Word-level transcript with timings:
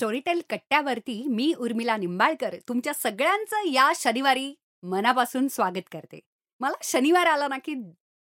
Storytel 0.00 0.40
कट्ट्यावरती 0.50 1.14
मी 1.28 1.52
उर्मिला 1.58 1.96
निंबाळकर 1.96 2.54
तुमच्या 2.68 2.92
सगळ्यांचं 2.94 3.66
या 3.68 3.90
शनिवारी 3.96 4.52
मनापासून 4.82 5.48
स्वागत 5.48 5.88
करते. 5.92 6.20
मला 6.60 6.76
शनिवार 6.82 7.26
आला 7.26 7.48
ना 7.48 7.56
की 7.64 7.74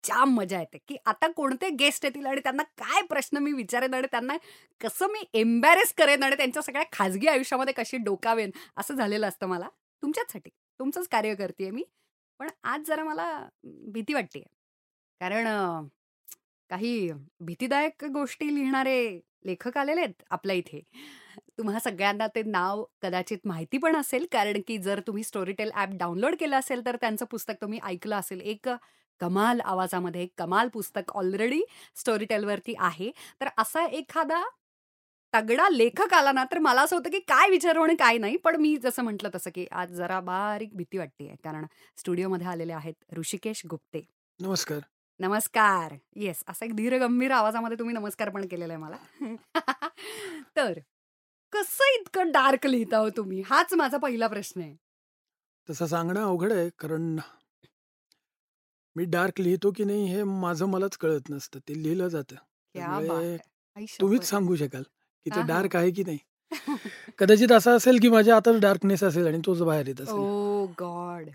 जाम 0.05 0.35
मजा 0.35 0.59
येते 0.61 0.79
की 0.89 0.97
आता 1.07 1.29
कोणते 1.37 1.69
गेस्ट 1.81 2.05
येतील 2.05 2.27
आणि 2.27 2.41
त्यांना 2.41 2.63
काय 2.79 3.03
प्रश्न 3.07 3.39
मी 3.39 3.53
विचारेन 3.53 3.95
आणि 3.95 4.07
त्यांना 4.11 4.37
कसं 4.81 5.11
मी 5.13 5.25
एम्बॅरेस 5.41 5.93
करेन 5.99 6.23
आणि 6.23 6.37
त्यांच्या 6.37 6.63
सगळ्या 6.63 6.85
खाजगी 6.93 7.27
आयुष्यामध्ये 7.29 7.75
कशी 7.75 7.97
डोकावेन 8.05 8.51
असं 8.77 8.95
झालेलं 8.95 9.29
असतं 9.29 9.47
मला. 9.47 9.69
तुमच्याचसाठी 10.03 10.51
तुमचंच 10.81 11.09
कार्य 11.09 11.35
करते 11.35 11.71
मी 11.71 11.85
पण 12.41 12.49
आज 12.65 12.87
जरा 12.89 13.05
मला 13.05 13.29
भीती 13.93 14.15
वाटते 14.15 14.41
कारण 15.21 15.47
काही 16.71 17.11
भीतीदायक 17.41 18.05
गोष्टी 18.13 18.55
लिहिणारे 18.55 18.99
लेखक 19.47 19.79
आलेले 19.79 20.01
आहेत 20.01 20.23
आपल्या 20.31 20.57
इथे. 20.57 20.81
तुम्हा 21.59 21.79
सगळ्यांना 21.79 22.27
ते 22.35 22.43
नाव 22.43 22.85
कदाचित 23.03 23.39
माहिती 23.45 23.79
पण 23.79 23.97
असेल 23.97 24.27
कारण 24.33 24.61
की 24.67 24.77
जर 24.79 25.01
तुम्ही 25.07 25.23
स्टोरीटेल 25.25 25.71
ॲप 25.75 25.91
डाउनलोड 25.95 26.35
केलं 26.41 26.57
असेल 26.57 26.85
तर 26.87 26.97
त्यांचं 26.97 27.25
पुस्तक 27.31 27.55
तुम्ही 27.63 27.79
ऐकलं 27.85 28.17
असेल. 28.17 28.41
एक 28.41 28.69
कमाल 29.21 29.61
आवाजामध्ये 29.61 30.23
एक 30.23 30.33
कमाल 30.39 30.69
पुस्तक 30.69 31.11
ऑलरेडी 31.15 31.61
स्टोरीटेलवरती 31.97 32.75
आहे. 32.79 33.11
तर 33.41 33.49
असा 33.59 33.85
एखादा 33.89 34.43
तगडा 35.35 35.69
लेखक 35.71 36.15
आला 36.15 36.33
ना 36.33 36.45
तर 36.45 36.59
मला 36.59 36.83
असं 36.83 36.97
होतं 36.97 37.11
की 37.11 37.19
काय 37.29 37.51
विचारू 37.51 37.83
आणि 37.83 37.95
काय 37.97 38.19
नाही. 38.19 38.37
पण 38.37 38.57
मी 38.57 38.77
जसं 38.77 39.03
म्हटलं 39.05 39.31
तसं 39.35 39.51
की 39.55 39.67
आज 39.73 39.93
जरा 39.93 40.21
बारीक 40.21 40.77
भीती 40.77 40.99
वाटते 40.99 41.35
कारण 41.45 41.67
स्टुडिओमध्ये 41.97 42.47
आलेले 42.47 42.73
आहेत 42.73 42.95
ऋषिकेश 43.19 43.63
गुप्ते. 43.67 44.05
नमस्कार. 44.41 44.81
नमस्कार. 45.21 45.95
येस 46.17 46.43
असा 46.49 46.65
एक 46.65 46.75
धीरगंभीर 46.77 47.31
आवाजामध्ये 47.31 47.79
तुम्ही 47.79 47.95
नमस्कार 47.95 48.29
पण 48.31 48.47
केलेला 48.47 48.73
आहे 48.75 48.83
मला. 48.83 48.97
तर 50.57 50.79
कसं 51.53 51.95
इतकं 52.01 52.31
डार्क 52.33 52.67
लिहिता 52.67 52.97
हो 52.99 53.09
तुम्ही? 53.11 53.41
हाच 53.47 53.75
माझा 53.75 53.99
पहिला 53.99 54.29
प्रश्न 54.29 54.61
आहे. 54.61 54.75
तसं 55.69 55.87
सांगणं 55.87 56.21
अवघड 56.23 56.53
आहे 56.53 56.69
कारण 56.79 57.19
मी 58.97 59.05
डार्क 59.07 59.41
लिहितो 59.41 59.71
की 59.71 59.85
नाही 59.85 60.07
हे 60.07 60.23
माझं 60.25 60.67
मलाच 60.67 60.97
कळत 60.97 61.31
नसतं. 61.31 61.59
ते 61.69 61.83
लिहिलं 61.83 62.09
जातं. 62.09 62.35
क्या 62.35 62.89
बात 62.89 62.99
त्यामुळे 62.99 63.27
आहे. 63.27 63.37
आई 63.77 63.85
तुम्हीच 64.01 64.21
शपथ. 64.21 64.31
सांगू 64.31 64.57
शकाल 64.57 64.83
की 64.83 65.31
हा, 65.31 65.37
ते 65.37 65.41
हा. 65.41 65.47
डार्क 65.47 65.77
आहे 65.77 65.91
की 65.91 66.05
नाही. 66.05 66.19
कदाचित 67.19 67.53
असं 67.53 67.77
असेल 67.77 67.99
की 68.03 68.09
माझ्या 68.09 68.37
आताच 68.37 68.61
डार्कनेस 68.61 69.03
असेल 69.05 69.27
आणि 69.27 69.39
तोच 69.47 69.63
बाहेर 69.63 69.87
येत 69.87 70.01
असेल. 70.01 70.15
ओ 70.15 70.67
गॉड 70.81 71.29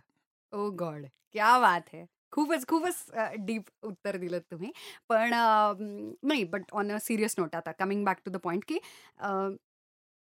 ओ 0.53 0.69
गॉड. 0.79 1.05
क्या 1.33 1.57
बात 1.59 1.81
आहे 1.93 2.05
खूपच 2.31 2.65
खूपच 2.67 3.11
डीप 3.39 3.63
उत्तर 3.83 4.17
दिलं 4.17 4.39
तुम्ही. 4.51 4.71
पण 5.09 5.33
अं, 5.33 6.11
नाही 6.23 6.43
but 6.43 6.63
on 6.71 6.91
a 6.91 6.97
serious 7.01 7.35
note 7.37 7.55
आता 7.55 7.71
coming 7.79 8.03
back 8.05 8.19
to 8.25 8.31
the 8.31 8.37
point 8.43 8.63
की 8.67 8.77
अं, 9.19 9.55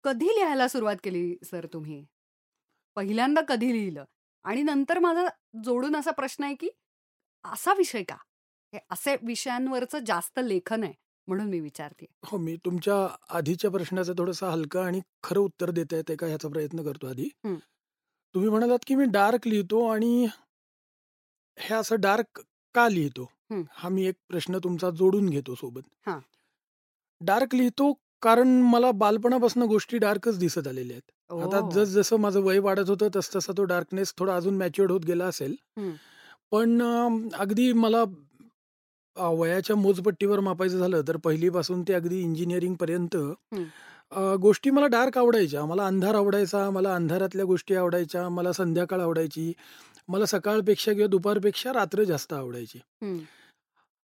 कधी 0.05 0.25
लिहायला 0.25 0.67
सुरुवात 0.67 0.95
केली 1.03 1.35
सर 1.43 1.65
तुम्ही? 1.73 2.05
पहिल्यांदा 2.95 3.41
कधी 3.41 3.71
लिहिलं? 3.73 4.03
आणि 4.45 4.63
नंतर 4.63 4.99
माझा 4.99 5.27
जोडून 5.63 5.95
असा 5.95 6.11
प्रश्न 6.11 6.43
आहे 6.43 6.55
की 6.55 6.69
असा 7.43 7.73
विषय 7.73 8.03
का? 8.03 8.15
हे 8.73 8.79
असे 8.91 9.15
विषयांवरचं 9.21 9.99
जास्त 10.05 10.39
लेखन 10.43 10.83
आहे 10.83 10.93
म्हणून 11.27 11.47
मी 11.47 11.59
विचारते 11.59 12.05
हो 12.25 12.37
मी 12.37 12.55
तुमच्या 12.65 12.95
आधीच्या 13.29 13.71
प्रश्नाचं 13.71 14.13
थोडंसं 14.17 14.49
हलकं 14.49 14.83
आणि 14.83 15.01
खरं 15.23 15.39
उत्तर 15.39 15.71
देता 15.71 15.95
येते 15.95 16.15
का 16.15 16.27
ह्याचा 16.27 16.49
प्रयत्न 16.49 16.83
करतो 16.83 17.07
आधी. 17.07 17.29
तुम्ही 18.35 18.49
म्हणालात 18.49 18.85
की 18.87 18.95
मी 18.95 19.05
डार्क 19.05 19.47
लिहितो 19.47 19.85
आणि 19.87 20.27
हे 21.59 21.75
असं 21.75 21.95
डार्क 21.99 22.41
का 22.75 22.89
लिहितो? 22.89 23.31
हं. 23.51 23.89
मी 23.89 24.05
एक 24.05 24.15
प्रश्न 24.27 24.57
तुमचा 24.57 24.89
जोडून 24.89 25.29
घेतो 25.29 25.55
सोबत. 25.55 25.81
हां. 26.05 26.19
डार्क 27.21 27.55
लिहितो 27.55 27.93
कारण 28.25 28.47
मला 28.61 28.91
बालपणापासून 28.91 29.63
गोष्टी 29.63 29.97
डार्कच 29.97 30.37
दिसत 30.39 30.67
आलेल्या 30.67 30.95
आहेत 30.95 31.43
आता 31.43 31.59
ओ. 31.59 31.69
जस 31.71 31.89
जसं 31.89 32.17
माझं 32.17 32.39
वय 32.41 32.59
वाढत 32.59 32.89
होतं 32.89 33.07
तस 33.15 33.35
तसा 33.35 33.53
तो 33.57 33.63
डार्कनेस 33.63 34.13
थोडा 34.17 34.35
अजून 34.35 34.57
मॅच्युअर्ड 34.57 34.91
होत 34.91 35.01
गेला 35.05 35.25
असेल. 35.25 35.55
पण 36.51 36.81
अगदी 37.33 37.71
मला 37.73 38.03
अं, 39.17 39.35
वयाच्या 39.37 39.75
मोजपट्टीवर 39.75 40.39
मापायचं 40.39 40.77
झालं 40.77 41.01
तर 41.07 41.17
पहिलीपासून 41.17 41.83
ते 41.83 41.93
अगदी 41.93 42.19
इंजिनिअरिंग 42.21 42.73
पर्यंत 42.75 43.15
अं, 43.15 44.35
गोष्टी 44.41 44.69
मला 44.69 44.87
डार्क 44.87 45.17
आवडायच्या 45.17 45.65
मला 45.65 45.85
अंधार 45.87 46.15
आवडायचा 46.15 46.69
मला 46.69 46.93
अंधारातल्या 46.95 47.45
गोष्टी 47.45 47.75
आवडायच्या 47.75 48.27
मला 48.29 48.51
संध्याकाळ 48.51 49.01
आवडायची 49.01 49.51
मला 50.07 50.25
सकाळपेक्षा 50.25 50.93
किंवा 50.93 51.07
दुपारपेक्षा 51.07 51.73
रात्र 51.73 52.03
जास्त 52.03 52.33
आवडायची. 52.33 52.79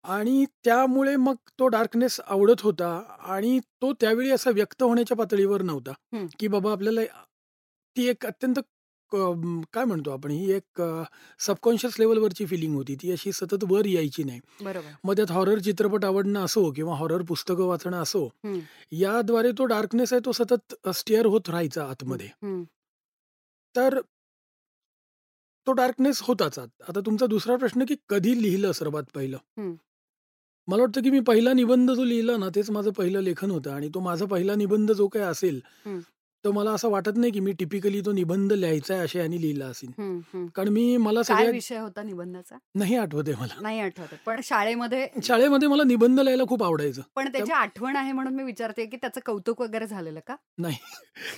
आणि 0.04 0.46
त्यामुळे 0.64 1.16
मग 1.16 1.36
तो 1.60 1.68
डार्कनेस 1.68 2.20
आवडत 2.20 2.62
होता 2.62 2.90
आणि 3.28 3.60
तो 3.82 3.92
त्यावेळी 3.94 4.30
असा 4.32 4.52
व्यक्त 4.52 4.84
होण्याच्या 4.84 5.18
पातळीवर 5.18 5.62
नव्हता 5.62 5.92
हं. 6.14 6.26
की 6.40 6.48
बाबा 6.48 6.72
आपल्याला 6.72 7.02
ती 7.96 8.08
एक 8.08 8.26
अत्यंत 8.26 8.60
क- 9.12 9.64
काय 9.74 9.86
म्हणतो 9.86 10.12
आपण 10.12 10.32
ही 10.32 10.52
एक 10.52 10.82
सबकॉन्शियस 11.40 11.96
लेवलवरची 12.00 12.46
फिलिंग 12.46 12.76
होती 12.76 12.96
ती 12.96 13.12
अशी 13.12 13.32
सतत 13.32 13.64
वर 13.70 13.86
यायची 13.86 14.24
नाही 14.24 14.40
बरोबर 14.62 14.92
मग 15.04 15.16
त्यात 15.16 15.32
हॉरर 15.32 15.60
चित्रपट 15.60 16.06
आवडणं 16.06 16.46
असो 16.46 16.72
किंवा 16.72 16.96
हॉरर 16.96 17.22
पुस्तकं 17.22 17.64
वाचणं 17.64 18.02
असो 18.02 18.26
हं. 18.46 18.60
याद्वारे 18.92 19.52
तो 19.52 19.66
डार्कनेस 19.66 20.14
आहे 20.14 20.26
तो 20.26 20.32
सतत 20.32 20.76
स्टेअर 20.90 21.26
होत 21.26 21.50
राहायचा 21.50 21.86
आतमध्ये 21.86 22.28
हं. 22.44 22.64
तर 23.76 24.00
तो 25.68 25.72
डार्कनेस 25.72 26.22
होताच 26.22 26.58
आत. 26.60 26.68
आता 26.90 27.00
तुमचा 27.00 27.26
दुसरा 27.26 27.56
प्रश्न 27.56 27.86
की 27.86 27.96
कधी 28.10 28.42
लिहिलं 28.42 28.72
सर्वात 28.72 29.04
पहिलं 29.16 29.38
हं. 29.58 29.74
मला 30.70 30.82
वाटतं 30.82 31.02
की 31.02 31.10
मी 31.10 31.20
पहिला 31.20 31.54
निबंध 31.54 31.92
जो 31.92 32.04
लिहिला 32.04 32.38
ना 32.38 32.50
तेच 32.56 32.70
माझं 32.70 32.92
पहिलं 32.92 33.22
लेखन 33.22 33.52
होतं 33.52 33.72
आणि 33.72 33.90
तो 33.94 34.00
माझा 34.00 34.26
पहिला 34.26 34.56
निबंध 34.56 34.92
जो 34.92 35.08
काही 35.08 35.26
असेल. 35.26 35.60
तर 36.46 36.52
मला 36.52 36.72
असं 36.72 36.90
वाटत 36.90 37.18
नाही 37.18 37.32
की 37.32 37.40
मी 37.40 37.52
टिपिकली 37.52 38.02
तो 38.02 38.12
निबंध 38.12 38.54
लिहायचा 38.54 38.94
आहे 38.94 39.04
अशा 39.04 39.20
याने 39.20 39.40
लिहिला 39.42 39.66
असेल. 39.66 39.90
कारण 40.56 40.70
मी 40.70 40.98
मला 40.98 41.22
काय 41.28 41.50
विषय 41.52 41.78
होता 41.78 42.04
निबंधाचा? 42.04 42.58
नाही 42.76 42.96
आठवते 42.96 43.32
मला. 43.32 43.60
नाही 43.62 43.80
आठवत. 43.80 44.04
आहे. 44.04 44.18
पण 44.26 44.40
शाळेमध्ये 44.44 45.08
शाळेमध्ये 45.24 45.68
मला 45.68 45.84
निबंध 45.84 46.20
लिहायला 46.20 46.44
खूप 46.48 46.64
आवडायचं. 46.64 47.02
पण 47.16 47.32
त्याची 47.32 47.52
आठवण 47.52 47.96
आहे 47.96 48.12
म्हणून 48.12 48.36
मी 48.36 48.44
विचारते 48.44 48.86
की 48.86 48.98
त्याचं 48.98 49.22
कौतुक 49.26 49.62
वगैरे 49.62 49.88
झालेलं 49.88 50.20
का? 50.28 50.36
नाही. 50.58 50.78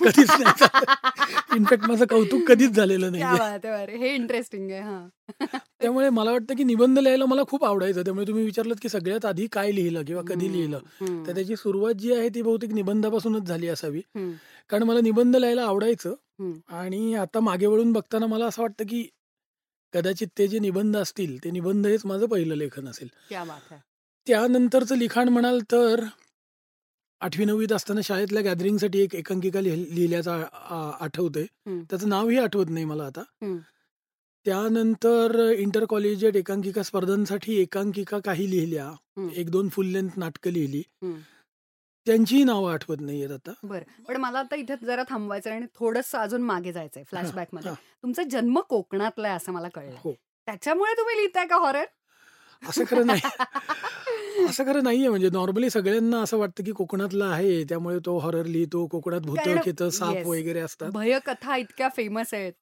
कधीच 0.04 0.30
नाही 0.30 1.56
इनफॅक्ट 1.56 1.84
माझं 1.90 2.04
कौतुक 2.06 2.48
कधीच 2.48 2.70
झालेलं 2.70 3.12
क्या 3.12 3.28
नाही 3.28 3.38
बात 3.40 3.64
आहे 3.66 3.82
अरे, 3.82 3.96
हे 3.96 4.14
इंटरेस्टिंग 4.14 4.70
आहे 4.70 4.80
हा. 4.80 5.06
त्यामुळे 5.80 6.08
मला 6.10 6.30
वाटतं 6.32 6.54
की 6.56 6.64
निबंध 6.64 6.98
लिहायला 6.98 7.26
मला 7.26 7.42
खूप 7.48 7.64
आवडायचं. 7.64 8.02
त्यामुळे 8.02 8.26
तुम्ही 8.26 8.44
विचारलं 8.44 8.74
की 8.82 8.88
सगळ्यात 8.88 9.24
आधी 9.24 9.46
काय 9.52 9.72
लिहिलं 9.72 10.04
किंवा 10.04 10.22
कधी 10.26 10.52
लिहिलं. 10.52 10.78
तर 11.26 11.34
त्याची 11.34 11.56
सुरुवात 11.56 11.94
जी 11.94 12.12
आहे 12.14 12.28
ती 12.28 12.42
बहुतेक 12.42 12.70
निबंधापासूनच 12.70 13.42
झाली 13.42 13.68
असावी. 13.68 14.00
कारण 14.68 14.82
मला 14.82 15.00
निबंध 15.00 15.36
लिहायला 15.36 15.64
आवडायचं. 15.64 16.14
आणि 16.68 17.14
आता 17.14 17.40
मागे 17.40 17.66
वळून 17.66 17.92
बघताना 17.92 18.26
मला 18.26 18.46
असं 18.46 18.62
वाटतं 18.62 18.84
की 18.88 19.06
कदाचित 19.92 20.28
ते 20.38 20.46
जे 20.48 20.58
निबंध 20.58 20.96
असतील 20.96 21.44
ते 21.44 21.50
निबंध 21.50 21.86
हेच 21.86 22.06
माझं 22.06 22.26
पहिलं 22.26 22.54
लेखन 22.54 22.88
असेल. 22.88 23.08
त्यानंतरचं 24.26 24.96
लिखाण 24.96 25.28
म्हणाल 25.28 25.60
तर 25.72 26.04
आठवी 27.20 27.44
नववीत 27.44 27.72
असताना 27.72 28.00
शाळेतल्या 28.04 28.42
गॅदरिंगसाठी 28.42 28.98
एक 29.00 29.14
एकांकिका 29.14 29.60
लिह- 29.60 29.94
लिहिल्याचं 29.94 30.42
आठवतंय. 31.00 31.44
त्याचं 31.90 32.08
नावही 32.08 32.38
आठवत 32.38 32.66
नाही 32.68 32.84
मला 32.84 33.04
आता. 33.04 33.22
त्यानंतर 34.44 35.52
इंटर 35.58 35.84
कॉलेजिएट 35.84 36.36
एकांकिका 36.36 36.82
स्पर्धांसाठी 36.82 37.56
एकांकिका 37.60 38.18
काही 38.18 38.50
लिहिल्या. 38.50 38.92
एक 39.36 39.50
दोन 39.50 39.68
फुल 39.68 39.86
लेंथ 39.86 40.08
नाटकं 40.16 40.50
लिहिली. 40.50 40.82
त्यांचीही 42.06 42.44
नावं 42.44 42.72
आठवत 42.72 42.96
नाहीयेत 43.00 43.30
आता. 43.30 43.52
बरं. 43.62 44.02
पण 44.02 44.16
मला 44.16 44.38
आता 44.38 44.56
इथे 44.56 44.74
जरा 44.86 45.02
थांबवायचं 45.08 45.50
आणि 45.50 45.66
थोडस 45.74 46.14
अजून 46.14 46.42
मागे 46.42 46.72
जायचंय 46.72 47.02
फ्लॅशबॅकमध्ये 47.02 47.68
हा. 47.70 47.74
तुमचा 47.74 48.22
जन्म 48.22 48.60
कोकणातला 48.60 49.28
आहे 49.28 49.36
असं 49.36 49.52
मला 49.52 49.68
कळलं 49.68 49.96
हो. 50.04 50.12
त्याच्यामुळे 50.46 50.92
तुम्ही 50.92 51.16
लिहिताय 51.16 51.46
का 51.46 51.56
हॉरर 51.56 51.84
असं 52.68 52.84
खरं 52.88 53.06
नाही. 53.06 53.20
असं 54.50 54.64
खरं 54.64 54.84
नाहीये. 54.84 55.08
म्हणजे 55.08 55.30
नॉर्मली 55.30 55.70
सगळ्यांना 55.70 56.22
असं 56.22 56.36
वाटतं 56.36 56.64
की 56.64 56.72
कोकणातला 56.72 57.24
आहे. 57.24 57.64
त्यामुळे 57.64 57.98
तो 57.98 58.18
हॉरर 58.18 58.44
लिहितो 58.44 58.86
कोकणात 58.86 59.20
भूत 59.20 59.36
कारण- 59.36 59.64
खेत 59.64 59.82
साप. 59.82 60.26
वगैरे 60.26 60.60
असतात. 60.60 60.90
भयकथा 60.90 61.56
इतक्या 61.56 61.88
फेमस 61.96 62.34
आहेत. 62.34 62.52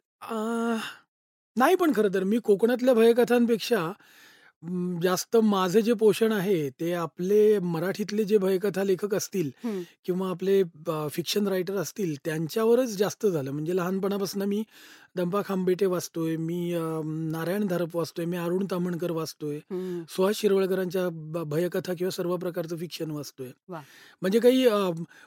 नाही 1.57 1.75
पण 1.75 1.93
खरं 1.97 2.15
तर 2.15 2.25
मी 2.25 2.39
कोकणातल्या 2.39 2.95
भयकथांपेक्षा 2.95 3.91
जास्त 5.03 5.37
माझे 5.45 5.81
जे 5.83 5.93
पोषण 5.95 6.33
आहे 6.33 6.69
ते 6.81 6.93
आपले 6.95 7.59
मराठीतले 7.61 8.25
जे 8.25 8.39
भयकथा 8.39 8.83
लेखक 8.85 9.15
असतील. 9.15 9.51
किंवा 10.05 10.29
आपले 10.31 10.63
फिक्शन 11.11 11.49
रायटर 11.49 11.77
असतील 11.77 12.15
त्यांच्यावरच 12.25 12.97
जास्त 12.97 13.27
झालं 13.27 13.51
म्हणजे 13.51 13.77
लहानपणापासून 13.77 14.43
मी 14.43 14.63
दंपा 15.17 15.41
खांबेटे 15.45 15.87
वाचतोय 15.87 16.37
मी 16.37 16.73
अ, 16.75 16.83
नारायण 17.05 17.67
धारप 17.67 17.97
वाचतोय 17.97 18.25
मी 18.25 18.37
अरुण 18.37 18.67
तामणकर 18.71 19.11
वाचतोय. 19.11 19.59
सुहास 20.09 20.37
शिरवळकरांच्या 20.37 21.09
भयकथा 21.45 21.95
किंवा 21.95 22.11
सर्व 22.11 22.37
प्रकारचं 22.37 22.77
फिक्शन 22.77 23.11
वाचतोय. 23.11 23.51
म्हणजे 24.23 24.39
काही 24.41 24.67
अ, 24.67 24.79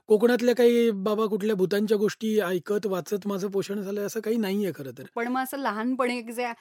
कोकणातल्या 0.09 0.55
काही 0.55 0.89
बाबा 1.01 1.25
कुठल्या 1.25 1.55
भूतांच्या 1.55 1.97
गोष्टी 1.97 2.39
ऐकत 2.41 2.85
वाचत 2.87 3.27
माझं 3.27 3.47
पोषण 3.49 3.81
झालंय 3.81 4.05
असं 4.05 4.19
काही 4.19 4.37
नाहीये 4.37 4.71
खरं 4.75 4.91
तर 4.97 5.03
पण 5.15 5.27
मग 5.27 5.41
असं 5.43 5.57
लहानपणी 5.57 6.21
जे 6.23 6.51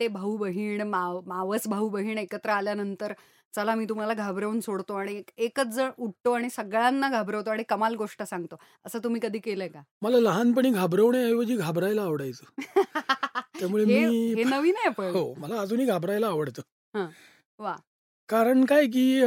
धाकटे 0.00 0.08
भाऊ 0.08 0.36
बहीण 0.36 0.80
माव 0.80 1.20
मावस 1.26 1.66
भाऊ 1.68 1.88
बहीण 1.88 2.18
एकत्र 2.18 2.50
आल्यानंतर 2.50 3.12
चला 3.54 3.74
मी 3.74 3.84
तुम्हाला 3.84 4.14
घाबरवून 4.14 4.60
सोडतो 4.60 4.94
आणि 4.94 5.12
एक- 5.14 5.32
एकच 5.38 5.66
जण 5.66 5.90
उठतो 5.98 6.32
आणि 6.32 6.50
सगळ्यांना 6.50 7.08
घाबरवतो 7.08 7.50
आणि 7.50 7.62
कमाल 7.68 7.94
गोष्ट 7.94 8.22
सांगतो. 8.22 8.56
असं 8.86 8.98
तुम्ही 8.98 9.20
कधी 9.22 9.38
केलंय 9.38 9.68
का? 9.68 9.80
मला 10.02 10.16
लहानपणी 10.20 10.70
घाबरवण्याऐवजी 10.70 11.56
घाबरायला 11.56 12.02
आवडायचं. 12.02 12.60
त्यामुळे 13.58 13.84
मी 13.84 14.34
हे 14.34 14.44
नवीन 14.44 14.74
आहे 14.76 14.88
पण. 14.88 15.04
हो 15.04 15.34
मला 15.34 15.60
अजूनही 15.60 15.86
घाबरायला 15.86 16.26
आवडतं. 16.26 17.06
वा. 17.58 17.76
कारण 18.28 18.64
काय 18.64 18.86
की 18.86 19.22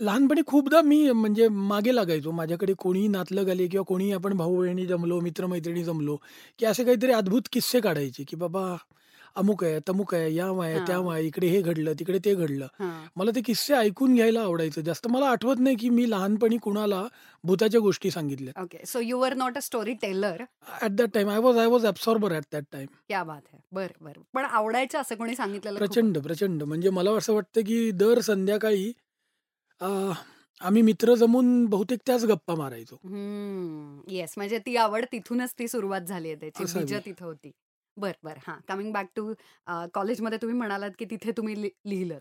लहानपणी 0.00 0.42
खूपदा 0.46 0.80
मी 0.82 1.10
म्हणजे 1.12 1.48
मागे 1.48 1.94
लागायचो. 1.94 2.30
माझ्याकडे 2.30 2.72
कोणी 2.78 3.06
नातलं 3.08 3.50
आले 3.50 3.66
किंवा 3.66 3.84
कोणी 3.84 4.10
आपण 4.12 4.36
भाऊ 4.36 4.56
बहिणी 4.58 4.86
जमलो 4.86 5.20
मित्रमैत्रिणी 5.20 5.84
जमलो 5.84 6.16
की 6.58 6.66
असे 6.66 6.84
काहीतरी 6.84 7.12
अद्भुत 7.12 7.42
किस्से 7.52 7.80
काढायचे 7.80 8.24
की 8.28 8.36
बाबा 8.36 8.74
अमुक 9.36 9.62
आहे 9.64 9.78
तमुक 9.88 10.14
आहे 10.14 10.34
या 10.34 10.44
आहे 10.62 10.74
हां. 10.74 10.84
त्या 10.86 10.96
आहे 11.12 11.24
इकडे 11.26 11.46
हे 11.46 11.60
घडलं 11.62 11.92
तिकडे 11.98 12.18
ते 12.24 12.34
घडलं. 12.34 12.66
हं, 12.80 12.90
मला 13.16 13.30
ते 13.34 13.40
किस्से 13.40 13.74
ऐकून 13.74 14.14
घ्यायला 14.14 14.40
आवडायचं. 14.40 14.80
जास्त 14.80 15.06
मला 15.08 15.28
आठवत 15.28 15.60
नाही 15.60 15.76
की 15.76 15.88
मी 15.90 16.08
लहानपणी 16.10 16.56
कुणाला 16.56 17.02
भूताच्या 17.44 17.80
गोष्टी 17.80 18.10
सांगितल्या 18.10 18.62
okay. 18.62 18.78
So 18.86 19.00
you 19.00 19.18
were 19.18 19.34
not 19.34 19.56
a 19.56 19.60
storyteller 20.02 20.42
at 20.82 20.90
that 20.90 21.08
time 21.14 21.28
I 21.28 21.38
was 21.38 21.58
I 21.58 21.66
was 21.66 21.86
absorber 21.86 22.32
at 22.32 22.44
that 22.52 22.64
time 22.72 22.86
क्या 23.08 23.22
बात 23.24 23.40
आहे 23.52 23.60
बर 23.72 23.92
बर. 24.00 24.12
पण 24.34 24.44
आवडायचं 24.44 24.98
असं 24.98 25.14
कोणी 25.14 25.34
सांगितलेलं 25.34 25.78
खूप- 25.78 25.88
प्रचंड 25.88 26.18
प्रचंड. 26.18 26.62
म्हणजे 26.62 26.90
मला 26.90 27.16
असं 27.16 27.34
वाटतं 27.34 27.60
की 27.60 27.90
दर 27.94 28.20
संध्याकाळी 28.20 28.92
आम्ही 30.60 30.82
मित्र 30.82 31.14
जमून 31.14 31.66
बहुतेक 31.66 31.98
त्याच 32.06 32.24
गप्पा 32.24 32.54
मारायचो. 32.54 32.96
हम्म. 33.04 34.00
येस 34.10 34.34
म्हणजे 34.36 34.58
ती 34.58 34.76
आवड 34.76 35.04
तिथूनच 35.12 35.54
ती 35.58 35.68
सुरुवात 35.68 36.00
झाली 36.00 36.28
आहे 36.28 36.36
त्याची. 36.36 36.64
असावी. 36.64 36.98
तिथं 37.04 37.24
होती. 37.24 37.50
बर 37.96 38.12
बर. 38.22 38.34
हा 38.46 38.56
कमिंग 38.68 38.92
बॅक 38.92 39.06
टू 39.16 39.34
कॉलेजमध्ये 39.94 40.38
तुम्ही 40.42 40.56
म्हणालात 40.56 40.90
की 40.98 41.04
तिथे 41.04 41.30
तुम्ही 41.30 41.62
लि- 41.62 41.90
लिहिलं 41.90 42.18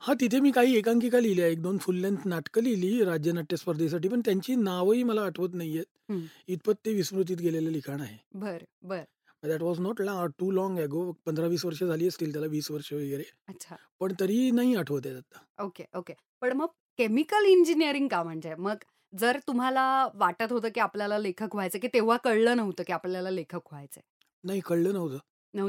हा 0.00 0.14
तिथे 0.14 0.40
मी 0.40 0.50
काही 0.50 0.76
एकांकिका 0.76 1.20
लिहिल्या. 1.20 1.46
एक 1.46 1.62
दोन 1.62 1.78
फुल 1.78 1.96
लेंथ 1.96 2.16
नाटकं 2.24 2.62
लिहिली 2.62 3.04
राज्यनाट्य 3.04 3.56
स्पर्धेसाठी 3.56 4.08
पण 4.08 4.20
त्यांची 4.20 4.54
नावही 4.54 5.02
मला 5.02 5.22
आठवत 5.22 5.48
नाहीयेत. 5.54 5.84
हम्म. 6.10 6.24
इतपत 6.48 6.72
ते 6.84 6.94
विस्मृतीत 6.94 7.36
गेलेलं 7.36 7.70
लिखाण 7.70 8.00
आहे. 8.00 8.18
बर 8.34 8.62
बर. 8.82 9.02
That 9.42 9.62
was 9.62 9.80
not 9.80 10.02
too 10.38 10.50
long 10.50 11.12
पंधरा 11.26 11.46
वीस 11.46 11.64
वर्ष 11.64 11.84
झाली 11.84 12.08
असतील 12.08 12.32
त्याला 12.32 12.46
वीस 12.46 12.70
वर्ष 12.70 12.92
वगैरे. 12.92 13.24
अच्छा. 13.48 13.76
पण 14.00 14.12
तरी 14.20 14.50
नाही 14.50 14.74
आठवत 14.74 15.00
आहे 15.04 15.14
आता. 15.14 15.64
ओके 15.64 15.84
ओके 15.94 16.14
पण 16.40 16.52
मग 16.52 16.66
केमिकल 16.98 17.44
इंजिनिअरिंग 17.44 18.08
का 18.08 18.22
म्हणजे? 18.22 18.54
मग 18.54 18.74
जर 19.12 19.38
तुम्हाला 19.48 20.08
वाटत 20.14 20.52
होतं 20.52 20.68
की 20.74 20.80
आपल्याला 20.80 21.18
लेखक 21.18 21.54
व्हायचं 21.54 21.78
की 21.78 21.88
तेव्हा 21.88 22.16
कळलं 22.16 22.56
नव्हतं 22.56 22.82
की 22.86 22.92
आपल्याला 22.92 23.30
लेखक 23.30 23.72
व्हायचंय. 23.72 24.02
नाही 24.44 24.60
कळलं 24.60 24.92
नव्हतं. 24.92 25.18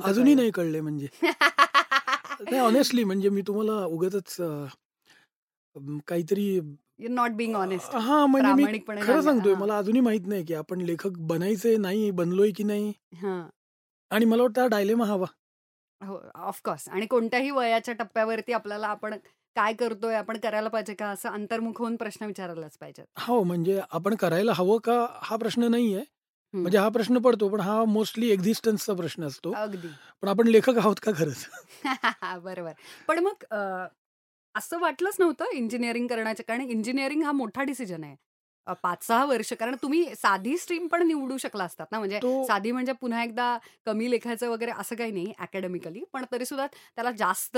अजूनही 0.02 0.34
कळलं. 0.34 0.36
नाही 0.36 0.52
कळलंय 0.52 0.82
म्हणजे. 0.82 1.08
नाही 2.42 2.60
ऑनेस्टली 2.60 3.04
म्हणजे 3.04 3.30
मी 3.30 3.42
तुम्हाला 3.42 3.86
उगाच 3.86 4.36
काहीतरी 6.08 6.60
यू 7.00 7.10
नॉट 7.10 7.32
बिंग 7.32 7.56
ऑनेस्ट 7.56 7.96
हा 7.96 8.26
म्हणजे 8.26 8.78
खरं 8.78 9.06
सांगा. 9.06 9.22
सांगतोय. 9.22 9.54
मला 9.54 9.78
अजूनही 9.78 10.02
माहीत 10.02 10.28
नाही 10.28 10.44
की 10.46 10.54
आपण 10.54 10.82
लेखक 10.82 11.18
बनायचे 11.20 11.78
नाही 11.78 12.12
बनलोय 12.12 12.52
की 12.52 12.64
नाही. 12.64 12.94
हा. 13.16 13.48
आणि 14.12 14.26
मला 14.26 14.44
वाटतं 14.44 14.70
डायलेमा 14.70 15.06
हवा. 15.06 15.26
हो 16.02 16.20
ऑफकोर्स 16.36 16.88
आणि 16.90 17.06
कोणत्याही 17.06 17.52
वयाच्या 17.52 17.94
टप्प्यावरती 17.94 18.54
आपल्याला 18.54 18.88
आपण 18.88 19.14
काय 19.56 19.74
करतोय 19.74 20.16
आपण 20.16 20.38
करायला 20.38 20.70
पाहिजे 20.70 20.94
का? 20.94 21.08
असं 21.08 21.30
अंतर्मुख 21.30 21.80
होऊन 21.80 21.96
प्रश्न 21.96 22.26
विचारायलाच 22.26 22.78
पाहिजे 22.78 23.04
हो 23.20 23.44
म्हणजे 23.44 23.82
आपण 23.92 24.16
करायला 24.16 24.54
हवं 24.54 24.78
का? 24.78 25.06
हा 25.22 25.36
प्रश्न 25.36 25.64
नाहीये. 25.64 26.04
म्हणजे 26.54 26.78
हा 26.78 26.90
प्रश्न 26.90 27.18
पडतो 27.18 27.50
पण 27.50 27.60
हा 27.60 27.84
मोस्टली 27.86 28.30
एक्झिस्टन्सचा 28.30 28.94
प्रश्न 28.94 29.24
असतो. 29.24 29.54
अगदी. 29.54 29.88
पण 30.22 30.28
आपण 30.28 30.48
लेखक 30.48 30.78
आहोत 30.78 30.96
का 31.04 31.12
खरंच? 31.12 31.46
बरोबर. 32.44 32.72
पण 33.08 33.20
मग 33.20 33.44
असं 34.56 34.80
वाटलंच 34.80 35.16
नव्हतं 35.20 35.46
इंजिनिअरिंग 35.54 36.08
करण्याचं 36.08 36.44
कारण 36.48 36.62
इंजिनिअरिंग 36.62 37.24
हा 37.24 37.32
मोठा 37.32 37.64
डिसिजन 37.64 38.04
आहे. 38.04 38.16
पाच 38.74 39.04
सहा 39.04 39.26
वर्ष 39.26 39.52
कारण 39.54 39.76
तुम्ही 39.82 40.04
साधी 40.16 40.58
स्ट्रीम 40.58 40.88
पण 40.88 41.06
निवडू 41.08 41.38
शकला 41.38 41.64
असतात 41.64 41.88
ना 41.92 42.00
म्हणजे 42.00 42.20
साधी 42.48 42.72
म्हणजे 42.72 42.92
पुन्हा 42.92 43.24
एकदा 43.24 43.58
कमी 43.86 44.10
लेखायचं 44.12 44.50
वगैरे 44.50 44.72
असं 44.72 44.96
काही 44.96 45.12
नाही 45.12 45.34
अकॅडमिकली 45.40 46.04
पण 46.14 46.26
तरी 46.32 46.46
सुद्धा 46.46 46.66
त्याला 46.68 47.12
जास्त 47.12 47.58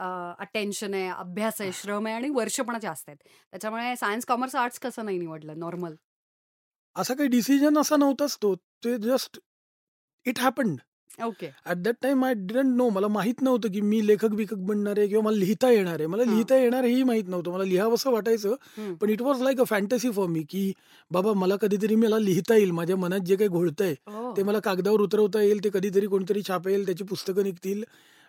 अटेन्शन 0.00 0.94
आहे 0.94 1.08
अभ्यास 1.08 1.60
आहे 1.60 1.70
श्रम 1.72 2.06
आहे 2.06 2.14
आणि 2.16 2.28
वर्ष 2.28 2.60
पण 2.60 2.78
जास्त 2.78 3.08
आहेत. 3.08 3.18
त्याच्यामुळे 3.52 3.94
सायन्स 3.96 4.24
कॉमर्स 4.26 4.54
आर्ट्स 4.54 4.78
कसं 4.78 5.04
नाही 5.04 5.18
निवडलं 5.18 5.58
नॉर्मल 5.58 5.94
असा 6.96 7.14
काही 7.14 7.28
डिसिजन 7.28 7.78
असा 7.78 7.96
नव्हताच 7.96 8.36
तो 8.42 8.54
ते 8.84 8.96
just 8.98 9.38
it 10.26 10.38
happened 10.38 10.78
okay 11.26 11.48
at 11.66 11.76
that 11.76 11.94
time 12.02 12.24
I 12.24 12.34
didn't 12.34 12.76
know 12.76 12.88
मला 12.90 13.08
माहीत 13.08 13.40
नव्हतं 13.42 13.70
की 13.72 13.80
मी 13.80 14.06
लेखक 14.06 14.30
बिखक 14.30 14.56
बनणार 14.66 14.98
आहे 14.98 15.06
किंवा 15.08 15.22
मला 15.24 15.36
लिहिता 15.36 15.70
येणार 15.70 15.94
आहे. 15.94 16.06
मला. 16.06 16.24
लिहिता 16.24 16.56
येणार 16.56 16.84
हेही 16.84 17.02
माहीत 17.02 17.28
नव्हतं. 17.28 17.50
मला 17.52 17.64
लिहावंसं 17.64 18.10
वाटायचं. 18.10 18.54
पण 19.00 19.10
it 19.10 19.22
was 19.22 19.42
like 19.42 19.60
a 19.60 19.64
fantasy 19.64 20.10
for 20.10 20.26
me 20.28 20.42
की 20.42 20.72
बाबा 21.10 21.32
मला 21.32 21.56
कधीतरी 21.56 21.94
मला 21.94 22.18
लिहिता 22.18 22.56
येईल. 22.56 22.70
माझ्या 22.70 22.96
मनात 22.96 23.20
जे 23.20 23.36
काही 23.36 23.48
घोळतंय 23.48 23.94
हो. 24.06 24.32
ते 24.36 24.42
मला 24.42 24.58
कागदावर 24.60 25.00
उतरवता 25.00 25.42
येईल. 25.42 25.64
ते 25.64 25.70
कधीतरी 25.74 26.06
कोणतरी 26.06 26.42
छापेल 26.48 26.86
त्याची 26.86 27.04
पुस्तकं 27.04 27.42
निघतील. 27.42 27.82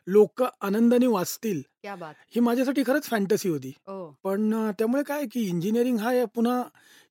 लोक 0.10 0.44
आनंदाने 0.62 1.08
वाचतील. 1.08 1.62
क्या 1.82 1.96
बात 1.96 2.14
ही. 2.36 2.40
माझ्यासाठी 2.42 2.84
खरंच 2.88 3.04
फॅन्टसी 3.04 3.50
होती. 3.50 3.72
ओ 3.88 4.12
पण 4.24 4.54
अं, 4.54 4.72
त्यामुळे 4.72 5.04
काय 5.04 5.26
की 5.26 5.42
इंजिनिअरिंग 5.42 5.98
हा 5.98 6.14
या 6.14 6.26
पुन्हा 6.26 6.62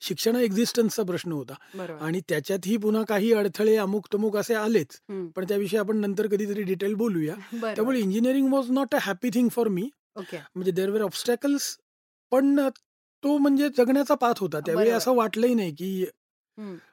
शिक्षण 0.01 0.37
एक्झिस्टन्सचा 0.37 1.03
प्रश्न 1.03 1.33
होता. 1.33 1.55
बरोबर. 1.75 2.03
आणि 2.05 2.21
त्याच्यातही 2.29 2.77
पुन्हा 2.77 3.03
काही 3.09 3.33
अडथळे 3.33 3.77
अमुक 3.77 4.07
तमुक 4.15 4.37
असे 4.37 4.55
आलेच. 4.55 5.01
हम्म. 5.11 5.29
पण 5.29 5.45
त्याविषयी 5.45 5.79
आपण 5.79 5.97
नंतर 5.97 6.27
कधीतरी 6.27 6.63
डिटेल 6.63 6.95
बोलूया. 6.95 7.35
बरोबर 7.53 7.75
त्यामुळे 7.75 8.01
engineering 8.01 8.53
was 8.53 8.71
not 8.71 8.95
a 8.95 8.99
happy 9.01 9.31
thing 9.35 9.49
for 9.49 9.69
me 9.69 9.89
okay. 10.17 10.37
म्हणजे 10.55 10.71
देर 10.71 10.91
वेर 10.91 11.03
ऑब्स्टॅकल्स 11.03 11.77
पण 12.33 12.69
तो 13.23 13.37
म्हणजे 13.39 13.69
जगण्याचा 13.69 14.15
पाथ 14.15 14.35
होता. 14.39 14.61
त्यावेळी 14.61 14.85
बरोबर. 14.87 14.97
असं 14.99 15.15
वाटलंही 15.15 15.55
नाही 15.55 15.71
की. 15.75 16.05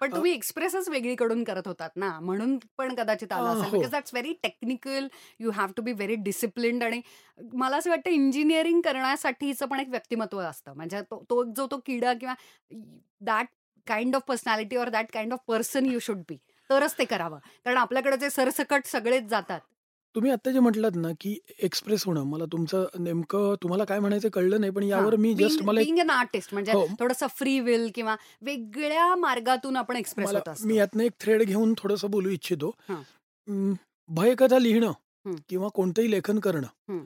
पण 0.02 0.12
तुम्ही 0.12 0.32
एक्सप्रेसच 0.32 0.90
वेगळीकडून 0.90 1.44
करत 1.44 1.68
होतात 1.68 1.90
ना 1.96 2.10
म्हणून 2.20 2.58
पण 2.78 2.94
कदाचित 2.96 3.32
आलं 3.34 3.50
असेल. 3.52 3.72
Because 3.72 3.92
that's 3.92 4.14
very 4.14 4.34
technical 4.44 5.08
you 5.40 5.52
have 5.52 5.72
to 5.78 5.82
be 5.84 5.92
very 5.94 6.16
disciplined 6.16 6.84
आणि 6.84 7.02
मला 7.54 7.78
असं 7.78 7.90
वाटतं 7.90 8.10
इंजिनिअरिंग 8.10 8.82
करण्यासाठीचं 8.82 9.66
पण 9.66 9.80
एक 9.80 9.90
व्यक्तिमत्व 9.90 10.40
असतं. 10.40 10.74
म्हणजे 10.76 11.02
तो 11.02 11.24
तो 11.30 11.44
जो 11.56 11.68
तो 11.72 11.80
किडा 11.86 12.14
किंवा 12.14 12.34
that 13.22 13.48
kind 13.88 14.16
of 14.16 14.22
personality 14.28 14.76
or 14.76 14.90
that 14.90 15.12
kind 15.14 15.34
of 15.34 15.40
person 15.48 15.86
you 15.86 16.00
should 16.00 16.22
be 16.30 16.38
तरच 16.70 16.98
ते 16.98 17.06
करावं. 17.06 17.40
कारण 17.66 17.78
आपल्याकडे 17.78 18.18
जे 18.18 18.30
सरसकट 18.30 18.86
सगळेच 18.88 19.24
जातात 19.30 19.60
तुम्ही 20.16 20.32
आता 20.32 20.52
जे 20.52 20.60
म्हटलात 20.60 20.96
ना 20.96 21.10
की 21.20 21.38
एक्सप्रेस 21.60 22.04
होणं 22.06 22.24
मला 22.24 22.46
तुमचं 22.46 22.86
नेमकं 23.00 23.56
तुम्हाला 23.64 23.84
काय 23.84 24.00
म्हणायचं 24.00 24.30
कळलं 24.30 24.60
नाही 24.60 24.72
पण 24.72 24.84
यावर 24.84 25.16
मी 25.16 25.34
जस्ट 25.34 25.64
मला 25.64 25.82
एक- 25.82 26.10
आर्टिस्ट 26.12 26.54
म्हणजे 26.54 26.72
हो. 26.72 26.86
थोडंसं 27.00 27.28
फ्री 27.38 27.60
विल 27.60 27.90
किंवा 27.96 28.16
वेगळ्या 28.42 29.16
मार्गातून 29.16 29.78
आपण 29.78 29.96
एक्सप्रेस 29.96 30.28
मला 30.28 30.40
होत 30.40 30.50
असतो 30.50 30.68
मी 30.68 30.78
यातनं 30.78 31.04
एक 31.04 31.12
थ्रेड 31.19 31.44
घेऊन 31.44 31.74
थोडंसं 31.78 32.12
बोलू 32.12 32.30
इच्छितो 32.30 32.69
हां. 32.90 33.02
अं, 33.48 33.74
भयकथा 34.10 34.60
लिहिणं 34.60 34.92
हं. 35.26 35.36
किंवा 35.50 35.68
कोणतंही 35.68 36.12
लेखन 36.12 36.40
करणं 36.40 36.68
हं. 36.90 37.04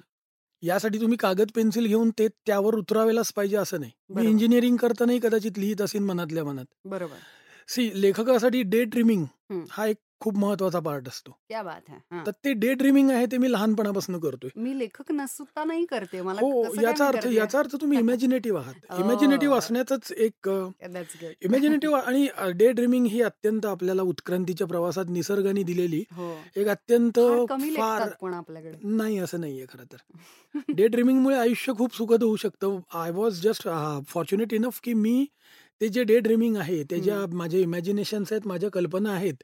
यासाठी 0.63 0.99
तुम्ही 1.01 1.17
कागद 1.17 1.51
पेन्सिल 1.55 1.85
घेऊन 1.87 2.09
ते 2.19 2.27
त्यावर 2.45 2.75
उतरावेलाच 2.75 3.31
पाहिजे 3.33 3.57
असं 3.57 3.79
नाही 3.79 3.91
मी 4.09 4.15
बरोबर. 4.15 4.29
इंजिनिअरिंग 4.29 4.77
करतानाही 4.77 5.19
कदाचित 5.19 5.57
लिहित 5.57 5.81
असेल 5.81 6.03
मनातल्या 6.03 6.43
मनात 6.43 6.65
बरोबर 6.85 7.17
सी 7.67 7.89
लेखकासाठी 8.01 8.61
डे 8.63 8.83
ड्रीमिंग 8.83 9.23
हं. 9.51 9.63
हा 9.71 9.85
एक 9.87 9.97
खूप 10.21 10.37
महत्त्वाचा 10.37 10.79
पार्ट 10.79 11.07
असतो. 11.07 11.31
क्या 11.47 11.63
बात 11.63 11.81
है. 11.89 11.95
हां. 12.11 12.25
तर 12.25 12.31
ते 12.31 12.53
डे 12.53 12.73
ड्रीमिंग 12.73 13.09
आहे 13.09 13.25
ते 13.25 13.37
मी 13.37 13.51
लहानपणापासून 13.51 14.19
करतोय. 14.19 14.49
मी 14.55 14.79
लेखक 14.79 15.11
नसता 15.11 15.63
नाही 15.63 15.85
करते. 15.85 16.21
मला 16.21 16.41
हो 16.41 16.63
याचा 16.81 17.07
अर्थ? 17.07 17.27
याचा 17.27 17.59
अर्थ 17.59 17.75
तुम्ही 17.81 17.99
इमॅजिनेटिव्ह 17.99 18.59
आहात. 18.59 18.99
इमॅजिनेटिव्ह 18.99 19.57
असण्यातच 19.57 20.11
एक 20.11 20.49
That's 20.49 21.21
good. 21.21 21.33
इमॅजिनेटिव्ह 21.41 21.99
आणि 21.99 22.27
डे 22.55 22.71
ड्रीमिंग 22.71 23.05
ही 23.05 23.21
अत्यंत 23.21 23.65
आपल्याला 23.65 24.01
उत्क्रांतीच्या 24.01 24.67
प्रवासात 24.67 25.05
निसर्गाने 25.09 25.63
दिलेली 25.63 26.03
हो. 26.11 26.37
एक 26.55 26.67
अत्यंत 26.67 27.19
फार 27.77 28.09
नाही 28.83 29.17
असं 29.17 29.41
नाहीये 29.41 29.65
खरं 29.65 29.83
तर. 29.83 29.97
डे 30.75 30.87
ड्रीमिंगमुळे 30.87 31.37
आयुष्य 31.37 31.73
खूप 31.73 31.95
सुखद 31.95 32.23
होऊ 32.23 32.35
शकतं. 32.35 32.79
I 32.93 33.11
was 33.11 33.41
just 33.41 33.69
fortunate 34.07 34.53
enough 34.53 34.79
की 34.83 34.93
मी 34.93 35.25
ते 35.81 35.87
जे 35.89 36.03
डे 36.03 36.19
ड्रीमिंग 36.19 36.55
आहे 36.57 36.81
ते 36.91 36.99
ज्या 36.99 37.17
माझे 37.33 37.61
इमॅजिनेशन्स 37.61 38.31
आहेत 38.31 38.47
माझ्या 38.47 38.69
कल्पना 38.69 39.11
आहेत 39.11 39.43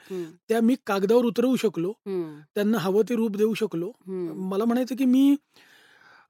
त्या 0.50 0.62
मी 0.62 0.76
कागदावर 0.86 1.26
उतरवू 1.26 1.56
शकलो 1.56 1.92
त्यांना 2.08 2.78
हवं 2.78 3.10
ते 3.10 3.16
रूप 3.16 3.38
देऊ 3.38 3.54
शकलो. 3.54 3.92
मला 4.06 4.66
म्हणायचं 4.66 4.96
की 4.96 5.06
मी 5.06 5.36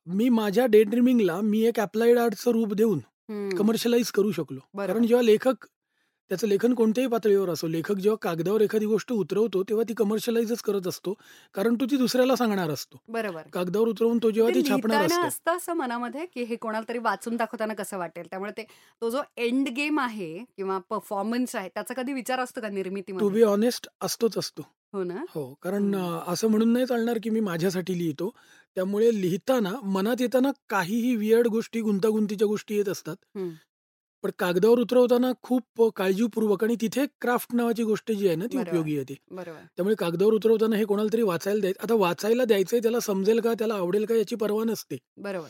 मी 0.07 0.29
माझ्या 0.29 0.65
डे 0.65 0.83
ड्रीमिंगला 0.83 1.39
मी 1.41 1.61
एक 1.65 1.79
अप्लाइड 1.79 2.17
आर्टचं 2.17 2.51
रूप 2.51 2.73
देऊन. 2.73 2.99
कमर्शियलाइज 3.57 4.11
करू 4.11 4.31
शकलो. 4.31 4.59
कारण 4.77 5.05
जेव्हा 5.05 5.23
लेखक 5.23 5.65
त्याचं 6.31 6.47
लेखन 6.47 6.73
कोणत्याही 6.73 7.09
पातळीवर 7.09 7.49
असो. 7.49 7.67
लेखक 7.67 7.95
जेव्हा 7.95 8.17
कागदावर 8.21 8.61
एखादी 8.61 8.85
गोष्ट 8.85 9.11
उतरवतो 9.11 9.63
तेव्हा 9.63 9.83
ती 9.89 9.93
कमर्शियलाइजच 9.93 10.61
करत 10.61 10.87
असतो 10.87 11.13
कारण 11.53 11.75
तो 11.75 11.85
ती 11.85 11.97
दुसऱ्याला 11.97 12.35
सांगणार 12.35 12.69
असतो. 12.69 13.01
बरोबर. 13.07 13.41
कागदावर 13.53 13.87
उतरवून 13.87 14.17
तो 14.23 14.31
जेव्हा 14.31 14.53
ते 14.55 14.61
छापणार 14.69 15.05
असतो. 15.05 15.51
असं 15.51 15.73
मनामध्ये 15.73 16.25
की 16.25 16.43
हे 16.43 16.55
कोणाला 16.55 16.85
तरी 16.89 16.97
वाचून 16.97 17.35
दाखवताना 17.35 17.73
कसं 17.73 17.97
वाटेल. 17.97 18.27
त्यामुळे 18.29 18.51
ते 18.57 18.63
तो 19.01 19.09
जो 19.09 19.21
एंड 19.37 19.69
गेम 19.69 19.99
आहे 19.99 20.37
किंवा 20.57 20.77
परफॉर्मन्स 20.89 21.55
आहे 21.55 21.69
त्याचा 21.69 21.93
कधी 21.93 22.13
विचार 22.13 22.39
असतो 22.39 22.61
का 22.61 22.67
टू 22.67 22.73
निर्मितीमध्ये 22.73 23.29
बी 23.29 23.43
ऑनेस्ट 23.43 23.87
असतोच 24.01 24.37
असतो. 24.37 24.61
हो 24.93 25.03
ना? 25.03 25.23
हो 25.29 25.53
कारण 25.61 25.95
असं 26.27 26.47
म्हणून 26.47 26.73
नाही 26.73 26.85
चालणार 26.85 27.17
की 27.23 27.29
मी 27.29 27.39
माझ्यासाठी 27.39 27.97
लिहितो. 27.97 28.29
त्यामुळे 28.75 29.21
लिहिताना 29.21 29.71
मनात 29.83 30.21
येताना 30.21 30.51
काहीही 30.69 31.15
वियर्ड 31.15 31.47
गोष्टी 31.47 31.81
गुंतागुंतीच्या 31.81 32.47
गोष्टी 32.47 32.75
येत 32.75 32.89
असतात. 32.89 33.15
पण 34.25 34.31
कागदावर 34.39 34.79
उतरवताना 34.79 35.31
खूप 35.41 35.81
काळजीपूर्वक 35.95 36.63
आणि 36.63 36.75
तिथे 36.81 37.05
क्राफ्ट 37.21 37.53
नावाची 37.55 37.83
गोष्ट 37.83 38.11
जी 38.11 38.27
आहे 38.27 38.35
ना 38.35 38.45
ती 38.45 38.57
उपयोगी 38.57 38.93
येते 38.95 39.13
त्यामुळे 39.13 39.95
कागदावर 39.95 40.33
उतरवताना 40.33 40.75
हे 40.75 40.85
कोणाला 40.85 41.09
तरी 41.13 41.21
वाचायला 41.21 41.59
द्यायचं. 41.59 41.83
आता 41.83 41.93
वाचायला 41.93 42.45
द्यायचंय 42.45 42.79
त्याला 42.79 42.99
समजेल 42.99 43.39
का 43.39 43.53
त्याला 43.53 43.75
आवडेल 43.75 44.05
का 44.05 44.15
याची 44.15 44.35
पर्वा 44.35 44.63
नसते. 44.63 44.97
बरोबर. 45.17 45.49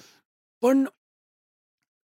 पण 0.61 0.83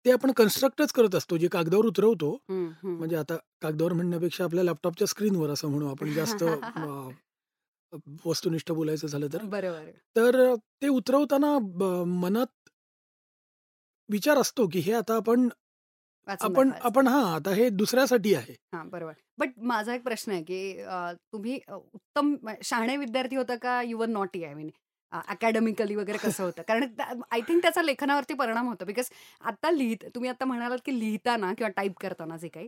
ते 0.05 0.11
आपण 0.11 0.31
कन्स्ट्रक्टच 0.31 0.91
करत 0.91 1.15
असतो. 1.15 1.37
जे 1.37 1.47
कागदावर 1.47 1.85
उतरवतो. 1.85 2.37
म्हणजे 2.49 3.15
आता 3.15 3.37
कागदावर 3.61 3.93
म्हणण्यापेक्षा 3.93 4.43
आपल्या 4.43 4.63
लॅपटॉपच्या 4.63 5.07
स्क्रीनवर 5.07 5.49
असं 5.49 5.67
म्हणू 5.67 5.87
आपण 5.87 6.13
जास्त 6.13 6.43
वस्तुनिष्ठ 8.25 8.71
बोलायचं 8.71 9.07
झालं 9.07 9.27
तर. 9.33 9.43
बरोबर. 9.45 9.89
तर 10.15 10.55
ते 10.81 10.87
उतरवताना 10.87 11.57
मनात 12.05 12.69
विचार 14.09 14.37
असतो 14.37 14.67
की 14.67 14.79
हे 14.79 14.93
आता 14.93 15.15
आपण 15.15 15.49
आपण. 16.29 16.71
आपण 16.81 17.07
हा 17.07 17.35
आता 17.35 17.51
हे 17.51 17.69
दुसऱ्यासाठी 17.69 18.33
आहे. 18.33 18.55
हा 18.73 18.83
बरोबर. 18.83 19.13
बट 19.37 19.49
माझा 19.57 19.93
एक 19.93 20.03
प्रश्न 20.03 20.31
आहे 20.31 20.43
की 20.43 20.83
तुम्ही 21.33 21.59
उत्तम 21.69 22.35
शहाणे 22.63 22.97
विद्यार्थी 22.97 23.35
होता 23.35 23.55
का? 23.55 23.81
Your 23.81 24.07
not 24.07 24.37
I 24.37 24.53
mean 24.53 24.69
academically 25.11 25.95
वगैरे 25.95 26.17
कसं 26.39 26.43
होतं? 26.43 26.61
कारण 26.61 26.83
आय 27.31 27.41
थिंक 27.41 27.61
त्याचा 27.61 27.81
लेखनावरती 27.81 28.33
परिणाम 28.33 28.67
होतो. 28.67 28.85
बिकॉज 28.85 29.09
आता 29.41 29.71
लिहित 29.71 30.05
तुम्ही 30.15 30.29
आता 30.29 30.45
म्हणालात 30.45 30.77
की 30.85 30.99
लिहिताना 30.99 31.53
किंवा 31.53 31.69
टाईप 31.69 31.97
करताना 32.01 32.37
जे 32.37 32.47
काही 32.47 32.67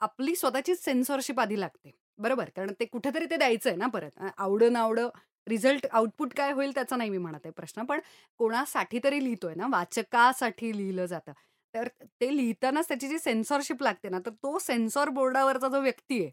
आपली 0.00 0.34
स्वतःची 0.36 0.74
सेन्सॉरशिप 0.74 1.40
आधी 1.40 1.60
लागते. 1.60 1.90
बरोबर? 2.18 2.48
कारण 2.56 2.72
ते 2.80 2.84
कुठेतरी 2.84 3.26
ते 3.30 3.36
द्यायचं 3.36 3.70
आहे 3.70 3.76
ना 3.76 3.86
परत. 3.86 4.10
आवडं 4.38 4.72
नावडं 4.72 5.08
रिझल्ट 5.48 5.86
आउटपुट 5.92 6.32
काय 6.36 6.52
होईल 6.52 6.74
त्याचा 6.74 6.96
नाही 6.96 7.10
मी 7.10 7.18
म्हणत 7.18 7.38
आहे 7.44 7.50
प्रश्न. 7.50 7.82
पण 7.82 8.00
कोणासाठी 8.38 8.98
तरी 9.04 9.24
लिहितोय 9.24 9.54
ना? 9.54 9.66
वाचकासाठी 9.70 10.76
लिहिलं 10.76 11.06
जातं. 11.06 11.32
तर 11.74 11.88
ते 12.20 12.36
लिहितानाच 12.36 12.88
त्याची 12.88 13.08
जी 13.08 13.18
सेन्सॉरशिप 13.18 13.82
लागते 13.82 14.08
ना 14.08 14.18
तर 14.18 14.30
तो 14.42 14.58
सेन्सॉर 14.58 15.08
बोर्डावरचा 15.08 15.68
जो 15.68 15.80
व्यक्ती 15.80 16.22
आहे 16.22 16.30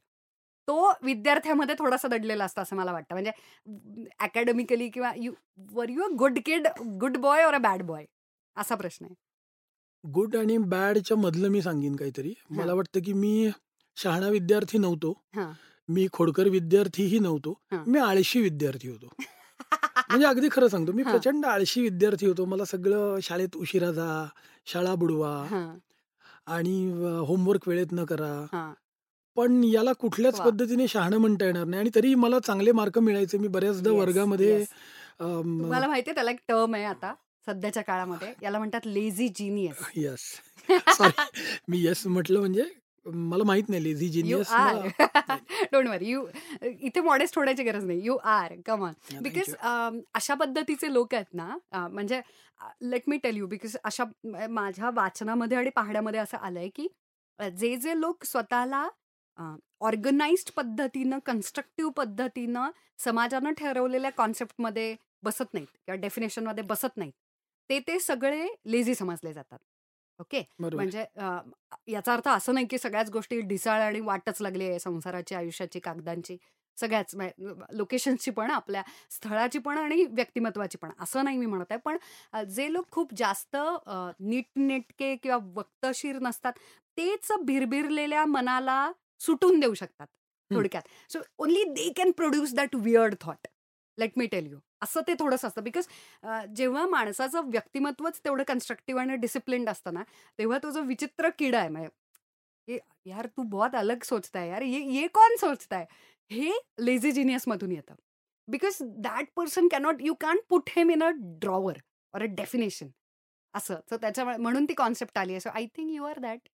तो 0.67 0.91
विद्यार्थ्यामध्ये 1.01 1.75
थोडासा 1.79 2.07
दडलेला 2.07 2.45
असतो 2.45 2.61
असं 2.61 2.75
मला 2.75 2.91
वाटतं 2.91 3.15
म्हणजे 3.15 3.31
अकॅडमिकली 4.19 4.89
किंवा 4.89 5.11
you 5.15 5.33
were 5.71 5.89
you 5.89 6.03
a 6.03 6.07
good 6.15 6.39
kid 6.45 6.67
good 6.99 7.17
boy 7.17 7.43
और 7.43 7.53
अ 7.53 7.57
बॅड 7.57 7.81
बॉय 7.81 8.05
असा 8.57 8.75
प्रश्न 8.75 9.05
आहे 9.05 9.15
गुड 10.03 10.35
आणि 10.35 10.57
बॅडच्या 10.57 11.17
मधलं 11.17 11.49
मी 11.49 11.61
सांगेन 11.61 11.95
काहीतरी 11.95 12.33
मला. 12.49 12.73
वाटतं 12.73 12.99
की 13.05 13.13
मी 13.13 13.49
शहाणा 13.97 14.29
विद्यार्थी 14.29 14.77
नव्हतो. 14.77 15.13
मी 15.89 16.07
खोडकर 16.13 16.47
विद्यार्थीही 16.47 17.19
नव्हतो. 17.19 17.53
मी 17.87 17.99
आळशी 17.99 18.41
विद्यार्थी 18.41 18.89
होतो 18.89 19.09
म्हणजे 20.09 20.27
अगदी 20.27 20.47
खरं 20.51 20.67
सांगतो. 20.67 20.91
मी 20.91 21.03
हा. 21.03 21.11
प्रचंड 21.11 21.45
आळशी 21.45 21.81
विद्यार्थी 21.81 22.27
होतो. 22.27 22.45
मला 22.45 22.65
सगळं 22.65 23.19
शाळेत 23.23 23.55
उशिरा 23.55 23.91
जा 23.91 24.25
शाळा 24.65 24.95
बुडवा 24.95 25.31
हा, 25.51 25.65
आणि 26.47 26.75
होमवर्क 27.27 27.67
वेळेत 27.67 27.91
न 27.91 28.05
करा. 28.05 28.33
हा. 28.53 28.73
पण 29.37 29.63
याला 29.63 29.91
कुठल्याच 29.93 30.39
वा. 30.39 30.45
पद्धतीने 30.45 30.87
शहाणं 30.87 31.17
म्हणता 31.17 31.45
येणार 31.45 31.65
नाही 31.65 31.79
आणि 31.79 31.89
तरी 31.95 32.13
मला 32.15 32.39
चांगले 32.39 32.71
मार्क 32.71 32.99
मिळायचे. 32.99 33.37
मी 33.37 33.47
बऱ्याचदा 33.47 33.91
वर्गामध्ये. 33.91 34.63
अम, 35.19 35.59
तुम्हाला 35.61 35.87
माहितीये 35.87 36.13
त्याला 36.15 36.31
एक 36.31 36.39
टर्म 36.47 36.75
आहे 36.75 36.83
आता 36.83 37.13
सध्याच्या 37.47 37.83
काळामध्ये. 37.83 38.33
याला 38.43 38.57
म्हणतात 38.57 38.81
लेझी 38.85 39.27
जिनियस 39.27 39.87
येस 39.95 40.19
सॉरी 40.97 41.23
मी 41.67 41.79
येस 41.79 42.05
म्हटलं 42.07 42.39
म्हणजे 42.39 42.63
मला 43.05 43.43
माहीत 43.43 43.69
नाही 43.69 43.83
lazy 43.83 44.05
you 44.05 44.11
genius 44.11 44.49
are 44.51 44.87
don't 45.71 45.87
worry 45.87 46.09
you 46.09 46.25
इथे 46.63 47.01
मॉडेस्ट 47.01 47.37
होण्याची 47.37 47.63
गरज 47.63 47.85
नाही. 47.85 47.99
यू 48.03 48.15
आर 48.23 48.53
कमॉन 48.65 48.93
बिकॉज 49.23 49.53
अशा 50.15 50.33
पद्धतीचे 50.33 50.93
लोक 50.93 51.13
आहेत 51.15 51.33
ना 51.33 51.57
म्हणजे 51.87 52.21
let 52.81 53.01
me 53.07 53.17
tell 53.23 53.37
you 53.37 53.47
because 53.47 53.75
अशा 53.83 54.03
माझ्या 54.49 54.89
वाचनामध्ये 54.95 55.57
आणि 55.57 55.69
पाहण्यामध्ये 55.75 56.19
असं 56.19 56.37
आलंय 56.37 56.69
की 56.75 56.87
जे 57.39 57.75
जे 57.75 57.99
लोक 57.99 58.23
स्वतःला 58.25 58.87
ऑर्गनाइज्ड 59.81 60.51
पद्धतीनं 60.55 61.19
कन्स्ट्रक्टिव्ह 61.25 61.91
पद्धतीनं 61.97 62.69
समाजानं 62.99 63.51
ठरवलेल्या 63.57 64.11
कॉन्सेप्टमध्ये 64.17 64.95
बसत 65.23 65.53
नाहीत 65.53 65.67
किंवा 65.67 65.95
डेफिनेशनमध्ये 66.01 66.63
बसत 66.63 66.97
नाहीत 66.97 67.13
ते 67.69 67.79
ते 67.79 67.99
सगळे 67.99 68.45
लेझी 68.65 68.95
समजले 68.95 69.33
जातात. 69.33 69.57
ओके. 70.19 70.41
म्हणजे 70.59 71.05
याचा 71.87 72.13
अर्थ 72.13 72.27
असं 72.27 72.53
नाही 72.53 72.65
की 72.69 72.77
सगळ्याच 72.77 73.09
गोष्टी 73.11 73.39
ढिसाळ 73.41 73.81
आणि 73.81 73.99
वाटच 74.01 74.41
लागली 74.41 74.67
आहे 74.69 74.79
संसाराची 74.79 75.35
आयुष्याची 75.35 75.79
कागदांची 75.79 76.37
सगळ्याच 76.77 77.15
लोकेशन्सची 77.73 78.31
पण 78.31 78.51
आपल्या 78.51 78.81
स्थळाची 79.11 79.59
पण 79.59 79.77
आणि 79.77 80.03
व्यक्तिमत्वाची 80.11 80.77
पण. 80.77 80.91
असं 80.99 81.23
नाही 81.23 81.37
मी 81.37 81.45
म्हणत 81.45 81.71
आहे. 81.71 81.79
पण 81.79 81.97
जे 82.49 82.71
लोक 82.73 82.89
खूप 82.91 83.13
जास्त 83.17 83.57
नीटनेटके 84.21 85.15
किंवा 85.15 85.37
वक्तशीर 85.55 86.19
नसतात 86.21 86.53
तेच 86.97 87.31
भिरभिरलेल्या 87.45 88.25
मनाला 88.25 88.91
सुटून 89.21 89.59
देऊ 89.59 89.73
शकतात. 89.73 90.07
थोडक्यात. 90.51 90.83
So 91.09 91.19
only 91.37 91.63
they 91.73 91.91
can 91.97 92.11
produce 92.17 92.53
that 92.55 92.75
weird 92.75 93.15
thought 93.21 93.47
let 93.97 94.11
me 94.17 94.25
tell 94.27 94.47
you 94.47 94.57
असं 94.83 95.01
ते 95.07 95.13
थोडंसं 95.19 95.47
असतं. 95.47 95.63
बिकॉज 95.63 95.87
जेव्हा 96.55 96.85
माणसाचं 96.87 97.49
व्यक्तिमत्वच 97.49 98.19
तेवढं 98.25 98.43
कन्स्ट्रक्टिव्ह 98.47 99.01
आणि 99.01 99.15
डिसिप्लिन्ड 99.17 99.69
असतं 99.69 99.93
ना 99.93 100.03
तेव्हा 100.39 100.57
तो 100.63 100.71
जो 100.71 100.81
विचित्र 100.83 101.29
किडा 101.39 101.59
आहे 101.59 101.69
म्हणजे 101.69 101.89
ये 102.67 102.79
यार 103.05 103.27
तू 103.37 103.43
बहुत 103.43 103.75
अलग 103.75 104.03
सोचता 104.03 104.39
है 104.39 104.49
यार. 104.49 104.61
ये 104.61 104.79
ये 104.93 105.07
कौन 105.13 105.35
सोचता 105.39 105.77
है? 105.77 105.85
हे 106.31 106.51
लेझी 106.79 107.11
जिनियसमधून 107.11 107.71
येतं. 107.71 107.95
Because 108.47 108.77
that 108.81 109.27
person 109.35 109.67
cannot 109.71 110.01
you 110.01 110.13
can 110.21 110.37
put 110.49 110.69
them 110.75 110.89
in 110.91 111.03
a 111.03 111.09
drawer 111.41 111.77
or 112.13 112.21
a 112.23 112.25
definition 112.37 112.87
असं. 113.53 113.75
त्याच्यामुळे 113.91 114.37
म्हणून 114.37 114.65
ती 114.69 114.73
कॉन्सेप्ट 114.73 115.17
आली. 115.17 115.31
आहे 115.31 115.39
so 115.39 115.49
I 115.49 115.65
think 115.75 115.91
you 115.91 116.03
are 116.03 116.19
that 116.19 116.47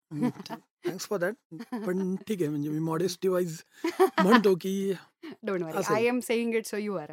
thanks 0.86 1.06
for 1.08 1.18
that 1.18 1.34
पण 1.86 2.14
ठीक 2.26 2.40
आहे 2.40 2.48
म्हणजे 2.48 2.68
मी 2.70 2.78
मॉडेस्टी 2.78 3.28
वाईज 3.28 3.60
म्हणतो 3.84 4.54
की 4.60 4.92
don't 5.42 5.62
worry. 5.62 5.82
I 5.94 6.06
am 6.06 6.20
saying 6.24 6.54
it 6.54 6.66
so 6.66 6.76
you 6.76 6.96
are 6.96 7.12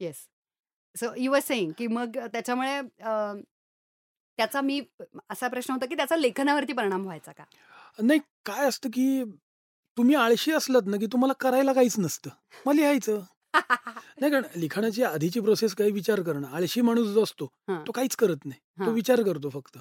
yes 0.00 0.26
so 0.96 1.12
you 1.16 1.32
are 1.32 1.40
saying 1.40 1.72
की 1.78 1.86
मग 1.86 2.18
त्याच्यामुळे 2.32 2.80
त्याचा 4.38 4.60
मी 4.60 4.80
असा 5.30 5.48
प्रश्न 5.48 5.72
होता 5.72 5.86
की 5.86 5.94
त्याचा 5.96 6.16
लेखनावरती 6.16 6.72
परिणाम 6.72 7.04
व्हायचा 7.04 7.32
का? 7.32 7.44
नाही 7.98 8.20
काय 8.46 8.66
असतं 8.68 8.88
की 8.88 9.22
तुम्ही 9.96 10.14
आळशी 10.14 10.52
असलात 10.52 10.86
ना 10.86 10.96
की 10.96 11.06
तुम्हाला 11.12 11.32
करायला 11.40 11.72
काहीच 11.72 11.98
नसतं. 11.98 12.30
मग 12.66 12.72
लिहायचं. 12.72 13.20
नाही 14.20 14.30
कारण 14.32 14.42
लिखाणाची 14.56 15.02
आधीची 15.02 15.40
प्रोसेस 15.40 15.74
काही 15.74 15.90
विचार 15.90 16.20
करणं 16.22 16.46
आळशी 16.48 16.80
माणूस 16.80 17.06
जो 17.08 17.22
असतो. 17.22 17.46
तो 17.86 17.92
काहीच 17.92 18.16
करत 18.16 18.44
नाही 18.44 18.60
तो. 18.86 18.90
विचार 18.92 19.22
करतो 19.22 19.48
फक्त 19.48 19.78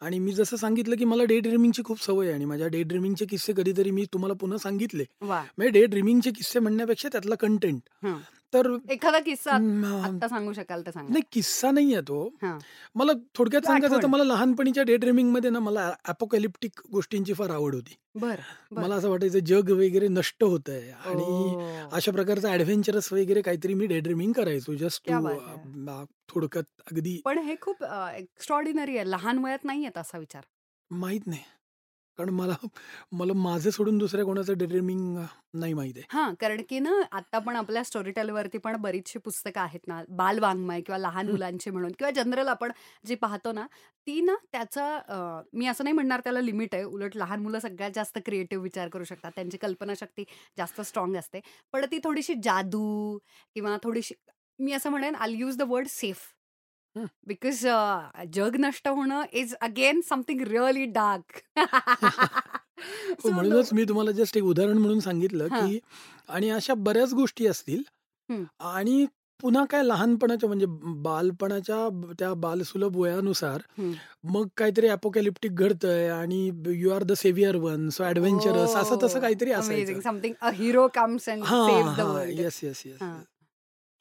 आणि 0.00 0.18
मी 0.18 0.32
जसं 0.32 0.56
सांगितलं 0.56 0.96
की 0.96 1.04
मला 1.04 1.24
डे 1.24 1.38
ड्रीमिंगची 1.40 1.82
खूप 1.84 2.02
सवय 2.02 2.26
आहे 2.26 2.34
आणि 2.34 2.44
माझ्या 2.44 2.66
डे 2.68 2.82
ड्रीमिंगचे 2.82 3.26
किस्से 3.26 3.52
कधीतरी 3.52 3.90
मी 3.90 4.04
तुम्हाला 4.12 4.34
पुन्हा 4.34 4.58
सांगितले 4.58 5.04
म्हणजे 5.58 5.70
डे 5.70 5.84
ड्रीमिंगचे 5.86 6.30
किस्से 6.30 6.58
म्हणण्यापेक्षा 6.60 7.08
त्यातला 7.12 7.34
कंटेंट. 7.34 7.80
तर 8.52 8.66
एखादा 8.90 9.18
किस्सा 9.20 9.52
आता 10.04 10.28
सांगू 10.28 10.52
शकाल 10.52 10.82
तर 10.86 10.90
सांगा 10.90 11.12
नाही 11.12 11.22
किस्सा 11.32 11.70
नाही 11.70 11.92
आहे 11.94 12.02
तो. 12.02 12.28
मला 12.94 13.12
थोडक्यात 13.34 13.66
सांगायचं 13.66 14.02
तर. 14.02 14.06
मला 14.06 14.24
लहानपणीच्या 14.24 14.82
डे 14.82 14.96
ड्रीमिंगमध्ये 14.96 15.50
ना 15.50 15.58
मला 15.58 15.90
अपोकॅलिप्टिक 16.04 16.80
गोष्टींची 16.92 17.34
फार 17.34 17.50
आवड 17.50 17.74
होती 17.74 17.96
बर. 18.14 18.40
मला 18.72 18.94
असं 18.94 19.10
वाटायचं 19.10 19.38
जग 19.46 19.70
वगैरे 19.70 20.08
नष्ट 20.08 20.44
होत 20.44 20.68
आहे 20.68 20.90
आणि. 20.90 21.86
अशा 21.92 22.12
प्रकारचं 22.12 22.48
ऍडव्हेंचरस 22.48 23.12
वगैरे 23.12 23.42
काहीतरी 23.42 23.74
मी 23.74 23.86
डे 23.86 24.00
ड्रीमिंग 24.00 24.32
करायचो 24.32 24.74
जस्ट. 24.76 25.10
थोडक्यात 26.28 26.64
अगदी 26.92 27.20
पण 27.24 27.38
हे 27.38 27.54
खूप 27.60 27.84
एक्स्ट्रॉर्डिनरी 27.84 28.96
आहे 28.96 29.10
लहान 29.10 29.38
वयात 29.38 29.64
नाही 29.64 29.82
येत 29.84 29.98
असा 29.98 30.18
विचार 30.18 30.42
माहीत 30.90 31.26
नाही 31.26 31.42
कारण 32.18 32.30
मला 32.30 32.54
मला 33.12 33.32
माझं 33.32 33.70
सोडून 33.70 33.98
दुसऱ्या 33.98 34.24
कोणाचं 34.24 34.58
ड्रीमिंग 34.58 35.18
नाही 35.54 35.74
माहीत 35.74 35.94
आहे 35.96 36.04
हा 36.10 36.30
कारण 36.40 36.62
की 36.68 36.78
ना 36.78 36.90
आता 37.12 37.38
पण 37.38 37.56
आपल्या 37.56 37.82
स्टोरी 37.84 38.10
टेलवरती 38.10 38.58
पण 38.58 38.76
बरीचशी 38.76 39.18
पुस्तकं 39.18 39.60
आहेत 39.60 39.80
ना 39.88 40.02
बाल 40.10 40.38
वाङ्मय 40.38 40.80
किंवा 40.80 40.98
लहान. 40.98 41.28
मुलांची 41.28 41.70
म्हणून 41.70 41.92
किंवा 41.92 42.10
जनरल 42.10 42.48
आपण 42.48 42.72
जी 43.06 43.14
पाहतो 43.14 43.52
ना 43.52 43.66
ती 44.06 44.20
ना 44.20 44.34
त्याचा 44.52 45.42
मी 45.52 45.66
असं 45.66 45.84
नाही 45.84 45.94
म्हणणार 45.94 46.20
त्याला 46.20 46.40
लिमिट 46.40 46.74
आहे 46.74 46.84
उलट 46.84 47.16
लहान 47.16 47.40
मुलं 47.40 47.58
सगळ्यात 47.58 47.90
जास्त 47.94 48.18
क्रिएटिव्ह 48.26 48.62
विचार 48.62 48.88
करू 48.88 49.04
शकतात 49.04 49.32
त्यांची 49.34 49.56
कल्पनाशक्ती 49.56 50.24
जास्त 50.58 50.80
स्ट्रॉंग 50.80 51.16
असते 51.16 51.40
पण 51.72 51.84
ती 51.92 51.98
थोडीशी 52.04 52.34
जादू 52.42 53.18
किंवा 53.56 53.76
थोडीशी 53.82 54.14
मी 54.58 54.72
असं 54.72 54.90
म्हणेन 54.90 55.14
I 55.14 55.32
use 55.32 55.56
the 55.56 55.62
word 55.62 55.86
safe. 55.88 56.18
Because 57.26 57.66
जग 58.34 58.56
नष्ट 58.58 58.88
होणं 58.88 59.22
is 59.32 59.54
again 59.60 60.00
something 60.08 60.40
really 60.40 60.84
dark 60.84 61.38
म्हणूनच 63.24 63.72
मी 63.72 63.84
तुम्हाला 63.84 64.10
जस्ट 64.10 64.36
एक 64.36 64.44
उदाहरण 64.44 64.78
म्हणून 64.78 65.00
सांगितलं. 65.00 65.46
की 65.48 65.78
आणि 66.28 66.50
अशा 66.50 66.74
बऱ्याच 66.74 67.14
गोष्टी 67.14 67.46
असतील. 67.46 67.82
आणि 68.60 69.06
पुन्हा 69.42 69.64
काय 69.64 69.82
लहानपणाच्या 69.82 70.48
म्हणजे 70.48 70.66
बालपणाच्या 71.02 71.88
त्या 72.18 72.32
बालसुलभ 72.34 72.96
वयानुसार. 72.96 73.60
मग 74.24 74.46
काहीतरी 74.56 74.88
अपोकॅलिप्टिक 74.88 75.54
घडतंय 75.54 76.08
आणि 76.08 76.50
you 76.66 76.90
are 76.90 77.02
the 77.02 77.12
saviour 77.12 77.56
one 77.56 77.88
so 77.88 78.04
adventurous 78.04 78.74
असं 78.76 78.98
तसं 79.02 79.20
काहीतरी 79.20 79.52
अमेझिंग 79.52 79.84
असायचं. 79.84 80.00
Something 80.00 80.34
a 80.40 80.50
hero 80.54 80.86
comes 80.94 81.28
and 81.28 81.42
हा 81.42 82.22
येस 82.28 82.60
येस 82.62 82.82
येस 82.86 83.02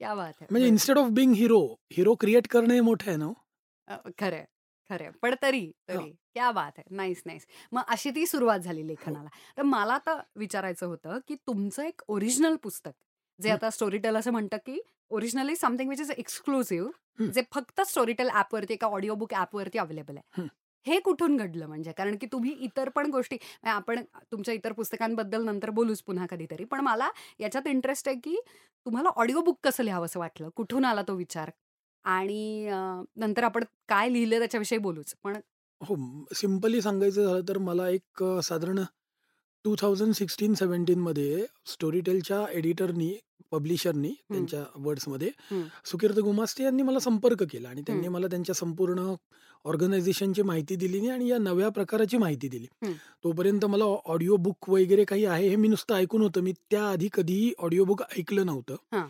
क्या 0.02 0.14
बात 0.16 0.34
आहे 0.34 0.48
म्हणजे. 0.52 0.68
Instead 0.68 0.98
of 0.98 1.10
being 1.12 1.34
hero 1.36 1.60
hero 1.92 2.16
create 2.16 2.48
करणं 2.48 2.74
हे 2.74 2.82
मोठं 2.82 3.10
आहे 3.10 3.18
ना 3.18 3.26
हो. 3.26 3.34
अ, 3.88 3.96
खरंय 4.20 4.46
खरंय 4.90 5.10
पण 5.22 5.34
तरी 5.42 5.66
तरी. 5.90 6.12
क्या 6.34 6.52
बात 6.52 6.72
आहे 6.78 6.96
नाईस 6.96 7.22
नाईस 7.26 7.46
मग 7.72 7.82
अशी 7.88 8.10
ती 8.12 8.26
सुरुवात 8.28 8.60
झाली 8.60 8.88
लेखनाला. 8.88 9.30
तर 9.58 9.62
मला 9.64 9.94
आता 9.94 10.20
विचारायचं 10.36 10.86
होतं 10.88 11.20
की 11.28 11.36
तुमचं 11.48 11.84
एक 11.84 12.02
ओरिजिनल 12.08 12.56
पुस्तक 12.64 12.92
जे 13.40 13.50
हं. 13.50 13.56
आता 13.56 13.70
स्टोरी 13.70 13.98
टेल 13.98 14.16
असं 14.16 14.32
म्हणतं 14.32 14.58
की 14.66 14.80
originally 15.12 15.56
something 15.56 15.90
which 15.90 16.00
is 16.02 16.12
exclusive 16.12 16.90
हं. 17.20 17.32
जे 17.32 17.42
फक्त 17.52 17.82
स्टोरी 17.84 18.14
टेल 18.14 18.30
ॲपवरती 18.32 18.74
एका 18.74 18.88
ऑडिओ 18.90 19.16
बुक 19.16 19.34
ॲपवरती 19.36 19.80
अवेलेबल 19.80 20.18
आहे. 20.18 20.48
हे 20.88 21.00
कुठून 21.02 21.36
घडलं 21.38 21.68
म्हणजे? 21.68 21.92
कारण 21.94 22.16
की 22.18 22.28
तुम्ही 22.32 22.52
इतर 22.62 22.90
पण 22.90 23.10
गोष्टी 23.12 23.38
आपण 23.66 24.02
तुमच्या 24.32 24.54
इतर 24.54 24.72
पुस्तकांबद्दल 24.74 25.44
नंतर 25.46 25.70
बोलूच 25.72 26.02
पुन्हा 26.04 26.26
कधीतरी 26.30 26.64
पण 26.66 26.80
मला 26.82 27.10
याच्यात 27.40 27.68
इंटरेस्ट 27.68 28.08
आहे 28.08 28.18
की 28.24 28.36
तुम्हाला 28.86 29.10
ऑडिओ 29.18 29.42
बुक 29.44 29.60
कसं 29.64 29.84
लिहावं 29.84 30.06
असं 30.06 30.20
वाटलं? 30.20 30.50
कुठून 30.56 30.86
आला 30.86 31.02
तो 31.08 31.16
विचार? 31.16 31.50
आणि 32.06 32.70
नंतर 33.18 33.44
आपण 33.44 33.64
काय 33.90 34.10
लिहिलं 34.10 34.40
त्याच्याविषयी 34.40 34.78
बोलूच. 34.80 35.14
पण 35.24 35.38
हो 35.82 35.96
सिम्पली 36.36 36.82
सांगायचं 36.82 37.26
झालं 37.26 37.42
तर 37.48 37.58
मला 37.60 37.88
एक 37.90 38.24
साधारण 38.44 38.80
टू 39.66 39.76
थाउजंड 39.82 40.14
सिक्स्टीन 40.14 40.54
सेवन्टीनमध्ये 40.54 41.46
स्टोरी 41.66 42.00
टेलच्या 42.02 42.46
एडिटरनी 42.54 43.14
पब्लिशरनी 43.52 44.10
त्यांच्या 44.10 44.64
वर्ड्समध्ये 44.76 45.30
हं. 45.52 45.62
सुकीर्त 45.86 46.20
गुमास्ते 46.20 46.64
यांनी 46.64 46.84
मला 46.84 47.00
संपर्क 47.00 47.44
केला 47.44 47.70
आणि 47.70 47.82
त्यांनी. 47.82 48.08
मला 48.08 48.28
त्यांच्या 48.28 48.56
संपूर्ण 48.56 49.14
ऑर्गनायझेशनची 49.66 50.42
माहिती 50.42 50.76
दिली 50.76 51.08
आणि 51.10 51.30
या 51.30 51.38
नव्या 51.38 51.70
प्रकाराची 51.70 52.18
माहिती 52.18 52.48
दिली. 52.48 52.68
तोपर्यंत 53.24 53.66
मला 53.66 53.84
ऑडिओ 54.06 54.36
बुक 54.36 54.70
वगैरे 54.70 55.04
काही 55.04 55.26
आहे 55.26 55.48
हे 55.50 55.56
मी 55.56 55.68
नुसतं 55.68 55.96
ऐकून 55.96 56.22
होतं 56.22 56.42
मी 56.42 56.54
त्याआधी 56.72 57.10
कधीही 57.14 57.54
ऑडिओ 57.58 57.84
बुक 57.84 58.02
ऐकलं 58.18 58.46
नव्हतं 58.46 58.76
हां. 58.92 59.06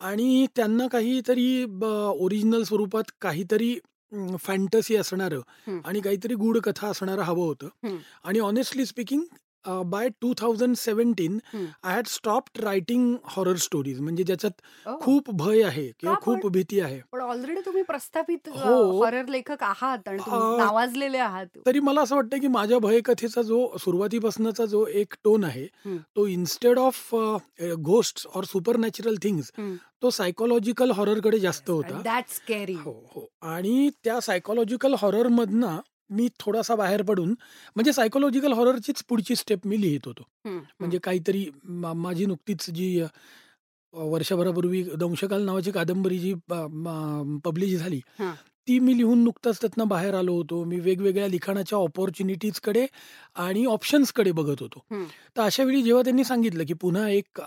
आणि 0.00 0.46
त्यांना 0.56 0.86
काहीतरी 0.86 1.64
ओरिजिनल 2.14 2.62
स्वरूपात 2.62 3.10
काहीतरी 3.20 3.78
फॅन्टसी 4.40 4.96
असणारं. 4.96 5.40
आणि 5.84 6.00
काहीतरी 6.00 6.34
गूढ 6.34 6.58
कथा 6.58 6.88
असणारं 6.88 7.22
हवं 7.22 7.46
होतं. 7.46 7.96
आणि 8.24 8.38
honestly 8.38 8.86
speaking 8.86 9.22
by 9.64 10.08
two 10.20 10.32
thousand 10.34 10.76
seventeen 10.76 11.38
हं. 11.54 11.64
I 11.82 11.94
had 11.94 12.06
stopped 12.06 12.60
writing 12.60 13.14
horror 13.24 13.56
stories 13.56 14.00
म्हणजे 14.00 14.24
ज्याच्यात. 14.24 14.52
खूप 15.00 15.30
भय 15.34 15.62
आहे 15.62 15.86
किंवा? 16.00 16.14
खूप 16.22 16.46
भीती 16.46 16.80
आहे 16.80 17.00
पण 17.12 17.20
ऑलरेडी 17.20 17.60
तुम्ही 17.60 17.82
प्रस्थापित 17.82 18.48
हो. 18.48 18.98
हॉरर 18.98 19.26
लेखक 19.28 19.62
आहात 19.62 20.08
नावाजलेले 20.08 21.18
आहात 21.18 21.58
तरी 21.66 21.80
मला 21.80 22.02
असं 22.02 22.14
वाटतं 22.16 22.38
की 22.38 22.46
माझ्या 22.48 22.78
भयकथेचा 22.78 23.42
जो 23.42 23.66
सुरुवातीपासूनचा 23.78 24.64
जो 24.64 24.84
एक 24.86 25.14
टोन 25.24 25.44
आहे 25.44 25.64
हं. 25.86 25.96
तो 26.16 26.26
इन्स्टेड 26.26 26.78
ऑफ 26.78 27.14
घोस्ट 27.14 28.26
और 28.36 28.44
सुपर 28.44 28.76
नॅचरल 28.76 29.16
थिंग्स 29.22 29.52
हं. 29.58 29.74
तो 30.02 30.10
सायकोलॉजिकल 30.10 30.90
हॉररकडे 30.90 31.38
जास्त 31.38 31.70
होता 31.70 32.00
हो 32.76 32.92
हो 33.14 33.26
आणि 33.42 33.88
त्या 34.04 34.20
सायकोलॉजिकल 34.20 34.94
हॉररमधनं 34.98 35.76
मी 36.10 36.28
थोडासा 36.38 36.74
बाहेर 36.74 37.02
पडून 37.02 37.30
म्हणजे 37.74 37.92
सायकोलॉजिकल 37.92 38.52
हॉररचीच 38.52 39.02
पुढची 39.08 39.36
स्टेप 39.36 39.66
मी 39.66 39.80
लिहित 39.80 40.00
होतो 40.04 40.22
म्हणजे 40.80 40.98
काहीतरी 40.98 41.46
मा- 41.64 41.94
माझी 41.94 42.26
नुकतीच 42.26 42.70
जी 42.70 43.02
वर्षभरापूर्वी 43.92 44.82
दंशकाल 44.82 45.42
नावाची 45.42 45.70
कादंबरी 45.70 46.18
जी 46.18 46.34
पब्लिश 47.44 47.78
झाली. 47.78 48.00
ती 48.68 48.78
मी 48.78 48.96
लिहून 48.98 49.18
नुकताच 49.24 49.60
त्यातनं 49.60 49.88
बाहेर 49.88 50.14
आलो 50.14 50.34
होतो 50.34 50.64
मी 50.64 50.80
वेगवेगळ्या 50.80 51.28
लिखाणाच्या 51.28 51.78
ऑपॉर्च्युनिटीजकडे 51.78 52.86
आणि 53.34 53.64
ऑप्शन्सकडे 53.64 54.32
बघत 54.32 54.56
होतो. 54.60 54.82
तर 55.36 55.42
अशा 55.42 55.64
वेळी 55.64 55.82
जेव्हा 55.82 56.02
त्यांनी 56.02 56.24
सांगितलं 56.24 56.64
की 56.64 56.74
पुन्हा 56.74 57.08
एक 57.08 57.40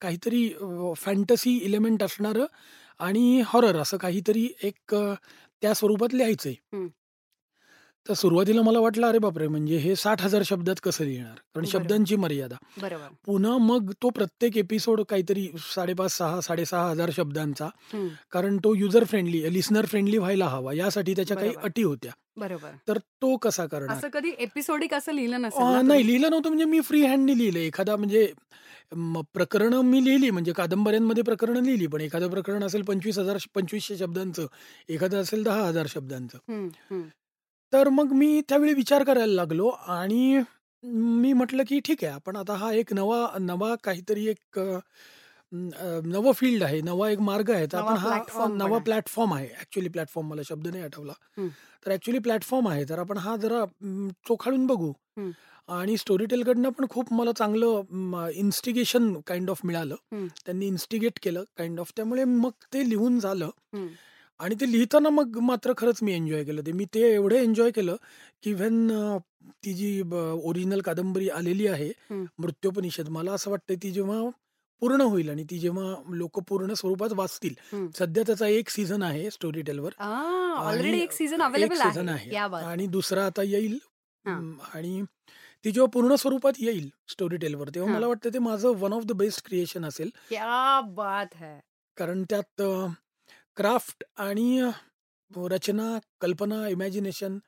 काहीतरी 0.00 0.54
फॅन्टसी 0.96 1.56
इलेमेंट 1.56 2.02
असणारं 2.02 2.44
आणि 2.98 3.42
हॉरर 3.46 3.76
असं 3.76 3.96
काहीतरी 3.96 4.48
एक 4.62 4.94
त्या 5.62 5.74
स्वरूपात 5.74 6.14
लिहायचंय. 6.14 6.54
तर 8.08 8.14
सुरुवातीला 8.14 8.62
मला 8.62 8.78
वाटलं 8.78 9.06
अरे 9.06 9.18
बापरे 9.18 9.46
म्हणजे 9.48 9.76
हे 9.76 9.96
साठ 9.96 10.22
हजार 10.22 10.42
शब्दात 10.44 10.74
कसं 10.82 11.04
लिहिणार? 11.04 11.34
कारण. 11.54 11.64
शब्दांची 11.64 12.16
मर्यादा. 12.16 12.56
बरोबर. 12.82 13.06
पुन्हा 13.26 13.56
मग 13.58 13.90
तो 14.02 14.10
प्रत्येक 14.10 14.56
एपिसोड 14.56 15.00
काहीतरी 15.08 15.48
साडेपाच 15.74 16.16
सहा 16.16 16.40
साडेसहा 16.40 16.88
हजार 16.90 17.10
शब्दांचा. 17.16 17.68
कारण 18.32 18.56
तो 18.56 18.74
युजर 18.74 19.04
फ्रेंडली 19.04 19.42
लिस्नर 19.52 19.86
फ्रेंडली 19.86 20.18
व्हायला 20.18 20.46
हवा. 20.46 20.72
यासाठी 20.72 21.14
त्याच्या 21.16 21.36
काही. 21.36 21.52
अटी 21.62 21.82
होत्या. 21.82 22.12
बरोबर. 22.36 22.70
तर 22.88 22.98
तो 22.98 23.36
कसा 23.36 23.66
करणार? 23.66 23.96
असं 23.96 24.08
कधी 24.08 24.30
एपिसोडिक 24.38 24.94
असं 24.94 25.12
लिहिलं 25.12 25.40
नसेल 25.42 25.86
नाही? 25.86 26.06
लिहिलं 26.06 26.30
नव्हतं. 26.30 26.48
म्हणजे 26.48 26.64
मी 26.64 26.80
फ्री 26.80 27.02
हँडनी 27.02 27.38
लिहिलं. 27.38 27.58
एखादा 27.58 27.96
म्हणजे 27.96 28.32
प्रकरणं 29.34 29.80
मी 29.80 30.04
लिहिली. 30.04 30.30
म्हणजे 30.30 30.52
कादंबऱ्यांमध्ये 30.52 31.22
प्रकरणं 31.22 31.62
लिहिली. 31.62 31.86
पण 31.86 32.00
एखादं 32.00 32.30
प्रकरण 32.30 32.64
असेल 32.64 32.82
पंचवीस 32.82 33.18
हजार 33.18 33.36
पंचवीसशे 33.54 33.96
शब्दांचं. 33.96 34.46
एखादं 34.88 35.20
असेल 35.20 35.42
दहा 35.42 35.62
हजार 35.62 35.86
शब्दांचं. 35.88 36.38
तर 37.72 37.88
मग 37.88 38.12
मी 38.12 38.40
त्यावेळी 38.48 38.74
विचार 38.74 39.04
करायला 39.04 39.32
लागलो 39.34 39.68
आणि 39.68 40.40
मी 40.84 41.32
म्हटलं 41.32 41.62
की 41.68 41.80
ठीक 41.80 42.04
आहे 42.04 42.12
आपण 42.12 42.36
आता 42.36 42.54
हा 42.54 42.72
एक 42.72 42.92
नवा 42.92 43.26
नवा 43.40 43.74
काहीतरी 43.84 44.26
एक 44.26 44.58
अ, 44.58 44.62
अ, 44.62 46.00
नवं 46.04 46.32
फील्ड 46.32 46.62
आहे 46.62 46.80
नवा 46.80 47.10
एक 47.10 47.18
मार्ग 47.20 47.50
आहे 47.50 47.66
तर 47.66 47.78
नवा 47.78 47.90
आपण 47.90 47.98
हा 48.00 48.10
पण 48.48 48.56
नवा 48.56 48.68
आहे. 48.68 48.84
प्लॅटफॉर्म 48.84 49.34
आहे 49.34 49.48
ऍक्च्युली 49.60 49.88
प्लॅटफॉर्म 49.88 50.28
मला 50.28 50.42
शब्द 50.48 50.68
नाही 50.68 50.82
आठवला. 50.82 51.12
तर 51.86 51.92
ऍक्च्युली 51.92 52.18
प्लॅटफॉर्म 52.18 52.68
आहे 52.68 52.84
तर 52.88 52.98
आपण 52.98 53.16
हा 53.18 53.36
जरा 53.36 53.64
म, 53.82 54.08
चोखाळून 54.28 54.66
बघू. 54.66 54.92
आणि 55.68 55.96
स्टोरी 55.96 56.26
टेलकडनं 56.26 56.68
पण 56.68 56.86
खूप 56.90 57.12
मला 57.12 57.32
चांगलं 57.32 58.28
इन्स्टिगेशन 58.34 59.12
काइंड 59.26 59.50
ऑफ 59.50 59.60
मिळालं. 59.64 59.94
त्यांनी 60.46 60.66
इन्स्टिगेट 60.66 61.18
केलं 61.22 61.44
काइंड 61.56 61.80
ऑफ 61.80 61.92
त्यामुळे 61.96 62.24
मग 62.24 62.50
ते 62.72 62.88
लिहून 62.88 63.18
झालं. 63.20 63.50
आणि 64.40 64.54
ते 64.54 64.70
लिहिताना 64.72 65.08
मग 65.10 65.38
मात्र 65.42 65.72
खरंच 65.76 66.02
मी 66.02 66.12
एन्जॉय 66.12 66.44
केलं 66.44 66.62
ते 66.66 66.72
मी 66.72 66.84
ते 66.84 67.00
एवढं 67.14 67.36
एन्जॉय 67.36 67.70
केलं 67.70 67.96
की 68.42 68.52
व्हेन 68.52 68.88
ती 69.64 69.72
जी 69.74 70.02
ओरिजिनल 70.12 70.80
कादंबरी 70.80 71.28
आलेली 71.28 71.66
आहे 71.66 71.88
हं. 72.10 72.24
मृत्योपनिषद 72.38 73.08
मला 73.08 73.32
असं 73.32 73.50
वाटतं 73.50 73.74
ती 73.82 73.90
जेव्हा 73.90 74.20
पूर्ण 74.82 75.00
होईल 75.02 75.30
आणि 75.30 75.44
ती 75.44 75.58
जेव्हा 75.58 75.94
लोक 76.14 76.38
पूर्ण 76.40 76.72
स्वरूपात 76.72 77.12
वाचतील 77.12 77.54
हं. 77.72 77.86
सध्या 77.98 78.22
त्याचा 78.26 78.46
एक 78.48 78.68
सीझन 78.68 79.02
आहे 79.02 79.30
स्टोरी 79.30 79.62
टेलवर 79.62 79.92
आ, 79.98 80.04
आणि 80.04 80.66
ऑलरेडी 80.68 81.00
एक 81.00 81.12
सीझन 81.12 81.34
एक 81.34 81.42
अवेलेबल 81.42 81.76
सीझन 81.78 82.08
आहे 82.08 82.18
आहे 82.18 82.34
या 82.34 82.46
बात 82.48 82.64
आणि 82.64 82.86
दुसरा 82.86 83.24
आता 83.26 83.42
येईल 83.42 83.78
हां. 84.24 84.52
आणि 84.74 85.02
ती 85.64 85.70
जेव्हा 85.70 85.90
पूर्ण 85.90 86.14
स्वरूपात 86.14 86.52
येईल 86.58 86.88
स्टोरी 87.08 87.36
टेलवर 87.36 87.68
तेव्हा 87.68 87.90
हां. 87.90 87.98
मला 87.98 88.06
वाटतं 88.06 88.34
ते 88.34 88.38
माझं 88.38 88.72
one 88.76 88.92
of 88.92 89.04
the 89.04 89.12
best 89.12 89.46
creation 89.46 89.84
असेल 89.84 90.10
क्या 90.28 90.80
बात 90.94 91.34
है 91.34 91.58
कारण 91.96 92.22
त्यात 92.30 92.62
क्राफ्ट 93.58 94.04
आणि 94.16 94.70
रचना 95.30 95.98
कल्पना 96.20 96.66
इमॅजिनेशन 96.68 97.38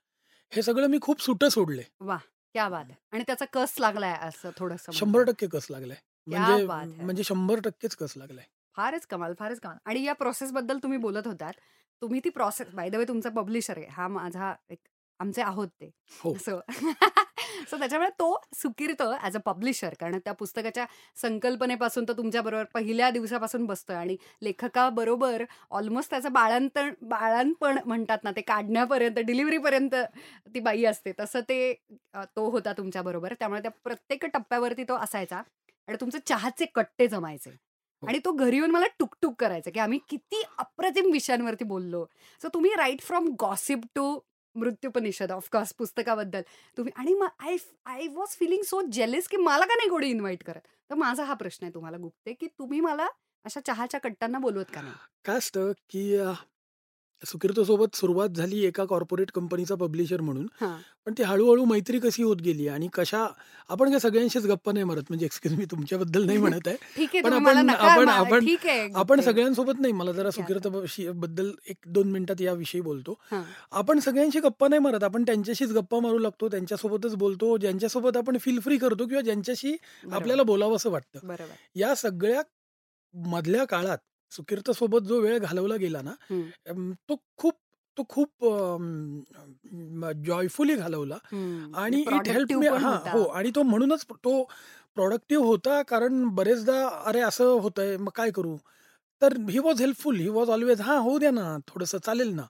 हे 0.52 0.62
सगळं 0.62 0.86
मी 0.86 0.98
खूप 1.02 1.20
सुटं 1.22 1.48
सोडले 1.48 1.82
वा 2.00 2.16
क्या 2.54 2.68
बात 2.68 2.84
आहे. 2.84 2.94
आणि 3.12 3.24
त्याचा 3.26 3.44
कस 3.52 3.74
लागलाय 3.80 4.16
असं 4.22 4.50
थोडस 4.58 4.86
शंभर 4.92 5.24
टक्के 5.24 5.46
कस 5.46 5.66
लागलाय. 5.70 5.96
क्या 6.26 6.38
म्हणजे 6.40 6.66
बात 6.66 6.86
है. 6.98 7.04
म्हणजे 7.04 7.22
शंभर 7.24 7.60
टक्केच 7.60 7.96
कस 7.96 8.16
लागलाय. 8.16 8.44
फारच 8.76 9.06
कमाल 9.06 9.34
फारच 9.38 9.60
कमाल. 9.60 9.76
आणि 9.84 10.02
या 10.04 10.12
प्रोसेस 10.12 10.52
बद्दल 10.52 10.78
तुम्ही 10.78 10.98
बोलत 10.98 11.26
होतात. 11.26 11.52
तुम्ही 12.02 12.20
ती 12.24 12.30
प्रोसेस 12.30 12.74
बाय 12.74 12.88
द 12.90 12.94
वे 12.94 13.04
तुमचा 13.04 13.30
पब्लिशर 13.30 13.78
आहे. 13.78 13.86
हा 13.86 14.08
माझा 14.08 14.54
एक 14.70 14.78
आमचे 15.20 15.42
आहोत 15.42 15.68
ते. 15.80 15.90
हो. 16.20 16.34
सो 16.36 16.58
सो 17.68 17.76
त्याच्यामुळे 17.78 18.08
तो 18.18 18.26
सुकीर्त 18.54 19.02
ॲज 19.20 19.36
अ 19.36 19.40
पब्लिशर 19.46 19.94
कारण 20.00 20.18
त्या 20.24 20.32
पुस्तकाच्या 20.34 20.84
संकल्पनेपासून 21.16 22.04
तो 22.08 22.12
तुमच्याबरोबर 22.12 22.64
पहिल्या 22.74 23.10
दिवसापासून 23.10 23.66
बसतोय 23.66 23.96
आणि 23.96 24.16
लेखकाबरोबर 24.42 25.44
ऑलमोस्ट 25.72 26.10
त्याचं 26.10 26.32
बाळांतण 26.32 26.92
बाळांपण 27.04 27.78
म्हणतात 27.86 28.18
ना 28.24 28.30
ते 28.36 28.40
काढण्यापर्यंत 28.42 29.18
डिलिव्हरीपर्यंत 29.20 29.94
ती 30.54 30.60
बाई 30.60 30.84
असते. 30.84 31.12
तसं 31.20 31.40
ते 31.48 31.72
तो 32.36 32.48
होता 32.50 32.72
तुमच्याबरोबर 32.72 33.34
त्यामुळे 33.38 33.60
त्या 33.62 33.70
प्रत्येक 33.84 34.24
टप्प्यावरती 34.26 34.84
तो 34.84 34.96
असायचा 34.98 35.36
आणि 35.88 35.96
तुमचे 36.00 36.18
चहाचे 36.26 36.66
कट्टे 36.74 37.06
जमायचे. 37.08 37.50
आणि 38.02 38.18
तो 38.24 38.32
घरी 38.32 38.56
येऊन 38.56 38.70
मला 38.70 38.86
टुकटुक 38.98 39.34
करायचा 39.40 39.70
की 39.70 39.80
आम्ही 39.80 39.98
किती 40.08 40.42
अप्रतिम 40.58 41.10
विषयांवरती 41.12 41.64
बोललो. 41.64 42.04
सो 42.40 42.48
तुम्ही 42.54 42.70
right 42.76 43.00
from 43.02 43.28
gossip 43.40 43.80
to 43.94 44.18
Mrityupanishad 44.56 45.32
of course 45.32 45.72
पुस्तकाबद्दल. 45.72 46.42
तुम्ही 46.76 46.92
आणि 46.96 47.14
मग 47.14 47.28
I 47.40 47.56
I 47.86 48.06
was 48.08 48.36
feeling 48.38 48.62
so 48.62 48.80
jealous 48.92 49.28
की 49.28 49.36
मला 49.36 49.64
का 49.64 49.74
नाही 49.74 49.88
कोणी 49.88 50.10
इन्व्हाइट 50.10 50.42
करत? 50.44 50.60
तर 50.90 50.94
माझा 50.94 51.24
हा 51.24 51.34
प्रश्न 51.34 51.64
आहे 51.64 51.74
तुम्हाला 51.74 51.96
गुप्ते 51.98 52.32
की 52.32 52.46
तुम्ही 52.46 52.80
मला 52.80 53.06
अशा 53.44 53.60
चहाच्या 53.60 54.00
कट्टांना 54.00 54.38
बोलवत 54.38 54.70
का 54.74 54.80
नाही? 54.82 54.94
काय 55.24 55.36
असतं 55.36 55.72
की 55.90 56.16
सुकीर्तसोबत 57.26 57.96
सुरुवात 57.96 58.28
झाली 58.28 58.64
एका 58.64 58.84
कॉर्पोरेट 58.84 59.30
कंपनीचा 59.30 59.74
पब्लिशर 59.74 60.20
म्हणून. 60.20 60.46
हां. 60.60 60.76
पण 61.06 61.14
ती 61.18 61.22
हळू 61.22 61.64
मैत्री 61.64 61.98
कशी 61.98 62.22
होत 62.22 62.36
गेली 62.36 62.68
आणि 62.68 62.88
कशा 62.92 63.26
आपण 63.68 63.90
काय 63.90 63.98
सगळ्यांशीच 63.98 64.46
गप्पा 64.46 64.72
नाही 64.72 64.84
मारत 64.84 65.02
म्हणजे 65.08 65.26
एक्सक्यूज 65.26 65.54
मी 65.54 65.64
तुमच्याबद्दल 65.64 66.24
नाही 66.26 66.38
म्हणत 66.38 66.68
आहे. 66.68 66.76
ठीक 66.96 67.08
आहे, 67.14 67.22
पण 67.22 67.30
तुम्ही 67.30 67.44
मला 67.44 67.72
आपण 67.72 68.08
आपण 68.08 68.08
आपण 68.08 68.46
ठीक 68.46 68.66
आहे. 68.66 68.88
आपण 68.94 69.20
सगळ्यांसोबत 69.20 69.80
नाही 69.80 69.92
मला 69.92 70.12
जरा 70.12 70.30
सुकीर्त 70.30 70.66
बद्दल 71.14 71.50
1-2 71.68 72.10
मिनिटात 72.10 72.40
याविषयी 72.40 72.80
बोलतो. 72.80 73.14
हां. 73.30 73.42
आपण 73.70 73.98
सगळ्यांशी 73.98 74.40
गप्पा 74.40 74.68
नाही 74.68 74.80
मारत. 74.80 75.04
आपण 75.04 75.22
त्यांच्याशीच 75.22 75.72
गप्पा 75.72 76.00
मारू 76.00 76.18
लागतो. 76.18 76.48
त्यांच्यासोबतच 76.48 77.14
बोलतो. 77.14 77.56
ज्यांच्यासोबत 77.56 78.16
आपण 78.16 78.38
फील 78.38 78.60
फ्री 78.60 78.76
करतो 78.78 79.06
किंवा 79.06 79.22
ज्यांच्याशी 79.22 79.72
बरोबर. 79.72 80.16
आपल्याला 80.16 80.42
बोलावसं 80.42 80.90
वाटतं. 80.90 81.18
बरोबर. 81.22 81.54
या 81.76 81.94
सगळ्या 81.94 82.42
मधल्या 83.14 83.64
काळात 83.64 83.98
सुकीर्तसोबत 84.30 85.02
जो 85.02 85.20
वेळ 85.20 85.38
घालवला 85.38 85.76
गेला 85.76 86.02
ना, 86.02 86.14
तो 87.08 87.16
खूप 87.36 87.54
तो 87.96 88.04
खूप 88.08 88.44
जॉयफुली 90.24 90.74
घालवला 90.74 91.16
हं. 91.32 91.74
आणि 91.74 92.00
इट 92.02 92.28
हेल्प 92.28 92.52
मी 92.52 92.68
पण 92.68 92.82
हां, 92.82 92.92
होता. 92.92 93.10
हो 93.10 93.22
आणि 93.24 93.50
तो 93.54 93.62
म्हणूनच 93.62 94.04
तो 94.24 94.42
प्रॉडक्टिव्ह 94.96 95.46
होता 95.46 95.80
कारण 95.82 96.24
बरेचदा 96.28 96.86
अरे 97.06 97.20
असं 97.20 97.50
होतंय 97.60 97.96
मग 97.96 98.10
काय 98.14 98.30
करू? 98.30 98.56
तर 99.22 99.36
he 99.50 99.58
was 99.58 99.80
helpful. 99.80 100.16
He 100.16 100.28
was 100.28 100.50
always 100.50 100.80
हां, 100.80 100.98
होऊ 101.00 101.18
द्या 101.18 101.30
ना, 101.30 101.56
थोडंसं 101.68 101.98
चालेल 101.98 102.32
ना. 102.34 102.46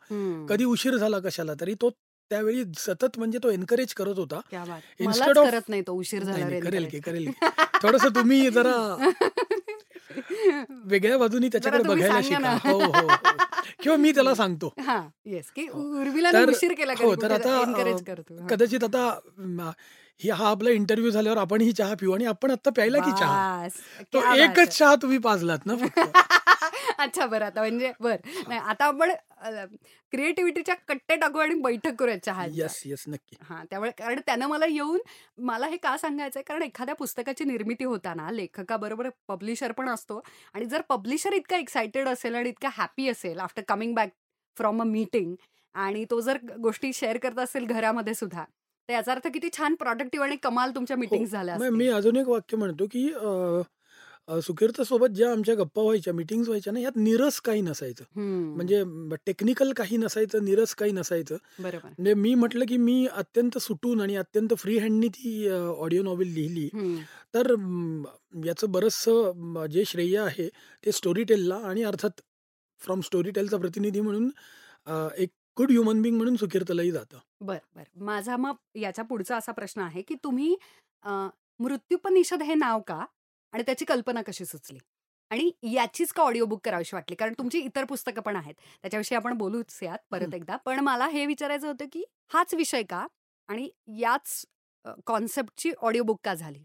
कधी 0.48 0.64
उशीर 0.64 0.96
झाला 0.96 1.18
कशाला 1.18 1.54
तरी 1.60 1.74
तो 1.74 1.90
त्यावेळी 2.30 2.64
सतत 2.78 3.18
म्हणजे 3.18 3.38
तो 3.42 3.50
एन्करेज 3.50 3.94
करत 3.94 4.18
होता. 4.18 4.40
क्या 4.50 4.64
बात! 4.64 4.80
इन्स्टेड 5.00 5.38
ऑफ 5.38 5.50
करत 5.50 5.68
नाही 5.68 5.82
तो 5.82 5.92
उशीर 5.94 6.22
नाही, 6.24 6.44
नाही 6.44 6.60
करेल 6.60 6.86
की. 6.90 7.00
करेल 7.00 7.28
की. 7.28 7.46
थोडंसं 7.82 8.14
तुम्ही 8.14 8.50
जरा 8.50 8.74
वेगळ्या 10.84 11.18
बाजूनी 11.18 11.48
त्याच्याकडे 11.48 11.82
बघायला 11.82 12.20
शिका. 12.22 12.58
हो, 12.64 12.78
हो, 12.80 12.92
हो. 12.92 13.08
किंवा 13.82 13.96
मी 13.96 14.12
त्याला 14.12 14.34
सांगतो. 14.34 14.74
हां, 14.86 15.30
येस 15.30 15.50
की 15.50 15.62
हो. 15.62 16.00
उर्मिलाने 16.00 16.38
तर 16.38 16.50
उशीर 16.50 16.72
केला 16.72 16.92
हो, 16.98 17.14
तर 17.14 17.30
आता. 17.30 17.56
हां. 17.58 18.46
कदाचित 18.46 18.84
आता 18.84 19.20
ही 20.20 20.30
हा 20.30 20.48
आपला 20.48 20.70
इंटरव्ह्यू 20.70 21.10
झाल्यावर 21.10 21.38
आपणही 21.38 21.72
चहा 21.72 21.94
पिऊ 22.00 22.12
आणि 22.12 22.24
आपण 22.24 22.50
आता 22.50 22.70
प्यायला 22.70 22.98
की 22.98 23.10
चहा? 23.10 23.68
तो 24.12 24.20
है! 24.20 24.38
एकच 24.38 24.78
चहा 24.78 24.94
तुम्ही 24.94 25.18
पाजलात 25.18 25.58
ना 25.66 25.74
फक्त. 25.76 25.98
अच्छा 26.98 27.26
बरं 27.26 27.44
आता 27.44 27.60
म्हणजे 27.60 27.92
बरं. 28.00 28.16
नाही 28.48 28.60
आता 28.60 28.84
आपण 28.84 29.10
क्रिएटिव्हिटीच्या 30.12 30.74
कट्टे 30.88 31.16
टाकू 31.16 31.38
आणि 31.38 31.54
बैठक 31.54 31.94
करूया 31.98 32.16
चहाच्या. 32.22 32.64
Yes, 32.64 32.82
yes. 32.86 33.04
नक्की. 33.08 33.36
हां, 33.42 33.64
त्यामुळे 33.70 33.90
कारण 33.90 34.20
त्यानं 34.26 34.46
मला 34.46 34.66
येऊन 34.66 35.00
मला 35.42 35.66
हे 35.66 35.76
का 35.76 35.96
सांगायचंय 35.96 36.42
कारण 36.42 36.62
एखाद्या 36.62 36.94
पुस्तकाची 36.94 37.44
निर्मिती 37.44 37.84
होताना 37.84 38.30
लेखकाबरोबर 38.30 39.08
पब्लिशर 39.28 39.72
पण 39.72 39.88
असतो 39.88 40.20
आणि 40.54 40.64
जर 40.64 40.80
पब्लिशर 40.88 41.32
इतका 41.32 41.56
एक्साइटेड 41.56 42.08
असेल 42.08 42.34
आणि 42.34 42.48
इतका 42.48 42.68
हॅपी 42.72 43.08
असेल 43.08 43.38
after 43.38 43.62
coming 43.68 43.94
back 43.94 44.10
from 44.56 44.80
a 44.82 44.84
meeting 44.84 45.34
आणि 45.74 46.04
तो 46.10 46.20
जर 46.20 46.38
गोष्टी 46.58 46.92
शेअर 46.92 47.16
करत 47.18 47.38
असेल 47.38 47.64
घरामध्ये 47.64 48.14
सुद्धा, 48.14 48.44
तर 48.88 48.92
याचा 48.92 49.12
अर्थ 49.12 49.26
किती 49.28 49.48
छान 49.58 49.74
प्रॉडक्टिव्ह 49.74 50.26
आणि 50.26 50.36
कमाल 50.36 50.70
तुमच्या 50.74 50.96
हो. 50.96 51.00
मीटिंग्स 51.00 51.30
झाल्या. 51.30 51.56
मी 51.70 51.88
अजून 51.88 52.16
एक 52.16 52.28
वाक्य 52.28 52.56
म्हणतो 52.56 52.86
की 52.86 53.06
सुकीर्तसोबत 54.38 55.08
ज्या 55.08 55.30
आमच्या 55.32 55.54
गप्पा 55.54 55.82
व्हायच्या, 55.82 56.12
मीटिंग्स 56.14 56.48
व्हायच्या 56.48 56.72
ना, 56.72 56.80
यात 56.80 56.96
नीरस 56.96 57.40
काही 57.40 57.60
नसायचं. 57.60 58.04
म्हणजे 58.56 58.82
टेक्निकल 59.26 59.72
काही 59.72 59.96
नसायचं, 59.96 60.44
नीरस 60.44 60.74
काही 60.74 60.92
नसायचं. 60.92 61.36
बरोबर. 61.58 61.86
म्हणजे 61.86 62.14
मी 62.14 62.34
म्हटलं 62.34 62.64
की 62.68 62.76
मी 62.76 63.06
अत्यंत 63.06 63.58
सुटून 63.58 64.00
आणि 64.00 64.16
अत्यंत 64.16 64.54
फ्री 64.58 64.78
हँडनी 64.78 65.08
ती 65.08 65.48
ऑडिओ 65.78 66.02
नॉव्हेल 66.02 66.32
लिहिली. 66.32 66.68
तर 67.34 67.54
याचं 68.46 68.70
बरचसं 68.70 69.66
जे 69.70 69.84
श्रेय 69.84 70.18
आहे 70.18 70.48
ते 70.86 70.92
स्टोरी 70.92 71.24
टेलला 71.24 71.56
आणि 71.64 71.82
अर्थात 71.82 72.20
फ्रॉम 72.80 73.00
स्टोरी 73.00 73.30
टेलचा 73.30 73.56
प्रतिनिधी 73.56 74.00
म्हणून 74.00 74.30
एक 75.18 75.30
गुड 75.56 75.70
ह्युमन 75.70 76.02
बीइंग 76.02 76.16
म्हणून 76.16 76.36
सुकीर्तलाही 76.36 76.90
जातं. 76.90 77.18
बरं, 77.40 77.66
बरं. 77.76 78.04
माझा 78.04 78.36
मग 78.36 78.54
याच्या 78.76 79.04
पुढचा 79.04 79.36
असा 79.36 79.52
प्रश्न 79.52 79.80
आहे 79.80 80.02
की 80.02 80.14
तुम्ही 80.24 80.54
मृत्युपनिषद 81.04 82.42
हे 82.42 82.54
नाव 82.54 82.80
का? 82.80 83.04
आणि 83.52 83.62
त्याची 83.62 83.84
कल्पना 83.84 84.22
कशी 84.22 84.44
सुचली? 84.44 84.78
आणि 85.30 85.50
याचीच 85.72 86.12
का 86.12 86.22
ऑडिओ 86.22 86.44
बुक 86.44 86.60
करावीशी 86.64 86.96
वाटली? 86.96 87.16
कारण 87.16 87.32
तुमची 87.38 87.58
इतर 87.60 87.84
पुस्तकं 87.84 88.22
पण 88.22 88.36
आहेत. 88.36 88.54
त्याच्याविषयी 88.82 89.16
आपण 89.16 89.36
बोलूच 89.38 89.78
यात 89.82 89.98
परत. 90.10 90.34
एकदा. 90.34 90.56
पण 90.56 90.80
मला 90.80 91.06
हे 91.08 91.26
विचारायचं 91.26 91.66
होतं 91.66 91.86
की 91.92 92.04
हाच 92.32 92.54
विषय 92.54 92.82
का? 92.82 93.06
आणि 93.48 93.70
याच 93.98 94.44
कॉन्सेप्टची 95.06 95.72
ऑडिओ 95.78 96.02
बुक 96.02 96.20
का 96.24 96.34
झाली? 96.34 96.64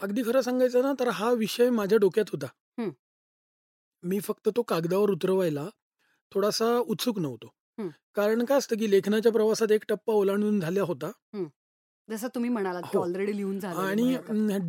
अगदी 0.00 0.22
खरं 0.22 0.40
सांगायचं 0.40 0.82
ना 0.82 0.92
तर 1.00 1.08
हा 1.10 1.30
विषय 1.34 1.70
माझ्या 1.70 1.98
डोक्यात 1.98 2.30
होता. 2.32 2.46
मी 4.02 4.18
फक्त 4.20 4.48
तो 4.48 4.62
कागदावर 4.62 5.10
उतरवायला 5.10 5.66
थोडासा 6.32 6.66
उत्सुक 6.86 7.18
नव्हतो. 7.18 7.48
कारण 8.14 8.44
काय 8.44 8.58
असतं 8.58 8.76
की 8.76 8.90
लेखनाच्या 8.90 9.32
प्रवासात 9.32 9.72
एक 9.72 9.84
टप्पा 9.88 10.12
ओलांडून 10.12 10.60
झाला 10.60 10.82
होता. 10.82 11.10
हं. 12.08 12.14
जसं 12.14 12.28
तुम्ही 12.34 12.50
म्हणालात 12.50 12.82
की 12.84 12.96
हो. 12.96 12.98
ऑलरेडी 12.98 13.36
लिहून 13.36 13.58
झालेलं 13.60 13.94
आणि 13.94 14.16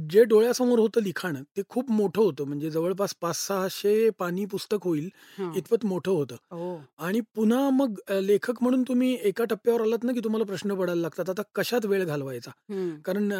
जे 0.10 0.24
डोळ्यासमोर 0.26 0.80
होतं 0.80 1.02
लिखाण 1.02 1.36
ते 1.58 1.62
खूप 1.70 1.92
मोठं 1.92 2.22
होतं. 2.22 2.46
म्हणजे 2.46 2.70
जवळपास 2.72 3.16
500-600 3.18 4.10
पानी 4.20 4.46
पुस्तक 4.48 4.84
होईल 4.84 5.10
हं. 5.38 5.54
इतपत 5.54 5.86
मोठं 5.86 6.12
होतं. 6.12 6.36
ओह! 6.52 6.88
आणि 7.00 7.22
पुन्हा 7.36 7.70
मग 7.72 8.00
लेखक 8.22 8.62
म्हणून 8.62 8.84
तुम्ही 8.84 9.14
एका 9.24 9.44
टप्प्यावर 9.46 9.82
आलात 9.82 10.04
ना 10.04 10.12
की 10.14 10.20
तुम्हाला 10.24 10.46
प्रश्न 10.46 10.76
पडायला 10.76 11.02
लागतात. 11.02 11.30
आता 11.30 11.42
कशात 11.56 11.86
वेळ 11.86 12.06
घालवायचा? 12.06 12.52
हं. 12.70 13.04
कारण 13.06 13.32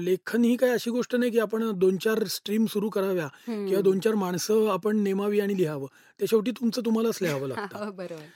लेखन 0.00 0.44
ही 0.44 0.56
काही 0.56 0.72
अशी 0.72 0.90
गोष्ट 0.90 1.16
नाही 1.16 1.30
की 1.32 1.38
आपण 1.40 1.70
2-4 1.78 2.24
स्ट्रीम 2.30 2.66
सुरू 2.68 2.90
कराव्या 2.90 3.28
किंवा 3.66 3.80
हं. 3.80 3.82
2-4 3.82 4.14
माणसं 4.16 4.68
आपण 4.70 4.98
नेमावी 5.02 5.40
आणि 5.40 5.56
लिहावं. 5.56 5.86
ते 6.20 6.26
शेवटी 6.26 6.50
तुमचं 6.52 6.82
तुम्हालाच 6.84 7.18
लिहावं 7.22 7.48
लागतं. 7.48 7.78
हो, 7.78 7.90
बरोबर. 7.92 8.32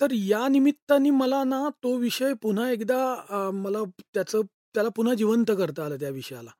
तर 0.00 0.12
या 0.14 0.46
निमित्ताने 0.48 1.10
मला 1.12 1.42
ना 1.44 1.68
तो 1.82 1.96
विषय 1.98 2.32
पुन्हा 2.42 2.70
एकदा 2.70 2.98
मला 3.54 3.82
त्याचं 4.14 4.40
त्याला 4.74 4.88
पुन्हा 4.88 5.14
जिवंत 5.14 5.50
करता 5.58 5.84
आलं 5.84 5.96
त्या 5.96 6.10
विषयाला. 6.10 6.50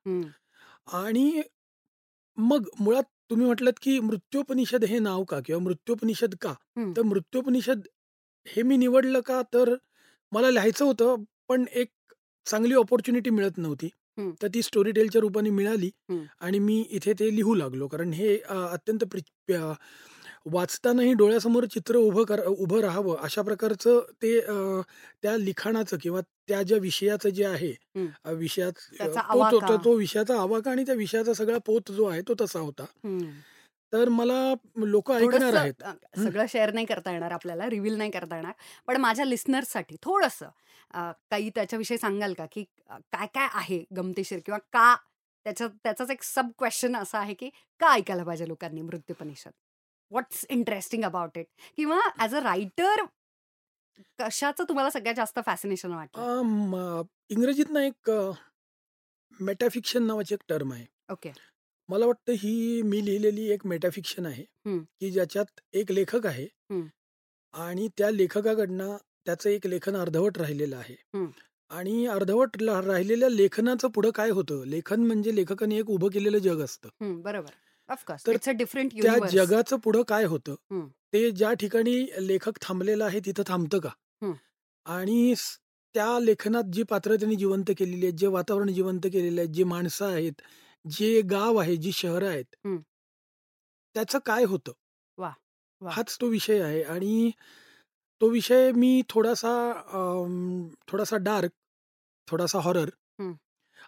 आणि 0.93 1.43
मग 2.37 2.69
मुळात 2.81 3.03
तुम्ही 3.31 3.47
म्हटलात 3.47 3.73
की 3.83 3.99
मृत्योपनिषद 4.01 4.85
हे 4.85 4.99
नाव 4.99 5.25
का? 5.25 5.41
किंवा 5.47 5.61
मृत्योपनिषद 5.63 6.35
का? 6.41 6.53
तर 6.97 7.03
मृत्योपनिषद 7.03 7.81
हे 8.47 8.63
मी 8.63 8.77
निवडलं 8.77 9.21
का? 9.21 9.41
तर 9.55 9.75
मला 10.33 10.51
लिहायचं 10.51 10.85
होतं, 10.85 11.17
पण 11.49 11.65
एक 11.73 11.89
चांगली 12.47 12.75
अपॉर्च्युनिटी 12.75 13.31
मिळत 13.31 13.59
नव्हती. 13.59 13.89
तर 14.43 14.49
ती 14.55 14.63
स्टोरी 14.63 14.93
टेलच्या 14.93 15.21
रूपाने 15.21 15.51
मिळाली. 15.51 15.91
आणि 16.41 16.59
मी 16.59 16.81
इथे 16.91 17.13
ते 17.13 17.35
लिहू 17.37 17.55
लागलो. 17.55 17.89
कारण 17.89 18.13
हे 18.13 18.37
अत्यंत 18.71 19.05
वाचतानाही 20.47 21.13
डोळ्यासमोर 21.13 21.65
चित्र 21.65 21.97
उभं 21.97 22.25
कर 22.25 22.45
उभं 22.47 22.81
राहावं 22.81 23.17
अशा 23.17 23.43
प्रकारचं 23.43 24.01
ते 24.23 24.39
त्या 25.23 25.37
लिखाणाचं 25.37 25.97
किंवा 26.03 26.21
त्या 26.49 26.63
ज्या 26.63 26.79
विषयाचं 26.79 27.29
जे 27.29 27.45
आहे 27.45 27.73
विषयात 28.35 28.73
तो 29.85 29.95
विषयाचा 29.97 30.41
आवाका 30.41 30.71
आणि 30.71 30.85
त्या 30.87 30.95
विषयाचा 30.95 31.35
सगळा 31.35 31.59
पोत 31.59 31.93
जो 31.93 32.05
आहे 32.05 32.21
तो 32.29 32.35
तसा 32.41 32.59
होता. 32.61 32.85
तर 33.93 34.09
मला 34.09 34.55
लोकं 34.77 35.15
ऐकणार 35.15 35.55
आहेत. 35.55 35.83
सगळं 36.17 36.47
शेअर 36.49 36.73
नाही 36.73 36.87
करता 36.87 37.13
येणार 37.13 37.31
आपल्याला, 37.33 37.69
रिव्हील 37.71 37.97
नाही 37.97 38.11
करता 38.11 38.37
येणार. 38.37 38.53
पण 38.87 38.97
माझ्या 38.97 39.25
लिस्नर्ससाठी 39.25 39.97
थोडंसं 40.03 40.49
काही 41.31 41.51
त्याच्याविषयी 41.55 41.99
सांगाल 41.99 42.33
का? 42.33 42.47
की 42.53 42.65
अ, 42.91 42.97
काय-काय 43.13 43.49
आहे 43.53 43.85
गमतीशीर 43.97 44.39
किंवा 44.47 44.59
का 44.73 44.95
त्याच्यात 45.47 45.71
त्याचाच 45.85 46.11
एक 46.11 46.23
सब 46.23 46.51
क्वेश्चन 46.59 46.97
असा 46.97 47.19
आहे 47.19 47.35
की 47.35 47.49
का 47.81 47.93
ऐकायला 47.95 48.25
पाहिजे 48.25 48.49
लोकांनी 48.49 48.83
Mrityupanishad? 48.83 49.51
What's 50.11 50.45
interesting 50.51 51.05
about 51.05 51.39
it? 51.39 51.47
किंवा 51.77 52.01
ॲज 52.19 52.35
अ 52.35 52.41
रायटर 52.43 53.05
कशाचं 54.19 54.65
तुम्हाला 54.69 54.91
सगळ्यात 54.91 55.15
जास्त 55.15 55.39
फॅसिनेशन 55.47 55.93
म 56.45 57.03
इंग्रजीत 57.31 57.71
ना 57.71 57.85
एक 57.85 58.11
मेटाफिक्शन 59.41 60.03
नावाची 60.03 60.35
एक 60.35 60.41
टर्म 60.49 60.73
आहे. 60.73 60.85
ओके. 61.13 61.33
मला 61.89 62.07
वाटतं 62.07 62.33
ही 62.33 62.83
मी 62.83 63.05
लिहिलेली 63.05 63.49
एक 63.51 63.67
मेटाफिक्शन 63.67 64.27
आहे. 64.27 64.45
की 65.01 65.11
ज्याच्यात 65.11 65.61
एक 65.73 65.93
लेखक 65.93 66.27
आहे. 66.27 66.47
आणि 67.55 67.89
त्या 67.99 68.11
लेखकाकडनं 68.11 68.97
त्याचं 69.27 69.51
एक 69.51 69.67
लेखन 69.67 69.97
अर्धवट 69.97 70.39
राहिलेलं 70.39 70.77
आहे. 70.77 70.97
आणि 71.71 72.07
अर्धवट 72.07 72.63
राहिलेल्या 72.63 73.29
लेखनाचं 73.29 73.89
पुढं 73.89 74.11
काय 74.11 74.31
होतं? 74.31 74.65
लेखन 74.67 75.01
म्हणजे 75.01 75.35
लेखकाने 75.37 75.77
एक 75.79 75.91
उभं 75.91 76.09
केलेलं 76.09 76.39
जग 76.39 76.61
असतं. 76.65 76.89
बरोबर. 77.23 77.51
Of 77.89 78.05
course. 78.05 78.27
तर 78.27 78.53
डिफरंट 78.53 78.93
त्या. 79.03 79.17
जगाचं 79.29 79.77
पुढं 79.77 80.03
काय 80.03 80.25
होतं? 80.25 80.55
ते 81.13 81.31
ज्या 81.31 81.53
ठिकाणी 81.53 81.97
लेखक 82.21 82.61
थांबलेला 82.63 83.05
आहे 83.05 83.21
तिथं 83.21 83.43
थांबतं 83.47 83.79
का? 83.79 83.91
आणि 84.87 85.35
त्या 85.95 86.19
लेखनात 86.21 86.65
जी 86.73 86.83
पात्रं 86.83 87.17
त्यांनी 87.17 87.37
जिवंत 87.37 87.71
केलेली 87.79 88.07
आहेत, 88.07 88.19
जे 88.19 88.27
वातावरण 88.27 88.73
जिवंत 88.73 89.07
केलेलं 89.13 89.41
आहे, 89.41 89.49
जी 89.49 89.65
माणसं 89.65 90.07
आहेत, 90.07 90.41
जे 90.85 91.21
गाव 91.23 91.57
आहे, 91.57 91.77
जी 91.77 91.93
शहरं 91.93 92.29
आहेत. 92.29 92.57
त्याचं 93.95 94.19
काय 94.27 94.45
होतं? 94.45 94.73
वाह! 95.19 95.33
हाच 95.83 96.17
तो 96.21 96.27
विषय 96.27 96.61
आहे 96.61 96.83
आणि 96.83 97.31
तो 98.21 98.29
विषय 98.29 98.73
मी 98.73 99.03
थोडासा 99.09 99.53
थोडासा 100.89 101.17
डार्क, 101.17 101.51
थोडासा 102.29 102.59
हॉरर. 102.59 102.91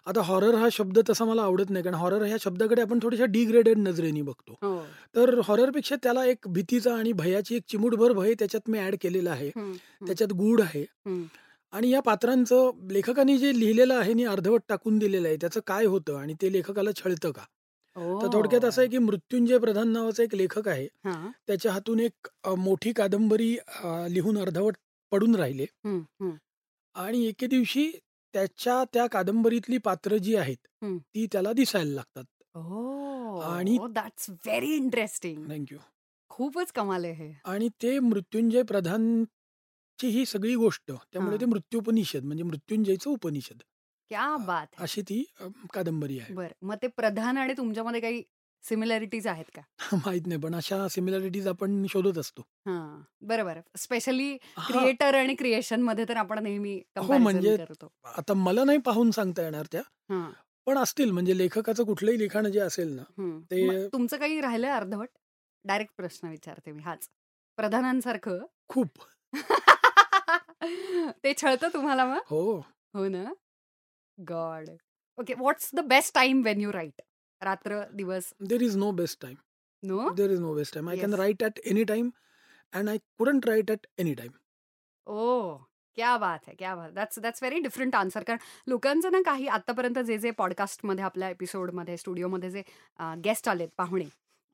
आता 0.07 0.21
हॉरर 0.21 0.55
हा 0.55 0.67
शब्द 0.71 0.99
तसा 1.09 1.25
मला 1.25 1.41
आवडत 1.43 1.69
नाही 1.69 1.83
कारण 1.83 1.95
हॉरर 1.95 2.23
ह्या 2.23 2.37
शब्दाकडे 2.41 2.81
आपण 2.81 2.99
थोड्याशा 3.03 3.25
डिग्रेडेड 3.25 3.77
नजरेने 3.77 4.21
बघतो. 4.21 4.53
हो. 4.61 4.79
तर 5.15 5.39
हॉररपेक्षा 5.47 5.95
त्याला 6.03 6.25
एक 6.25 6.47
भीतीचा 6.47 6.95
आणि 6.95 7.11
भयाची 7.13 7.55
एक 7.55 7.63
चिमूटभर 7.69 8.11
भय 8.13 8.33
त्याच्यात 8.39 8.69
मी 8.69 8.79
ऍड 8.79 8.95
केलेलं 9.01 9.29
आहे 9.29 9.49
त्याच्यात 10.07 10.33
गूढ 10.33 10.61
आहे. 10.61 10.85
आणि 11.73 11.89
या 11.89 11.99
पात्रांचं 12.01 12.71
लेखकाने 12.91 13.37
जे 13.37 13.51
लिहिलेलं 13.59 13.93
आहे 13.93 14.11
आणि 14.11 14.23
अर्धवट 14.25 14.61
टाकून 14.69 14.97
दिलेलं 14.99 15.27
आहे 15.27 15.37
त्याचं 15.41 15.59
काय 15.67 15.85
होतं 15.85 16.17
आणि 16.17 16.33
ते 16.41 16.51
लेखकाला 16.53 16.91
छळतं 16.95 17.31
का 17.31 17.43
तर 18.21 18.27
थोडक्यात 18.33 18.65
असं 18.65 18.81
आहे 18.81 18.89
की 18.89 18.97
मृत्युंजय 18.97 19.57
प्रधान 19.57 19.87
नावाचा 19.87 20.23
एक 20.23 20.35
लेखक 20.35 20.67
आहे 20.67 20.85
हां. 21.05 21.29
त्याच्या 21.47 21.71
हातून 21.71 21.99
एक 21.99 22.27
मोठी 22.57 22.91
कादंबरी 22.93 23.55
लिहून 24.09 24.37
अर्धवट 24.37 24.75
पडून 25.11 25.35
राहिले. 25.35 25.65
आणि 26.95 27.25
एके 27.25 27.47
दिवशी 27.47 27.91
त्याच्या 28.33 28.83
त्या 28.93 29.05
कादंबरीतली 29.07 29.77
पात्र 29.77 30.17
जी 30.17 30.35
आहेत 30.35 30.67
हं. 30.83 30.97
ती 30.97 31.25
त्याला 31.31 31.53
दिसायला 31.53 31.93
लागतात. 31.93 32.23
आणि- 33.45 33.79
ओह 33.79 33.87
that's 33.87 34.29
very 34.29 34.73
interesting 34.75 35.45
thank you 35.49 35.77
खूपच 36.31 36.71
कमाल 36.71 37.05
आहे 37.05 37.13
हे. 37.13 37.33
आणि 37.45 37.67
ते 37.81 37.97
मृत्युंजय 37.99 38.61
प्रधानची 38.63 40.07
ही 40.07 40.25
सगळी 40.25 40.55
गोष्ट 40.55 40.91
त्यामुळे 40.91 41.31
हां. 41.31 41.41
ते 41.41 41.45
मृत्युपनिषद 41.45 42.23
म्हणजे 42.23 42.43
मृत्युंजयचं 42.43 43.09
उपनिषद. 43.09 43.61
क्या 44.11 44.35
बात 44.37 44.67
है 44.73 44.83
अशी 44.83 45.01
ती 45.01 45.23
अ, 45.39 45.47
कादंबरी 45.73 46.19
आहे. 46.19 46.33
बर 46.33 46.51
मग 46.61 46.75
ते 46.81 46.87
प्रधान 46.87 47.37
आणि 47.37 47.53
तुमच्यामध्ये 47.57 48.01
काही 48.01 48.23
सिमिलॅरिटीज 48.63 49.27
आहेत 49.27 49.45
का? 49.55 49.61
माहीत 50.15 50.27
नाही 50.27 50.39
पण 50.41 50.55
अशा 50.55 50.87
सिमिलॅरिटीज 50.87 51.47
आपण 51.47 51.85
शोधत 51.89 52.17
असतो. 52.17 52.41
हा 52.65 53.01
बरोबर. 53.21 53.59
स्पेशली 53.77 54.35
क्रिएटर 54.57 55.15
आणि 55.15 55.35
क्रिएशनमध्ये 55.35 56.05
तर 56.09 56.17
आपण 56.17 56.43
नेहमी 56.43 56.75
हो, 56.97 57.17
म्हणजे 57.17 57.57
आता 58.17 58.33
मला 58.33 58.63
नाही 58.63 58.77
पाहून 58.77 59.11
सांगता 59.11 59.41
येणार 59.41 59.65
त्या 59.71 59.81
पण 60.67 60.77
असतील 60.77 61.11
म्हणजे 61.11 61.37
लेखकाचं 61.37 61.83
कुठलंही 61.83 62.19
लिखाण 62.19 62.47
जे 62.51 62.59
असेल 62.59 62.95
ना. 62.95 63.03
ते- 63.51 63.87
तुमचं 63.93 64.17
काही 64.17 64.41
राहिलंय 64.41 64.69
अर्धवट? 64.69 65.07
डायरेक्ट 65.65 65.93
प्रश्न 65.97 66.27
विचारते 66.27 66.71
मी 66.71 66.81
हाच. 66.83 67.07
प्रधानांसारखं? 67.57 68.45
खूप. 68.67 68.87
ते 71.23 71.33
छळतं 71.37 71.67
तुम्हाला 71.73 72.05
मग? 72.05 72.19
हो. 72.25 72.57
हो 72.93 73.07
ना? 73.07 73.23
God. 74.17 74.69
Okay 75.17 75.33
what's 75.33 75.69
the 75.73 75.79
best 75.79 76.13
time 76.15 76.41
when 76.43 76.61
you 76.61 76.71
write 76.71 77.01
रात्र 77.41 77.83
दिवस. 77.93 78.33
There 78.41 78.61
is 78.61 78.75
no 78.77 78.91
best 78.91 79.21
time 79.21 79.35
no 79.83 80.09
there 80.15 80.31
is 80.31 80.39
no 80.39 80.53
best 80.55 80.73
time 80.73 80.89
I 80.89 80.97
can. 80.97 81.13
Write 81.13 81.43
at 81.43 81.59
any 81.65 81.83
time 81.83 82.09
and 82.73 82.89
I 82.89 82.97
couldn't 83.17 83.45
write 83.47 83.71
at 83.71 83.87
any 83.99 84.13
time 84.13 84.31
oh 85.07 85.55
क्या 85.97 86.15
बात 86.17 86.39
आहे 86.47 86.55
क्या 86.55 86.75
बात. 86.75 86.91
That's 86.91 87.19
that's 87.19 87.41
very 87.43 87.59
different 87.59 87.95
answer 87.95 88.23
कारण 88.23 88.37
लोकांचं 88.67 89.11
ना 89.11 89.21
काही 89.25 89.47
आतापर्यंत 89.49 89.97
जे 89.99 90.17
जे 90.17 90.31
पॉडकास्टमध्ये 90.31 91.03
आपल्या 91.03 91.29
एपिसोडमध्ये 91.29 91.97
स्टुडिओमध्ये 91.97 92.49
जे 92.51 92.61
गेस्ट 93.23 93.49
आलेत 93.49 93.69
पाहुणे 93.77 94.05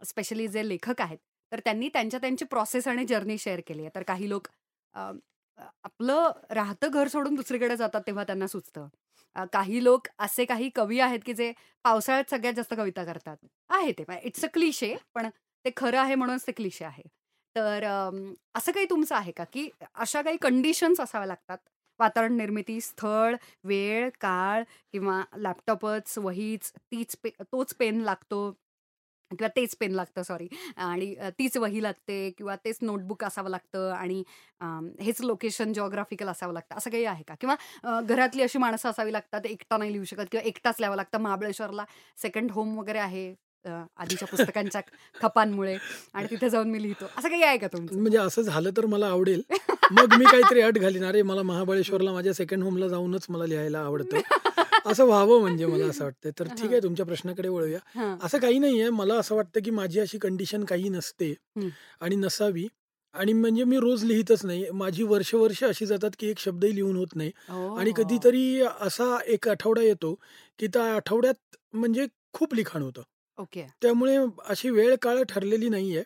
स्पेशली 0.02 0.48
जे 0.48 0.68
लेखक 0.68 1.02
आहेत 1.02 1.18
तर 1.52 1.60
त्यांनी 1.66 1.90
त्यांच्या 1.90 2.20
त्यांची 2.20 2.46
प्रोसेस 2.46 2.88
आणि 2.88 3.06
जर्नी 3.06 3.38
शेअर 3.38 3.62
केली 3.68 3.82
आहे. 3.82 3.90
तर 3.96 4.04
काही 4.04 4.30
लोक 4.30 4.48
आपलं 4.94 6.32
राहतं 6.50 6.92
घर 6.92 7.08
सोडून 7.08 7.36
दुसरीकडे 7.36 7.76
जातात 7.78 8.02
तेव्हा 8.08 8.24
त्यांना 8.24 8.48
सुचतं. 8.48 8.88
काही 9.54 9.84
लोक 9.84 10.08
असे 10.20 10.46
काही 10.46 10.70
कवी 10.76 11.00
आहेत 11.00 11.20
की 11.26 11.34
जे 11.34 11.52
पावसाळ्यात 11.86 12.30
सगळ्यात 12.32 12.54
जास्त 12.54 12.74
कविता 12.74 13.04
करतात. 13.06 13.38
आहे 13.70 13.92
ते. 13.92 14.04
इट्स 14.24 14.44
अ 14.46 14.48
क्लिशे 14.54 14.96
पण 15.16 15.30
ते 15.66 15.72
खरं 15.78 16.00
आहे 16.00 16.16
म्हणूनच 16.16 16.46
ते 16.48 16.52
क्लिशे 16.52 16.86
आहे. 16.86 17.04
तर 17.56 17.84
असं 18.56 18.72
काही 18.72 18.86
तुमचं 18.90 19.16
आहे 19.16 19.32
का 19.32 19.44
की 19.54 19.70
अशा 19.96 20.22
काही 20.22 20.38
कंडिशन्स 20.42 21.00
असाव्या 21.02 21.28
लागतात? 21.28 21.58
वातावरण 22.00 22.34
निर्मिती 22.38 22.80
स्थळ 22.82 23.36
वेळ 23.64 24.10
काळ 24.22 24.64
किंवा 24.94 25.22
लॅपटॉपच 25.38 26.18
वहीच 26.18 26.72
तीच 26.74 27.16
पे 27.24 27.30
तोच 27.44 27.74
पेन 27.76 28.02
लागतो? 28.02 28.52
किंवा 29.32 29.48
तेच 29.56 29.76
पेन 29.80 29.92
लागतं 29.92 30.24
सॉरी. 30.24 30.48
आणि 30.78 31.14
तीच 31.40 31.58
वही 31.58 31.82
लागते 31.84 32.30
किंवा 32.38 32.56
तेच 32.66 32.78
नोटबुक 32.82 33.24
असावं 33.24 33.50
लागतं 33.50 33.92
आणि 33.94 34.24
हेच 35.02 35.22
लोकेशन 35.22 35.74
जॉग्राफिकल 35.74 36.28
असावं 36.30 36.54
लागतं 36.54 36.76
असं 36.78 36.90
काही 36.92 37.06
आहे 37.06 37.24
का? 37.28 37.36
किंवा 37.42 38.00
घरातली 38.02 38.42
अशी 38.44 38.60
माणसं 38.60 38.90
असावी 38.90 39.14
लागतात 39.14 39.46
एकटा 39.46 39.78
नाही 39.78 39.92
लिहू 39.94 40.04
शकत 40.06 40.32
किंवा 40.32 40.48
एकटाच 40.48 40.76
लिहावं 40.80 40.96
लागतं. 40.96 41.18
महाबळेश्वरला 41.18 41.86
सेकंड 42.18 42.52
होम 42.52 42.78
वगैरे 42.80 43.00
आहे 43.00 43.34
आधीच्या 43.66 44.28
पुस्तकांच्या 44.28 44.82
खपांमुळे 45.16 45.76
आणि 46.14 46.28
तिथे 46.30 46.50
जाऊन 46.50 46.70
मी 46.72 46.82
लिहितो. 46.82 47.06
असं 47.18 47.30
काही 47.30 47.44
आहे 47.44 47.58
का 47.58 47.68
तुमचं? 47.68 48.00
म्हणजे 48.02 48.18
असं 48.18 48.42
झालं 48.42 48.70
तर 48.78 48.86
मला 48.86 49.08
आवडेल. 49.08 49.42
मग 49.92 50.14
मी 50.18 50.26
काहीतरी 50.26 50.62
अट 50.62 50.78
घालीन. 50.78 51.04
अरे 51.04 51.22
मला 51.22 51.42
महाबळेश्वरला 51.42 52.12
माझ्या 52.12 52.34
सेकंड 52.34 52.64
होमला 52.64 52.88
जाऊनच 52.88 53.26
मला 53.30 53.46
लिहायला 53.46 53.80
आवडतं. 53.80 54.18
असं 54.86 55.06
व्हावं 55.06 55.40
म्हणजे 55.42 55.66
मला 55.66 55.86
असं 55.86 56.04
वाटतं 56.04 56.30
तर 56.40 56.48
ठीक 56.48 56.72
आहे 56.72 56.80
तुमच्या 56.84 57.06
प्रश्नाकडे 57.06 57.50
वळूया. 57.50 57.80
असं 58.24 58.38
काही 58.38 58.60
नाहीये 58.60 58.90
मला 58.90 59.16
असं 59.16 59.36
वाटतं 59.36 59.60
की 59.66 59.72
माझी 59.72 60.00
अशी 60.00 60.18
कंडिशन 60.18 60.64
काही 60.64 60.90
नसते. 60.90 61.34
आणि 62.02 62.16
नसावी. 62.16 62.68
आणि 63.14 63.34
म्हणजे 63.34 63.64
मी 63.64 63.78
रोज 63.80 64.04
लिहितच 64.04 64.46
नाही. 64.46 64.66
माझी 64.72 65.04
वर्ष 65.04 65.34
वर्ष 65.36 65.64
अशी 65.64 65.86
जातात 65.86 66.12
की 66.20 66.30
एक 66.30 66.40
शब्दही 66.40 66.76
लिहून 66.76 66.96
होत 66.98 67.16
नाही. 67.16 67.32
आणि. 67.78 67.92
कधीतरी 67.98 68.62
असा 68.82 69.18
एक 69.26 69.48
आठवडा 69.50 69.82
येतो 69.82 70.14
की 70.60 70.68
त्या 70.68 70.84
आठवड्यात 70.96 71.56
म्हणजे 71.74 72.08
खूप 72.34 72.54
लिखाण 72.54 72.82
होतं. 72.82 73.02
ओके. 73.38 73.66
त्यामुळे 73.82 74.18
अशी 74.46 74.70
वेळ 74.70 74.96
काळ 75.02 75.24
ठरलेली 75.30 75.70
नाहीये. 75.70 76.04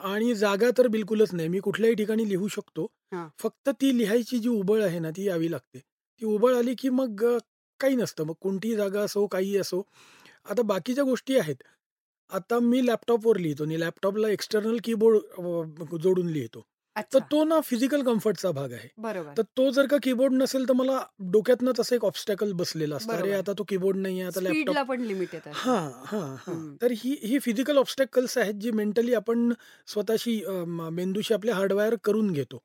आणि 0.00 0.34
जागा 0.34 0.70
तर 0.78 0.86
बिलकुलच 0.88 1.32
नाही. 1.34 1.48
मी 1.48 1.58
कुठल्याही 1.60 1.94
ठिकाणी 1.96 2.28
लिहू 2.28 2.48
शकतो. 2.48 2.86
हां. 3.12 3.26
फक्त 3.38 3.68
ती 3.80 3.96
लिहायची 3.98 4.38
जी 4.38 4.48
उबळ 4.48 4.82
आहे 4.82 4.98
ना 4.98 5.10
ती 5.10 5.24
यावी 5.24 5.50
लागते. 5.50 5.78
ती 5.78 6.26
उबळ 6.26 6.54
आली 6.56 6.74
की 6.78 6.88
मग 6.90 7.24
अ, 7.26 7.36
काही 7.80 7.96
नसतं. 7.96 8.24
मग 8.24 8.34
कोणतीही 8.40 8.74
जागा 8.76 9.02
असो 9.02 9.26
काही 9.26 9.56
असो 9.56 9.82
आता 10.46 10.62
बाकीच्या 10.64 11.04
गोष्टी 11.04 11.36
आहेत. 11.38 11.56
आता 12.30 12.58
मी 12.60 12.86
लॅपटॉपवर 12.86 13.36
लिहितो 13.38 13.64
आणि 13.64 13.80
लॅपटॉपला 13.80 14.28
एक्सटर्नल 14.30 14.78
कीबोर्ड 14.84 15.96
जोडून 16.02 16.28
लिहितो. 16.28 16.62
तर 17.00 17.18
तो 17.18 17.44
ना 17.44 17.60
फिजिकल 17.60 18.02
कम्फर्टचा 18.02 18.50
भाग 18.50 18.72
आहे. 18.72 18.88
बरोबर. 18.98 19.32
तर 19.36 19.42
तो 19.42 19.70
जर 19.70 19.86
का 19.86 19.96
कीबोर्ड 20.02 20.32
नसेल 20.32 20.68
तर 20.68 20.72
मला 20.72 21.04
डोक्यातनंच 21.18 21.80
असं 21.80 21.96
एक 21.96 22.04
ऑब्स्टॅकल 22.04 22.52
बसलेलं 22.52 22.96
असतं. 22.96 23.12
अरे. 23.12 23.32
आता 23.32 23.52
तो 23.58 23.64
कीबोर्ड 23.68 23.96
नाही 23.96 24.22
आता 24.22 24.40
लॅपटॉप 24.40 24.88
पण 24.88 25.00
लिमिट 25.00 25.34
हा 25.54 25.90
हा 26.04 26.36
हा. 26.46 26.76
तर 26.82 26.90
ही 26.90 27.16
ही 27.22 27.38
फिजिकल 27.38 27.76
ऑब्स्टॅकल्स 27.76 28.38
आहेत 28.38 28.54
जी 28.54 28.70
मेंटली 28.70 29.14
आपण 29.14 29.52
स्वतःशी 29.86 30.42
मेंदूशी 30.68 31.34
आपले 31.34 31.52
हार्डवायर 31.52 31.94
करून 32.04 32.32
घेतो. 32.32 32.58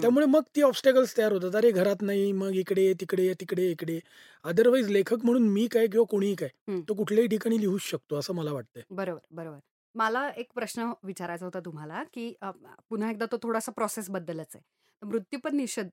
त्यामुळे 0.00 0.26
मग 0.26 0.42
ती 0.56 0.62
ऑब्स्टॅकल्स 0.62 1.16
तयार 1.16 1.32
होतात. 1.32 1.56
अरे 1.56 1.70
घरात 1.70 2.02
नाही 2.02 2.32
मग 2.32 2.50
इकडे 2.50 2.92
तिकडे 3.00 3.32
तिकडे 3.40 3.70
इकडे. 3.70 4.00
अदरवाईज 4.44 4.90
लेखक 4.90 5.24
म्हणून 5.24 5.48
मी 5.48 5.66
काय 5.66 5.86
किंवा 5.86 6.06
कोणीही 6.10 6.34
काय. 6.34 6.48
तो 6.88 6.94
कुठल्याही 6.94 7.28
ठिकाणी 7.28 7.60
लिहूच 7.60 7.82
शकतो 7.82 8.16
असं 8.16 8.34
मला 8.34 8.52
वाटतंय. 8.52 8.82
बरोबर 8.90 9.20
बरोबर. 9.30 9.58
मला 9.94 10.28
एक 10.32 10.52
प्रश्न 10.54 10.90
विचारायचा 11.04 11.44
होता 11.44 11.60
तुम्हाला 11.60 12.02
की 12.12 12.32
अ, 12.42 12.50
पुन्हा 12.90 13.10
एकदा 13.10 13.26
तो 13.26 13.36
थोडासा 13.42 13.72
प्रोसेस 13.72 14.10
बद्दलच 14.10 14.54
आहे. 14.54 14.62
मृत्यूपद 15.02 15.54
निषेध 15.54 15.88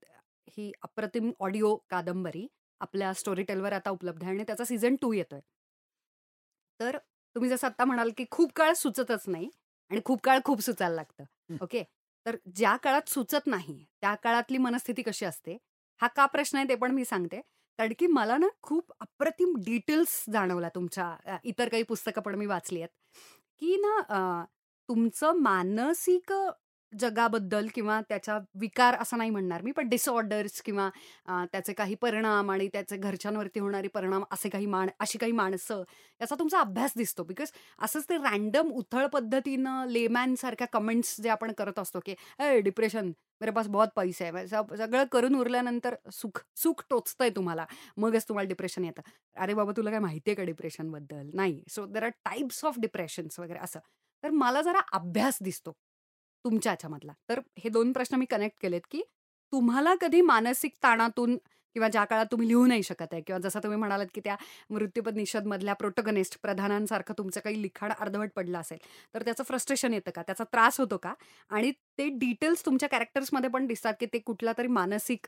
ही 0.47 0.71
अप्रतिम 0.84 1.31
ऑडिओ 1.39 1.75
कादंबरी 1.89 2.47
आपल्या 2.81 3.13
स्टोरी 3.15 3.43
टेलवर 3.43 3.73
आता 3.73 3.89
उपलब्ध 3.91 4.23
आहे 4.23 4.31
आणि 4.31 4.43
त्याचा 4.43 4.63
सीझन 4.65 4.95
टू 5.01 5.12
येतोय. 5.13 5.39
तर 6.79 6.97
तुम्ही 7.36 7.49
जसं 7.49 7.67
आता 7.67 7.86
म्हणाल 7.86 8.10
की 8.17 8.25
खूप 8.31 8.51
काळ 8.55 8.73
सुचतच 8.75 9.23
नाही 9.27 9.49
आणि 9.91 10.01
खूप 10.05 10.21
काळ 10.23 10.39
खूप 10.45 10.62
सुचायला 10.62 10.95
लागतं. 10.95 11.23
हं. 11.49 11.58
ओके? 11.62 11.84
तर 12.25 12.36
ज्या 12.55 12.75
काळात 12.77 13.10
सुचत 13.10 13.47
नाही 13.47 13.84
त्या 14.01 14.13
काळातली 14.15 14.58
मनस्थिती 14.58 15.01
कशी 15.01 15.25
असते? 15.25 15.58
हा 16.01 16.08
का 16.10 16.25
प्रश्न 16.27 16.58
आहे 16.58 16.67
ते 16.69 16.75
पण 16.75 16.91
मी 16.91 17.05
सांगते. 17.05 17.39
कारण 17.79 17.93
की 17.99 18.08
मला 18.08 18.38
ना 18.38 18.47
खूप 18.62 18.91
अप्रतिम 18.99 19.53
डिटेल्स 19.65 20.23
जाणवला 20.31 20.69
तुमच्या 20.69 21.08
अ, 21.25 21.36
इतर 21.43 21.69
काही 21.69 21.84
पुस्तकं 21.84 22.21
पण 22.21 22.36
मी 22.36 22.45
वाचली 22.45 22.81
आहेत. 22.81 22.89
की 23.61 23.75
ना 23.77 23.93
अ, 24.09 24.45
तुमचं 24.89 25.39
मानसिक 25.41 26.31
जगाबद्दल 26.99 27.67
किंवा 27.75 27.99
त्याचा 28.10 28.38
विकार 28.60 28.95
असं 29.01 29.17
नाही 29.17 29.29
म्हणणार 29.29 29.62
मी 29.62 29.71
पण 29.71 29.88
डिसऑर्डर्स 29.89 30.62
किंवा 30.62 30.89
त्याचे 31.27 31.73
काही 31.73 31.95
परिणाम 32.01 32.51
आणि 32.51 32.67
त्याचे 32.73 32.97
घरच्यांवरती 32.97 33.60
होणारे 33.60 33.88
परिणाम 33.93 34.23
असे 34.31 34.49
काही 34.49 34.65
माण 34.65 34.89
अशी 34.99 35.17
काही 35.17 35.31
माणसं 35.31 35.84
याचा 36.21 36.36
तुमचा 36.39 36.60
अभ्यास 36.60 36.93
दिसतो. 36.97 37.23
बिकॉज 37.23 37.51
असंच 37.79 38.10
ते 38.10 38.17
रॅन्डम 38.17 38.71
उथळ 38.71 39.05
पद्धतीनं 39.13 39.86
लेमॅन 39.89 40.36
सारख्या 40.41 40.67
कमेंट्स 40.73 41.15
जे 41.21 41.29
आपण 41.29 41.51
करत 41.58 41.79
असतो 41.79 41.99
की 42.05 42.15
ए 42.39 42.60
डिप्रेशन 42.62 43.12
मेरे 43.41 43.51
पास 43.51 43.67
बहुत 43.67 43.88
पैसे 43.95 44.25
आहे 44.25 44.47
सगळं 44.47 45.03
करून 45.12 45.36
उरल्यानंतर 45.36 45.95
सुख 46.13 46.39
सुख 46.58 46.84
टोचतंय 46.89 47.29
तुम्हाला 47.36 47.65
मगच 47.97 48.27
तुम्हाला 48.29 48.47
डिप्रेशन 48.47 48.86
येतं. 48.86 49.01
अरे 49.36 49.53
बाबा 49.53 49.71
तुला 49.77 49.89
काय 49.91 49.99
माहिती 49.99 50.29
आहे 50.31 50.36
का 50.36 50.43
डिप्रेशनबद्दल 50.43 51.29
नाही. 51.34 51.62
So 51.69 51.86
there 51.86 52.03
are 52.03 52.10
types 52.25 52.63
of 52.65 52.79
depressions 52.79 53.39
वगैरे 53.39 53.60
असं. 53.60 53.79
तर 54.23 54.29
मला 54.31 54.62
जरा 54.62 54.79
अभ्यास 54.93 55.38
दिसतो. 55.43 55.73
तुमच्या 56.45 56.71
ह्याच्यामधला. 56.71 57.13
तर 57.29 57.39
हे 57.60 57.69
दोन 57.69 57.91
प्रश्न 57.91 58.15
मी 58.15 58.25
कनेक्ट 58.25 58.62
केलेत 58.62 58.81
की 58.91 59.01
तुम्हाला 59.53 59.93
कधी 60.01 60.21
मानसिक 60.21 60.73
ताणातून 60.84 61.38
किंवा 61.75 61.88
ज्या 61.89 62.03
काळात 62.05 62.25
तुम्ही 62.31 62.47
लिहू 62.47 62.65
नाही 62.65 62.84
शकत 62.84 63.13
आहे 63.13 63.21
किंवा 63.21 63.39
जसं 63.41 63.60
तुम्ही 63.63 63.77
म्हणालात 63.79 64.08
की 64.13 64.21
त्या 64.23 64.36
मृत्यूपद 64.69 65.15
निषदमधल्या 65.17 65.73
प्रोटोगनिस्ट 65.73 66.38
प्रधानांसारखं 66.41 67.13
तुमचं 67.17 67.39
काही 67.43 67.62
लिखाण 67.62 67.91
अर्धवट 67.99 68.29
पडलं 68.36 68.58
असेल 68.60 68.77
तर 69.13 69.23
त्याचं 69.23 69.43
फ्रस्ट्रेशन 69.43 69.93
येतं 69.93 70.12
का? 70.12 70.21
त्याचा 70.21 70.43
त्रास 70.43 70.79
होतो 70.79 70.97
का? 70.97 71.13
आणि 71.49 71.71
ते 71.97 72.08
डिटेल्स 72.19 72.65
तुमच्या 72.65 72.89
कॅरेक्टर्समध्ये 72.89 73.49
पण 73.49 73.67
दिसतात 73.67 73.93
की 73.99 74.05
ते 74.13 74.19
कुठला 74.19 74.53
तरी 74.58 74.67
मानसिक 74.67 75.27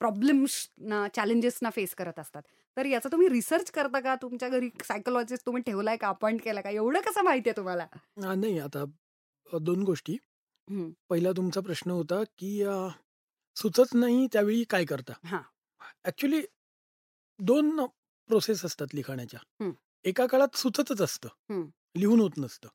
प्रॉब्लेम्सना 0.00 1.06
चॅलेंजेसना 1.16 1.70
फेस 1.70 1.94
करत 1.94 2.18
असतात. 2.18 2.42
तर 2.76 2.86
याचा 2.86 3.08
तुम्ही 3.12 3.28
रिसर्च 3.28 3.70
करता 3.70 4.00
का? 4.00 4.14
तुमच्या 4.22 4.48
घरी 4.48 4.68
सायकोलॉजिस्ट 4.84 5.46
तुम्ही 5.46 5.62
ठेवलाय 5.62 5.96
का? 5.96 6.08
अपॉइंट 6.08 6.42
केला 6.44 6.60
का? 6.60 6.70
एवढं 6.70 7.00
कसं 7.00 7.24
माहितीये 7.24 7.56
तुम्हाला? 7.56 7.86
नाही 8.16 8.58
आता 8.58 8.84
दोन 9.52 9.82
गोष्टी 9.82 10.16
हं. 10.68 10.92
पहिला 11.10 11.32
तुमचा 11.32 11.60
प्रश्न 11.60 11.90
होता 11.90 12.22
की 12.38 12.62
अ, 12.62 12.76
सुचत 13.56 13.94
नाही 13.94 14.26
त्यावेळी 14.32 14.64
काय 14.70 14.84
करता 14.84 15.12
हां. 15.24 15.48
ऍक्च्युली 16.04 16.40
दोन 17.40 17.80
प्रोसेस 18.30 18.64
असतात 18.64 18.94
लिखाणाच्या 18.94 19.40
हं. 19.60 19.72
एका 20.04 20.26
काळात 20.26 20.56
सुचतच 20.56 21.02
असतं 21.02 21.28
हं. 21.48 21.68
लिहून 21.94 22.20
होत 22.20 22.38
नसतं 22.38 22.68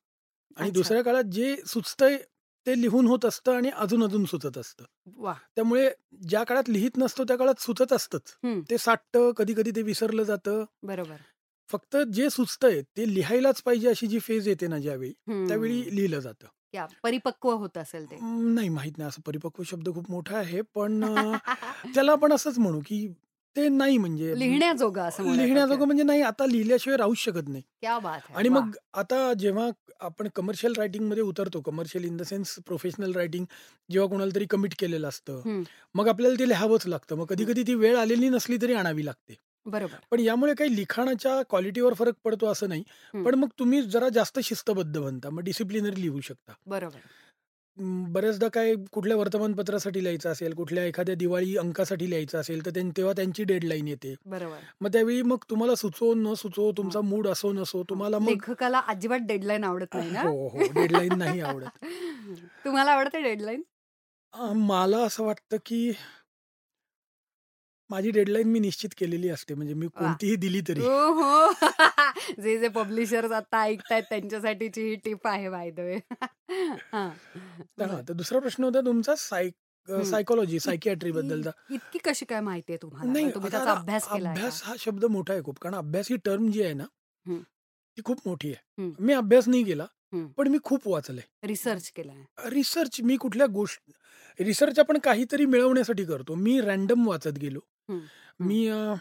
आणि 0.56 0.70
अच्छा. 0.70 0.70
दुसऱ्या 0.70 1.02
काळात 1.04 1.24
जे 1.24 1.56
सुचतंय 1.66 2.18
ते 2.66 2.80
लिहून 2.82 3.06
होत 3.06 3.24
असतं 3.24 3.56
आणि 3.56 3.70
अजून 3.70 4.04
अजून 4.04 4.24
सुचत 4.24 4.58
असतं 4.58 4.84
वा 5.16 5.34
त्यामुळे 5.56 5.90
ज्या 6.28 6.44
काळात 6.44 6.68
लिहित 6.68 6.98
नसतो 6.98 7.24
त्या 7.24 7.36
काळात 7.38 7.62
सुचत 7.62 7.92
असतंच 7.92 8.34
हं. 8.42 8.64
ते 8.70 8.78
साठतं 8.78 9.32
कधी 9.36 9.54
कधी 9.54 9.70
ते 9.76 9.82
विसरलं 9.82 10.22
जातं 10.22 10.64
बरोबर 10.82 11.24
फक्त 11.68 11.96
जे 12.12 12.28
सुचतंय 12.30 12.80
ते 12.96 13.14
लिहायलाच 13.14 13.62
पाहिजे 13.62 13.88
अशी 13.88 14.06
जी 14.06 14.18
फेज 14.20 14.48
येते 14.48 14.66
ना 14.66 14.78
ज्यावेळी 14.78 15.12
हं. 15.26 15.34
त्यावेळी 15.48 15.96
लिहिलं 15.96 16.20
जातं 16.20 16.48
क्या 16.74 16.86
परिपक्व 17.02 17.50
होत 17.50 17.76
असेल 17.78 18.04
ते. 18.10 18.16
अं, 18.16 18.54
नाही 18.54 18.68
माहीत 18.68 18.98
नाही. 18.98 19.08
असं 19.08 19.22
परिपक्व 19.26 19.62
शब्द 19.62 19.88
खूप 19.88 20.10
मोठा 20.10 20.36
आहे 20.38 20.60
पण 20.74 21.04
अं, 21.04 21.32
त्याला 21.98 22.12
आपण 22.12 22.32
असंच 22.32 22.58
म्हणू 22.58 22.80
की 22.86 23.06
ते 23.56 23.68
नाही 23.68 23.98
म्हणजे 23.98 24.38
लिहिण्याजोगं 24.38 25.02
असं. 25.02 25.22
लिहिण्याजोगं 25.34 25.86
म्हणजे 25.86 26.02
नाही 26.02 26.22
आता 26.22 26.46
लिहिल्याशिवाय 26.46 26.96
राहूच 26.96 27.18
शकत 27.18 27.48
नाही. 27.48 27.62
क्या 27.80 27.98
बात 27.98 28.20
आणि 28.36 28.48
वा. 28.48 28.60
मग 28.60 28.74
आता 28.92 29.32
जेव्हा 29.34 29.68
आपण 30.00 30.28
कमर्शियल 30.34 30.72
रायटिंगमध्ये 30.78 31.22
उतरतो 31.22 31.60
commercial 31.60 32.04
in 32.04 32.16
the 32.16 32.22
sense 32.22 32.54
professional 32.66 33.12
writing 33.12 33.44
जेव्हा 33.90 34.08
कोणाला 34.08 34.34
तरी 34.34 34.46
कमिट 34.46 34.74
केलेलं 34.78 35.08
असतं. 35.08 35.40
मग 35.94 36.08
आपल्याला 36.08 36.36
ते 36.38 36.48
लिहावंच 36.48 36.86
लागतं. 36.86 37.16
मग 37.16 37.26
कधी 37.26 37.44
कधी 37.44 37.62
ती 37.62 37.74
वेळ 37.74 37.96
आलेली 37.96 38.28
नसली 38.28 38.56
तरी 38.62 38.74
आणावी 38.74 39.04
लागते. 39.04 39.34
बरोबर. 39.66 39.96
पण 40.10 40.20
यामुळे 40.20 40.54
काही 40.54 40.76
लिखाणाच्या 40.76 41.42
क्वालिटीवर 41.42 41.94
फरक 41.94 42.14
पडतो 42.24 42.46
असं 42.46 42.68
नाही. 42.68 42.84
हं. 43.14 43.22
पण 43.22 43.34
मग 43.34 43.48
तुम्ही 43.58 43.82
जरा 43.82 44.08
जास्त 44.08 44.38
शिस्तबद्ध 44.38 45.00
बनता 45.00 45.30
मग 45.30 45.40
डिसिप्लिनरी 45.40 46.02
लिहू 46.02 46.20
शकता. 46.20 46.52
बरोबर. 46.66 46.98
अं, 47.78 48.12
बऱ्याचदा 48.12 48.48
काय 48.48 48.74
कुठल्या 48.92 49.16
वर्तमानपत्रासाठी 49.16 50.02
लिहायचं 50.02 50.30
असेल 50.30 50.54
कुठल्या 50.54 50.84
एखाद्या 50.84 51.14
दिवाळी 51.14 51.56
अंकासाठी 51.56 52.10
लिहायचं 52.10 52.38
असेल 52.38 52.66
तर 52.66 52.70
त्यां- 52.70 52.90
तेव्हा 52.96 53.12
त्यांची 53.12 53.44
डेडलाईन 53.44 53.88
येते. 53.88 54.14
बरोबर. 54.26 54.56
मग 54.80 54.88
त्यावेळी 54.92 55.22
मग 55.22 55.36
तुम्हाला 55.50 55.74
सुचो 55.74 56.14
न 56.14 56.34
सुचो 56.34 56.72
तुमचा 56.72 57.00
मूड 57.00 57.28
असो 57.28 57.52
नसो 57.52 57.82
तुम्हाला 57.82 58.18
मग 58.18 58.28
लेखकाला 58.28 58.78
अजिबात 58.78 59.18
डेडलाईन 59.22 59.64
आवडत 59.64 59.86
नाही 59.94 60.10
ना? 60.10 60.22
हो 60.22 60.48
हो 60.48 60.58
डेडलाईन 60.58 61.12
नाही 61.18 61.40
आवडत. 61.40 61.66
तुम्हाला 62.64 62.90
आवडते 62.90 63.22
डेडलाईन? 63.22 63.62
अं, 64.32 64.56
मला 64.56 64.98
असं 64.98 65.24
वाटतं 65.24 65.56
की 65.66 65.92
माझी 67.90 68.10
डेडलाईन 68.10 68.48
मी 68.48 68.58
निश्चित 68.58 68.90
केलेली 68.98 69.28
असते 69.28 69.54
म्हणजे 69.54 69.74
मी 69.74 69.86
कोणतीही 69.86 70.36
दिली 70.36 70.60
तरी. 70.60 70.80
हो 70.80 71.12
हो. 71.12 71.52
जे 72.42 72.58
जे 72.58 72.68
पब्लिशर्स 72.68 73.32
आता 73.32 73.60
ऐकतायत 73.60 74.02
त्यांच्यासाठीची 74.02 74.82
ही 74.82 74.94
टिप 74.94 75.26
आहे 75.26 75.48
बाय 75.48 75.70
द 75.70 75.80
वे 75.80 75.98
तर 77.78 78.12
दुसरा 78.12 78.38
प्रश्न 78.38 78.64
होता 78.64 78.80
तुमचा 78.80 79.14
सायक. 79.16 79.52
सायकोलॉजी 79.88 80.60
सायकियाट्री 80.60 81.12
बद्दलचा. 81.12 81.50
इतकी 81.70 81.98
कशी 82.04 82.24
काय 82.24 82.40
माहितीये 82.40 82.78
तुम्हाला? 82.82 83.12
नाही 83.12 83.30
अभ्यास 83.52 84.08
अभ्यास? 84.08 84.62
हा 84.64 84.74
शब्द 84.78 85.04
मोठा 85.04 85.32
आहे 85.32 85.42
खूप 85.42 85.58
कारण 85.58 85.74
अभ्यास 85.74 86.06
ही 86.10 86.16
टर्म 86.16 86.50
जी 86.50 86.62
आहे 86.62 86.72
ना. 86.72 86.84
ती 87.96 88.02
खूप 88.04 88.18
मोठी 88.26 88.52
आहे. 88.52 88.92
मी 88.98 89.12
अभ्यास 89.12 89.48
नाही 89.48 89.64
केला. 89.64 89.86
पण 90.36 90.48
मी 90.48 90.58
खूप 90.64 90.88
वाचलंय. 90.88 91.46
रिसर्च 91.46 91.90
केलाय. 91.90 92.48
रिसर्च 92.50 93.00
मी 93.00 93.16
कुठल्या 93.16 93.46
गोष्ट 93.46 93.80
रिसर्च 94.40 94.78
आपण 94.78 94.98
काहीतरी 94.98 95.46
मिळवण्यासाठी 95.46 96.04
करतो. 96.04 96.34
मी 96.34 96.60
रॅन्डम 96.60 97.08
वाचत 97.08 97.38
गेलो. 97.40 97.60
हं. 97.88 97.98
मी 98.40 98.66
अं, 98.68 98.94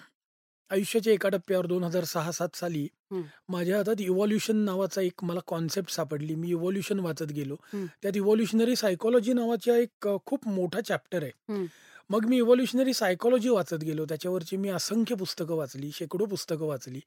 आयुष्याच्या 0.72 1.13
एका 1.13 1.30
टप्प्यावर 1.30 1.65
दोन 1.65 1.84
हजार 1.84 2.04
सहा 2.04 2.32
सात 2.32 2.56
साली 2.56 2.88
हं. 3.12 3.22
माझ्या 3.50 3.78
हातात 3.78 4.02
इव्हॉल्युशन 4.02 4.58
नावाचा 4.58 5.02
एक 5.02 5.24
मला 5.24 5.39
कॉन्सेप्ट 5.48 5.91
सापडली 5.91 6.36
मी 6.36 6.50
इव्हॉल्युशन 6.50 7.00
वाचत 7.00 7.32
गेलो 7.32 7.56
हं. 7.74 7.86
त्यात 8.02 8.17
इव्हॉल्युशनरी 8.17 8.76
सायकोलॉजी 8.76 9.34
नावाचा 9.34 9.78
एक 9.78 10.08
अं, 10.08 10.17
खूप 10.26 10.48
मोठा 10.48 10.82
चॅप्टर 10.82 11.24
आहे 11.24 11.32
हं. 11.54 11.65
मग 12.10 12.26
मी 12.26 12.38
इव्हॉल्युशनरी 12.38 12.93
सायकोलॉजी 12.93 13.50
वाचत 13.50 13.84
गेलो 13.84 14.06
त्याच्यावरची 14.06 14.58
मी 14.58 14.69
असंख्य 14.69 15.15
पुस्तकं 15.15 15.56
वाचली 15.56 15.91
शेकडो 15.93 16.26
पुस्तकं 16.26 16.65
वाचली 16.65 17.00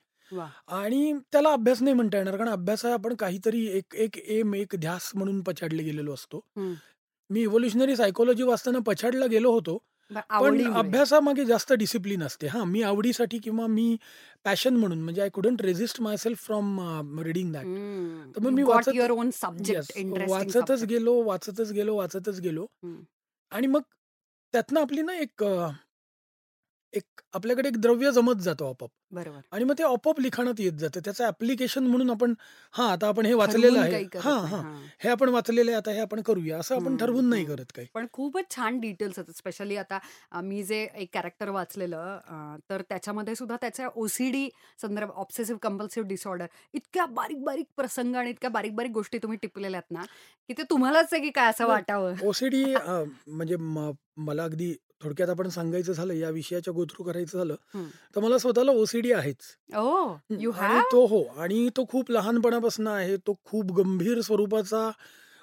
आणि 0.68 1.12
त्याला 1.32 1.50
अभ्यास 1.52 1.82
नाही 1.82 1.94
म्हणता 1.94 2.18
येणार 2.18 2.36
कारण 2.36 2.48
अभ्यास 2.48 2.84
हा 2.86 2.92
आपण 2.92 3.14
काहीतरी 3.14 3.64
एक 3.68 3.94
एक 3.96 4.16
एम 4.28 4.54
एक 4.54 4.74
ध्यास 4.76 5.10
म्हणून 5.14 5.42
पछाडले 5.42 5.82
गेलेलो 5.82 6.14
असतो 6.14 6.38
हं. 6.56 6.72
मी 7.30 7.42
इव्होल्युशनरी 7.42 7.96
सायकोलॉजी 7.96 8.42
वाचताना 8.42 8.78
पछाडला 8.86 9.26
गेलो 9.26 9.52
होतो 9.52 9.78
पण 10.14 10.20
आवडीमुळे. 10.30 10.78
अभ्यासामागे 10.78 11.44
जास्त 11.44 11.72
डिसिप्लिन 11.72 12.22
असते 12.22 12.46
हा 12.46 12.64
मी 12.64 12.82
आवडीसाठी 12.82 13.38
किंवा 13.38 13.66
मी 13.66 13.96
पॅशन 14.44 14.76
म्हणून 14.76 14.98
म्हणजे 15.02 15.22
I 15.22 15.28
couldn't 15.28 15.62
resist 15.62 16.00
myself 16.16 16.38
from 16.38 16.80
reading 17.20 17.52
that. 17.52 17.64
तर 18.34 18.40
मग 18.40 18.50
मी 18.50 18.62
वाचत- 18.76 18.94
Yes, 19.76 19.86
interesting 19.96 20.30
वाचतच. 20.30 20.84
गेलो 20.84 21.14
वाचतच 21.22 21.72
गेलो 21.72 21.96
वाचतच 21.96 22.40
गेलो. 22.40 22.66
आणि 23.50 23.66
मग 23.66 23.80
त्यातनं 24.52 24.80
आपली 24.80 25.02
ना 25.02 25.14
एक 25.14 25.44
अ, 25.44 25.68
एक 26.92 27.20
आपल्याकडे 27.34 27.68
एक 27.68 27.76
द्रव्य 27.76 28.10
जमत 28.12 28.36
जातो 28.40 28.68
आपोआप 28.68 28.90
बरोबर 29.12 29.40
आणि 29.52 29.64
मग 29.64 29.74
ते 29.78 29.82
आपोआप 29.84 30.20
लिखाणात 30.20 30.60
येत 30.60 30.72
जातं 30.72 31.00
त्याचं 31.00 31.24
ऍप्लिकेशन 31.26 31.86
म्हणून 31.86 32.10
आपण 32.10 32.34
हा 32.74 32.86
आता 32.92 33.08
आपण 33.08 33.26
हे 33.26 33.32
वाचलेलं 33.34 33.66
ठरवून 33.68 33.82
आहे 33.82 33.90
काही 33.92 34.04
करत 34.06 34.22
हा 34.22 34.30
नाही. 34.32 34.46
हा 34.46 34.56
हां. 34.58 34.82
हे 35.00 35.08
आपण 35.08 35.28
वाचलेलं 35.28 35.70
आहे 35.70 35.76
आता 35.76 35.90
हे 35.90 36.00
आपण 36.00 36.20
करूया 36.22 36.58
असं 36.58 36.74
आपण 36.74 36.86
हम्म, 36.86 36.96
ठरवून 36.96 37.28
नाही 37.28 37.44
हम्म. 37.44 37.54
करत 37.54 37.72
काही 37.74 37.86
पण 37.94 38.06
खूपच 38.12 38.50
छान 38.50 38.78
डिटेल्स 38.80 39.18
आहेत 39.18 39.36
स्पेशली 39.36 39.76
आता 39.76 39.98
अ, 40.32 40.40
मी 40.40 40.62
जे 40.62 40.82
एक 40.94 41.08
कॅरेक्टर 41.14 41.48
वाचलेलं 41.50 42.18
अ, 42.18 42.56
तर 42.70 42.82
त्याच्यामध्ये 42.88 43.34
सुद्धा 43.34 43.56
त्याच्या 43.56 43.88
ओसीडी 43.96 44.48
संदर्भ 44.78 45.10
ऑब्सेसिव्ह 45.16 45.58
कंपल्सिव्ह 45.62 46.08
डिसऑर्डर 46.08 46.46
इतक्या 46.74 47.06
बारीक 47.12 47.42
बारीक 47.44 47.66
प्रसंग 47.76 48.14
आणि 48.14 48.30
इतक्या 48.30 48.50
बारीक 48.50 48.74
बारीक 48.74 48.92
गोष्टी 48.92 49.18
तुम्ही 49.18 49.38
टिपलेल्या 49.42 49.80
आहेत 49.80 49.92
ना 49.92 50.04
की 50.48 50.54
ते 50.58 50.62
तुम्हालाच 50.70 51.12
आहे 51.12 51.22
की 51.22 51.30
काय 51.30 51.50
असं. 51.50 51.66
वाटावं 51.66 52.14
ओसीडी 52.24 52.64
म्हणजे 53.28 53.56
म- 53.58 53.90
मला 54.18 54.44
अगदी 54.44 54.74
थोडक्यात 55.00 55.28
आपण 55.28 55.48
सांगायचं 55.48 55.92
झालं 55.92 56.12
या 56.12 56.28
विषयाच्या 56.30 56.72
गोथ्रू 56.74 57.04
करायचं 57.04 57.38
झालं. 57.38 57.54
तर 58.16 58.20
मला 58.20 58.38
स्वतःला 58.38 58.72
ओसीडी 58.72 59.12
आहेच. 59.12 59.36
आणि 60.50 60.80
तो 60.92 61.04
हो 61.06 61.22
आणि 61.38 61.68
तो 61.76 61.84
खूप 61.88 62.10
लहानपणापासून 62.10 62.86
आहे 62.86 63.16
तो 63.16 63.34
खूप 63.44 63.72
गंभीर 63.72 64.20
स्वरूपाचा 64.20 64.90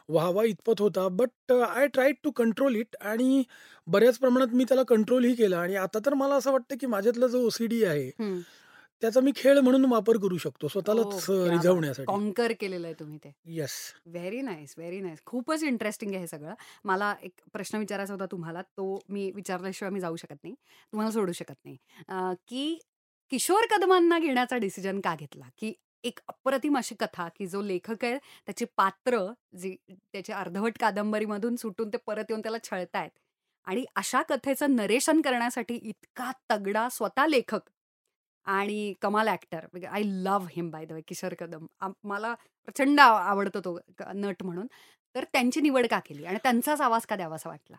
व्हावा 0.09 0.43
इतपत 0.43 0.81
होता 0.81 1.07
but 1.09 1.51
I 1.53 1.87
try 1.87 2.11
to 2.23 2.31
control 2.31 2.75
it 2.75 2.95
आणि 3.01 3.43
बऱ्याच 3.87 4.17
प्रमाणात 4.17 4.53
मी 4.53 4.63
त्याला 4.63 4.83
कंट्रोलही 4.83 5.33
केला. 5.35 5.59
आणि 5.59 5.75
आता 5.75 5.99
तर 6.05 6.13
मला 6.13 6.35
असं 6.35 6.51
वाटतं 6.51 6.75
की 6.79 6.87
माझ्यातला 6.87 7.27
जो 7.27 7.45
ओसीडी 7.47 7.83
आहे 7.83 8.09
त्याचा 9.03 9.19
मी 9.19 9.31
खेळ 9.35 9.59
म्हणून 9.59 9.85
वापर 9.91 10.17
करू 10.17 10.37
शकतो 10.37 10.67
स्वतःलाच 10.67 11.25
रिझवण्यासाठी. 11.29 12.05
कॉन्कर 12.07 12.51
केलेलं 12.59 12.87
आहे 12.87 12.93
तुम्ही 12.99 13.17
ते. 13.23 13.31
Yes 13.45 13.71
very 14.05 14.41
nice 14.41 14.73
very 14.77 14.99
nice 15.01 15.19
खूपच 15.25 15.63
इंटरेस्टिंग 15.63 16.11
आहे 16.11 16.19
हे 16.19 16.27
सगळं. 16.27 16.53
मला 16.85 17.13
एक 17.23 17.41
प्रश्न 17.53 17.77
विचारायचा 17.77 18.13
होता 18.13 18.25
तुम्हाला 18.31 18.61
तो 18.61 18.99
मी 19.09 19.29
विचारल्याशिवाय 19.35 19.91
मी 19.91 19.99
जाऊ 19.99 20.15
शकत 20.15 20.35
नाही 20.43 20.53
तुम्हाला 20.53 21.11
सोडू 21.11 21.31
शकत 21.31 21.55
नाही. 21.65 21.77
की 22.47 22.77
किशोर 23.31 23.65
कदमांना 23.71 24.19
घेण्याचा 24.19 24.57
डिसिजन 24.57 24.99
का 24.99 25.15
घेतला? 25.19 25.45
की 25.57 25.73
एक 26.03 26.19
अप्रतिम 26.27 26.77
अशी 26.77 26.95
कथा 26.99 27.27
की 27.37 27.47
जो 27.47 27.61
लेखक 27.61 28.05
आहे 28.05 28.17
त्याची 28.17 28.65
पात्र 28.77 29.25
जी 29.57 29.75
त्याच्या 29.89 30.37
अर्धवट 30.37 30.77
कादंबरीमधून 30.79 31.55
सुटून 31.55 31.89
ते 31.89 31.97
परत 32.07 32.23
येऊन 32.29 32.41
त्याला 32.41 32.57
छळतायत. 32.63 33.09
आणि 33.67 33.85
अशा 33.95 34.21
कथेचं 34.21 34.75
नरेशन 34.75 35.21
करण्यासाठी 35.21 35.75
इतका 35.75 36.31
तगडा 36.51 36.87
स्वतः 36.89 37.27
लेखक 37.27 37.69
आणि 38.45 38.93
कमाल 39.01 39.27
actor 39.27 39.86
I 39.91 40.01
love 40.06 40.47
him 40.51 40.69
by 40.69 40.86
the 40.86 40.91
way 40.91 41.01
Kishore 41.01 41.34
Kadam. 41.34 41.93
मला 42.03 42.34
प्रचंड 42.34 42.99
आव- 42.99 43.19
आवडतो 43.19 43.60
तो 43.60 43.79
नट 44.13 44.43
म्हणून. 44.43 44.67
तर 45.15 45.23
त्यांची 45.23 45.62
निवड 45.62 45.88
का 45.88 45.99
केली 45.99 46.25
आणि 46.25 46.38
त्यांचाच 46.43 46.82
आवाज 46.82 47.06
का 47.06 47.15
द्यावासा 47.15 47.49
वाटला? 47.49 47.77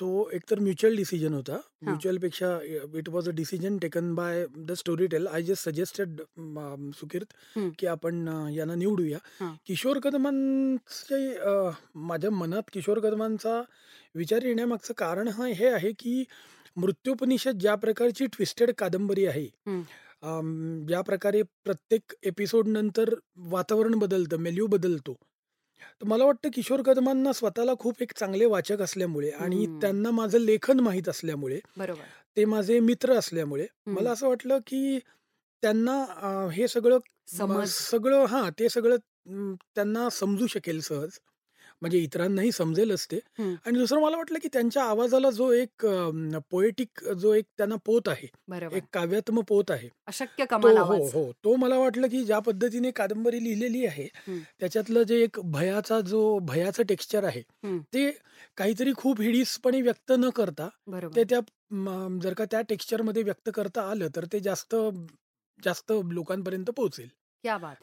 तो 0.00 0.30
एकतर 0.30 0.58
म्युच्युअल 0.58 0.96
डिसिजन 0.96 1.34
होता. 1.34 1.60
म्युच्युअलपेक्षा 1.82 2.58
it 2.94 3.08
was 3.08 3.28
a 3.28 3.32
decision 3.32 3.78
taken 3.78 4.14
by 4.14 4.46
the 4.56 4.72
Storytel. 5.06 5.26
I 5.26 5.42
just 5.42 5.68
suggested 5.68 6.20
Sukirt. 6.94 7.32
की 7.78 7.86
आपण 7.86 8.28
यांना 8.54 8.74
निवडूया. 8.74 9.18
किशोर 9.66 9.98
कदमांचे 9.98 11.36
माझ्या 11.94 12.30
मनात 12.30 12.62
किशोर 12.72 13.00
कदमांचा 13.00 13.62
विचार 14.14 14.42
येण्यामागचं 14.42 14.94
कारण 14.98 15.28
हा 15.28 15.46
हे 15.46 15.66
आहे 15.66 15.92
की 15.92 16.24
मृत्यूपनिषद 16.76 17.58
ज्या 17.60 17.74
प्रकारची 17.74 18.26
ट्विस्टेड 18.26 18.70
कादंबरी 18.78 19.24
आहे 19.26 19.46
ज्या 20.86 21.00
प्रकारे 21.00 21.42
प्रत्येक 21.64 22.12
एपिसोड 22.22 22.68
नंतर 22.68 23.14
वातावरण 23.50 23.98
बदलतं 23.98 24.38
मेल्यू 24.38 24.66
बदलतो. 24.66 25.12
तर 26.00 26.06
मला 26.06 26.24
वाटतं 26.24 26.48
किशोर 26.54 26.82
कदमांना 26.82 27.32
स्वतःला 27.32 27.74
खूप 27.78 28.02
एक 28.02 28.12
चांगले 28.18 28.44
वाचक 28.46 28.80
असल्यामुळे 28.82 29.30
आणि. 29.30 29.64
त्यांना 29.80 30.10
माझं 30.10 30.38
लेखन 30.38 30.80
माहीत 30.80 31.08
असल्यामुळे 31.08 31.58
बरोबर. 31.76 32.02
ते 32.36 32.44
माझे 32.44 32.78
मित्र 32.80 33.14
असल्यामुळे. 33.18 33.66
मला 33.86 34.10
असं 34.12 34.28
वाटलं 34.28 34.58
की 34.66 34.98
त्यांना 35.62 36.48
हे 36.54 36.68
सगळं 36.68 36.98
सगळं 37.66 38.24
हा 38.26 38.48
ते 38.58 38.68
सगळं 38.68 38.96
त्यांना 39.74 40.08
समजू 40.10 40.46
शकेल 40.46 40.80
सहज. 40.80 41.18
म्हणजे 41.82 41.98
इतरांनाही 41.98 42.52
समजेलच 42.52 43.06
ते 43.10 43.16
हं. 43.38 43.54
आणि 43.66 43.78
दुसरं 43.78 44.00
मला 44.00 44.16
वाटलं 44.16 44.38
की 44.38 44.48
त्यांच्या 44.52 44.84
आवाजाला 44.84 45.30
जो 45.30 45.50
एक 45.52 45.86
पोएटिक 46.50 47.04
जो 47.12 47.32
एक 47.34 47.44
त्यांना 47.56 47.76
पोत 47.84 48.08
आहे 48.08 48.28
एक 48.76 48.82
काव्यात्म 48.92 49.40
पोत 49.40 49.70
आहे 49.70 49.88
अशक्य 50.06 50.44
हो 50.80 50.96
हो 51.14 51.32
तो 51.44 51.54
मला 51.56 51.78
वाटलं 51.78 52.08
की 52.08 52.24
ज्या 52.24 52.38
पद्धतीने 52.38 52.90
कादंबरी 52.90 53.42
लिहिलेली 53.44 53.84
आहे. 53.86 54.06
त्याच्यातलं 54.60 55.02
जे 55.02 55.22
एक 55.22 55.40
भयाचा 55.40 56.00
जो 56.00 56.38
भयाचं 56.38 56.82
टेक्स्चर 56.82 57.24
आहे. 57.24 57.42
ते 57.94 58.10
काहीतरी 58.56 58.92
खूप 58.96 59.20
हिडीसपणे 59.20 59.80
व्यक्त 59.82 60.12
न 60.12 60.30
करता 60.30 60.68
ते 61.16 61.24
त्या 61.24 61.40
जर 62.22 62.34
का 62.34 62.44
त्या 62.44 62.60
टेक्स्चरमध्ये 62.60 63.22
व्यक्त 63.22 63.50
करता 63.54 63.82
आलं 63.90 64.08
तर 64.16 64.24
ते 64.32 64.40
जास्त 64.40 64.76
जास्त 65.58 65.92
लोकांपर्यंत 66.12 66.70
पोहोचेल. 66.70 67.08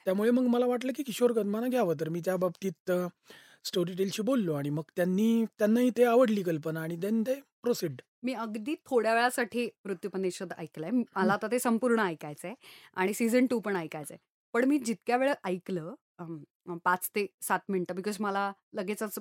त्यामुळे 0.06 0.32
मग 0.32 0.48
मला 0.48 0.66
वाटलं 0.66 0.92
की 0.96 1.04
किशोर 1.04 1.32
गदमानं 1.32 1.70
घ्यावं 1.70 1.96
तर 2.00 2.10
मी 2.10 2.22
त्या 2.26 2.36
बाबतीत 2.38 2.92
स्टोरी 3.66 3.94
टेलशी 3.96 4.22
बोललो 4.24 4.54
आणि 4.54 4.70
मग 4.70 4.84
त्यांनी 4.96 5.46
त्यांनाही 5.60 5.90
ते 5.98 6.04
आवडली 6.06 6.44
कल्पना 6.44 6.82
आणि 6.82 6.96
देन 6.96 7.22
ते 7.28 7.34
प्रोसीड 7.64 8.02
मी 8.24 8.34
अगदी 8.34 8.76
थोड्या 8.86 9.14
वेळासाठी 9.14 9.68
मृत्यूपनिषद 9.86 10.54
ऐकलंय. 10.58 10.92
मला 11.16 11.34
आता 11.34 11.48
ते 11.52 11.60
संपूर्ण 11.60 12.00
ऐकायचंय 12.02 12.54
आणि 12.96 13.14
सीझन 13.14 13.46
टू 13.48 13.60
पण 13.60 13.76
ऐकायचंय. 13.76 14.18
पण 14.54 14.66
मी 14.66 14.78
जितक्या 14.80 15.18
वेळ 15.18 15.34
ऐकलं 15.46 15.94
पाच 16.86 17.10
ते 17.16 17.26
सात 17.42 17.60
मिनिटं 17.70 17.96
बिकॉज 17.96 18.18
मला 18.20 18.52
लगेचच 18.76 19.20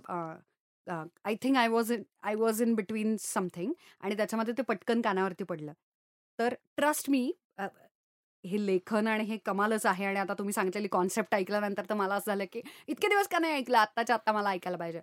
I 0.87 1.35
think 1.43 1.57
I 1.57 1.69
was 1.69 1.93
in 1.93 2.03
I 2.23 2.35
was 2.35 2.63
in 2.63 2.75
between 2.75 3.17
something 3.21 3.73
आणि 4.01 4.17
त्याच्यामध्ये 4.17 4.55
ते 4.59 4.63
पटकन 4.69 5.01
कानावरती 5.03 5.45
पडलं. 5.45 5.73
तर 6.39 6.55
ट्रस्ट 6.77 7.11
मी 7.11 7.31
हे 8.47 8.67
लेखन 8.67 9.07
आणि 9.07 9.25
हे 9.25 9.37
कमालच 9.37 9.87
आहे 9.87 10.05
आणि 10.05 10.19
आता 10.19 10.35
तुम्ही 10.35 10.53
सांगितलेली 10.53 10.89
कॉन्सेप्ट 10.89 11.35
ऐकल्यानंतर 11.35 11.85
तर 11.91 11.95
मला 11.95 12.15
असं 12.15 12.31
झालं 12.31 12.45
की 12.53 12.61
इतके 12.89 13.09
दिवस 13.09 13.29
का 13.29 13.39
नाही 13.39 13.53
ऐकलं? 13.53 13.79
आत्ताच्या 13.79 14.17
आत्ता 14.17 14.33
मला 14.33 14.51
ऐकायला 14.51 14.79
पाहिजे. 14.79 15.01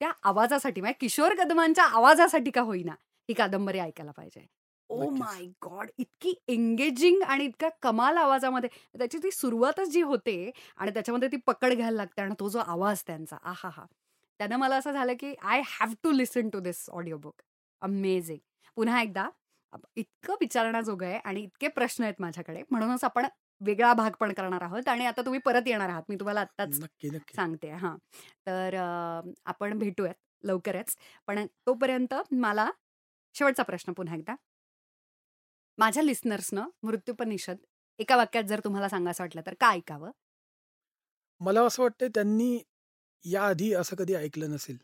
त्या 0.00 0.12
आवाजासाठी 0.22 0.80
म्हणजे 0.80 0.96
किशोर 1.00 1.34
कदमांच्या 1.34 1.84
आवाजासाठी 1.84 2.50
का 2.50 2.60
होईना 2.60 2.92
ही 3.28 3.34
कादंबरी 3.34 3.78
ऐकायला 3.78 4.10
पाहिजे. 4.10 4.46
ओ. 4.90 5.08
माय 5.10 5.44
गॉड 5.64 5.88
इतकी 5.98 6.34
एंगेजिंग 6.48 7.22
आणि 7.22 7.44
इतक्या 7.44 7.68
कमाल 7.82 8.16
आवाजामध्ये. 8.16 8.68
त्याची 8.98 9.18
ती 9.18 9.30
सुरुवातच 9.30 9.88
जी 9.88 10.02
होते 10.02 10.50
आणि 10.76 10.90
त्याच्यामध्ये 10.90 11.28
ती 11.28 11.36
पकड 11.36 11.72
घ्यायला 11.72 11.96
लागते 11.96 12.22
आणि 12.22 12.34
तो 12.40 12.48
जो 12.48 12.58
आवाज 12.58 13.02
त्यांचा 13.06 13.36
आहा 13.42 13.70
हा. 13.72 13.84
त्यानं 14.40 14.56
मला 14.56 14.76
असं 14.76 14.92
झालं 14.92 15.12
की 15.20 15.34
I 15.42 15.62
have 15.66 15.92
to 16.02 16.10
listen 16.10 16.48
to 16.48 16.60
this 16.60 16.88
audio 16.90 17.16
book 17.18 17.42
amazing 17.82 18.38
पुन्हा 18.76 19.02
एकदा 19.02 19.28
इतकं 19.96 20.34
विचारण्याजोगं 20.40 21.06
आहे 21.06 21.18
आणि 21.24 21.42
इतके 21.42 21.68
प्रश्न 21.68 22.04
आहेत 22.04 22.20
माझ्याकडे. 22.20 22.62
म्हणूनच 22.70 23.04
आपण 23.04 23.26
वेगळा 23.60 23.92
भाग 23.94 24.10
पण 24.20 24.32
करणार 24.32 24.62
आहोत 24.62 24.88
आणि 24.88 25.06
आता 25.06 25.22
तुम्ही 25.22 25.40
परत 25.40 25.66
येणार 25.66 25.88
आहात. 25.88 26.02
मी 26.08 26.16
तुम्हाला 26.16 26.40
आत्ताच 26.40 26.78
नक्की 26.80 27.10
नक्की. 27.10 27.34
सांगते. 27.36 27.70
हां. 27.70 27.96
तर 28.46 28.74
आपण 29.44 29.78
भेटूयात 29.78 30.14
लवकरच. 30.44 30.94
पण 31.26 31.46
तोपर्यंत 31.66 32.14
मला 32.32 32.70
शेवटचा 33.34 33.62
प्रश्न 33.62 33.92
पुन्हा 33.92 34.16
एकदा. 34.16 34.34
माझ्या 35.78 36.02
लिस्नर्सनं 36.02 36.68
मृत्यूपनिषद 36.82 37.56
एका 37.98 38.16
वाक्यात 38.16 38.44
जर 38.44 38.60
तुम्हाला 38.64 38.88
सांगायचं 38.88 39.22
वाटलं 39.22 39.42
तर 39.46 39.54
का 39.60 39.70
ऐकावं? 39.70 40.10
मला 41.40 41.62
असं 41.62 41.82
वाटतं 41.82 42.08
त्यांनी 42.08 42.58
याआधी 43.24 43.72
असं 43.74 43.96
कधी 43.96 44.14
ऐकलं 44.14 44.50
नसेल. 44.50 44.76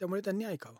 त्यामुळे 0.00 0.20
त्यांनी 0.20 0.44
ऐकावं. 0.44 0.76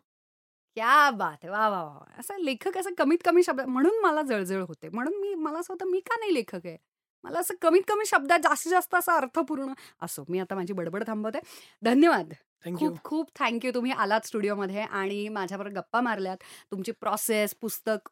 क्या 0.81 1.11
बात 1.11 1.45
वा 1.45 1.69
वा 1.69 1.83
वा. 1.83 2.05
असं 2.19 2.39
लेखक 2.39 2.79
असं 2.79 2.91
कमीत 2.99 3.19
कमी 3.25 3.43
शब्द 3.43 3.61
म्हणून 3.61 4.01
मला 4.03 4.23
जळजळ 4.23 4.61
होते. 4.63 4.89
म्हणून 4.89 5.21
मी 5.21 5.35
मला 5.35 5.59
असं 5.59 5.73
होतं 5.75 5.91
मी 5.91 6.01
का 6.01 6.17
नाही 6.19 6.35
लेखक 6.35 6.67
आहे? 6.67 6.77
मला 7.25 7.39
असं 7.39 7.55
कमीत 7.63 7.83
कमी 7.89 8.07
शब्दात 8.07 8.39
जास्तीत 8.39 8.71
जास्त 8.71 8.95
असं 8.95 9.13
अर्थपूर्ण 9.13 9.73
असो. 10.03 10.25
मी 10.29 10.39
आता 10.39 10.55
माझी 10.55 10.73
बडबड 10.73 11.07
थांबवते. 11.07 11.39
धन्यवाद. 11.83 12.33
खूप 12.79 12.99
खूप 13.05 13.29
थँक्यू 13.35 13.71
तुम्ही 13.75 13.93
आलात 13.93 14.27
स्टुडिओमध्ये 14.27 14.83
आणि 14.83 15.29
माझ्याबरोबर 15.29 15.75
गप्पा 15.77 16.01
मारल्यात. 16.01 16.37
तुमची 16.71 16.93
प्रोसेस 16.93 17.55
पुस्तक 17.61 18.09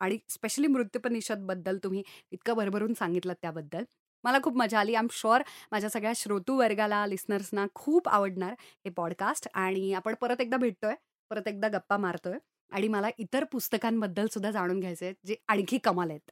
आणि 0.00 0.18
स्पेशली 0.28 0.66
मृत्यूपनिषदबद्दल 0.66 1.78
तुम्ही 1.84 2.02
इतकं 2.32 2.54
भरभरून 2.54 2.92
सांगितलं 2.94 3.32
त्याबद्दल. 3.32 3.84
मला 4.24 4.38
खूप 4.42 4.56
मजा 4.56 4.80
आली. 4.80 4.94
आम 4.94 5.06
शुअर 5.12 5.42
माझ्या 5.72 5.90
सगळ्या 5.90 6.12
श्रोतू 6.16 6.58
वर्गाला 6.58 7.06
लिस्नर्सना 7.06 7.66
खूप 7.74 8.08
आवडणार 8.08 8.54
हे 8.84 8.90
पॉडकास्ट 8.90 9.48
आणि 9.54 9.92
आपण 9.92 10.14
परत 10.14 10.40
एकदा 10.40 10.56
भेटतोय. 10.56 10.94
परत 11.30 11.48
एकदा 11.48 11.68
गप्पा 11.68 11.96
मारतोय 11.96 12.38
आणि 12.72 12.88
मला 12.88 13.08
इतर 13.18 13.44
पुस्तकांबद्दल 13.52 14.26
सुद्धा 14.32 14.50
जाणून 14.50 14.80
घ्यायचे 14.80 15.04
आहेत 15.04 15.26
जे 15.26 15.34
आणखी 15.48 15.78
कमाल 15.84 16.10
आहेत. 16.10 16.30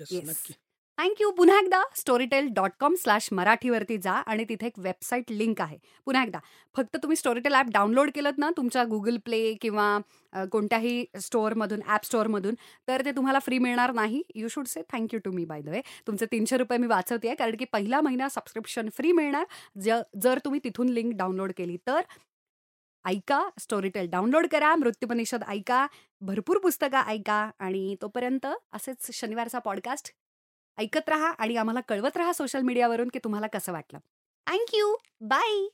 येस 0.00 0.44
थँक्यू 0.98 1.30
पुन्हा 1.36 1.58
एकदा 1.58 1.80
स्टोरीटेल 1.96 2.48
डॉट 2.54 2.70
कॉम 2.80 2.94
स्लॅश 3.02 3.28
मराठीवरती 3.32 3.96
जा 3.98 4.12
आणि 4.12 4.44
तिथे 4.48 4.66
एक 4.66 4.78
वेबसाईट 4.78 5.30
लिंक 5.30 5.60
आहे. 5.60 5.76
पुन्हा 6.06 6.22
एकदा 6.22 6.38
फक्त 6.74 6.96
तुम्ही 7.02 7.16
स्टोरीटेल 7.16 7.54
ॲप 7.54 7.66
डाउनलोड 7.72 8.10
केलं 8.14 8.30
ना 8.38 8.50
तुमच्या 8.56 8.84
गुगल 8.84 9.16
प्ले 9.24 9.52
किंवा 9.62 10.44
कोणत्याही 10.52 11.04
स्टोअरमधून 11.20 11.80
ॲप 11.86 12.04
स्टोअरमधून 12.06 12.54
तर 12.88 13.04
ते 13.04 13.12
तुम्हाला 13.16 13.38
फ्री 13.38 13.58
मिळणार 13.58 13.92
नाही. 13.94 14.22
You 14.34 14.48
should 14.48 14.66
say 14.66 14.82
thank you 14.92 15.20
to 15.24 15.32
me 15.32 15.44
by 15.44 15.62
the 15.62 15.68
way 15.68 15.80
तुमचे 16.06 16.26
तीनशे 16.32 16.56
रुपये 16.56 16.78
मी 16.78 16.86
वाचवते 16.86 17.28
आहे 17.28 17.36
कारण 17.36 17.56
की 17.58 17.64
पहिला 17.72 18.00
महिना 18.00 18.28
सबस्क्रिप्शन 18.28 18.88
फ्री 18.96 19.12
मिळणार. 19.12 19.44
ज 19.78 20.00
जर 20.22 20.38
तुम्ही 20.44 20.60
तिथून 20.64 20.88
लिंक 20.90 21.14
डाउनलोड 21.18 21.52
केली 21.56 21.76
तर 21.86 22.00
ऐका 23.04 23.50
स्टोरीटेल 23.58 24.06
डाउनलोड 24.10 24.46
करा 24.52 24.76
मृत्यूपनिषद 24.76 25.44
ऐका 25.48 25.86
भरपूर 26.20 26.58
पुस्तकं 26.58 27.02
ऐका 27.02 27.50
आणि 27.58 27.96
तोपर्यंत 28.02 28.46
असेच 28.72 29.10
शनिवारचा 29.12 29.58
पॉडकास्ट 29.58 30.10
ऐकत 30.78 31.08
राहा 31.08 31.28
आणि 31.28 31.56
आम्हाला 31.56 31.80
कळवत 31.80 32.16
राहा 32.16 32.32
सोशल 32.32 32.60
मीडियावरून 32.60 33.08
की 33.08 33.18
तुम्हाला 33.24 33.46
कसं 33.46 33.72
वाटलं. 33.72 33.98
Thank you. 34.46 34.96
बाय. 35.20 35.70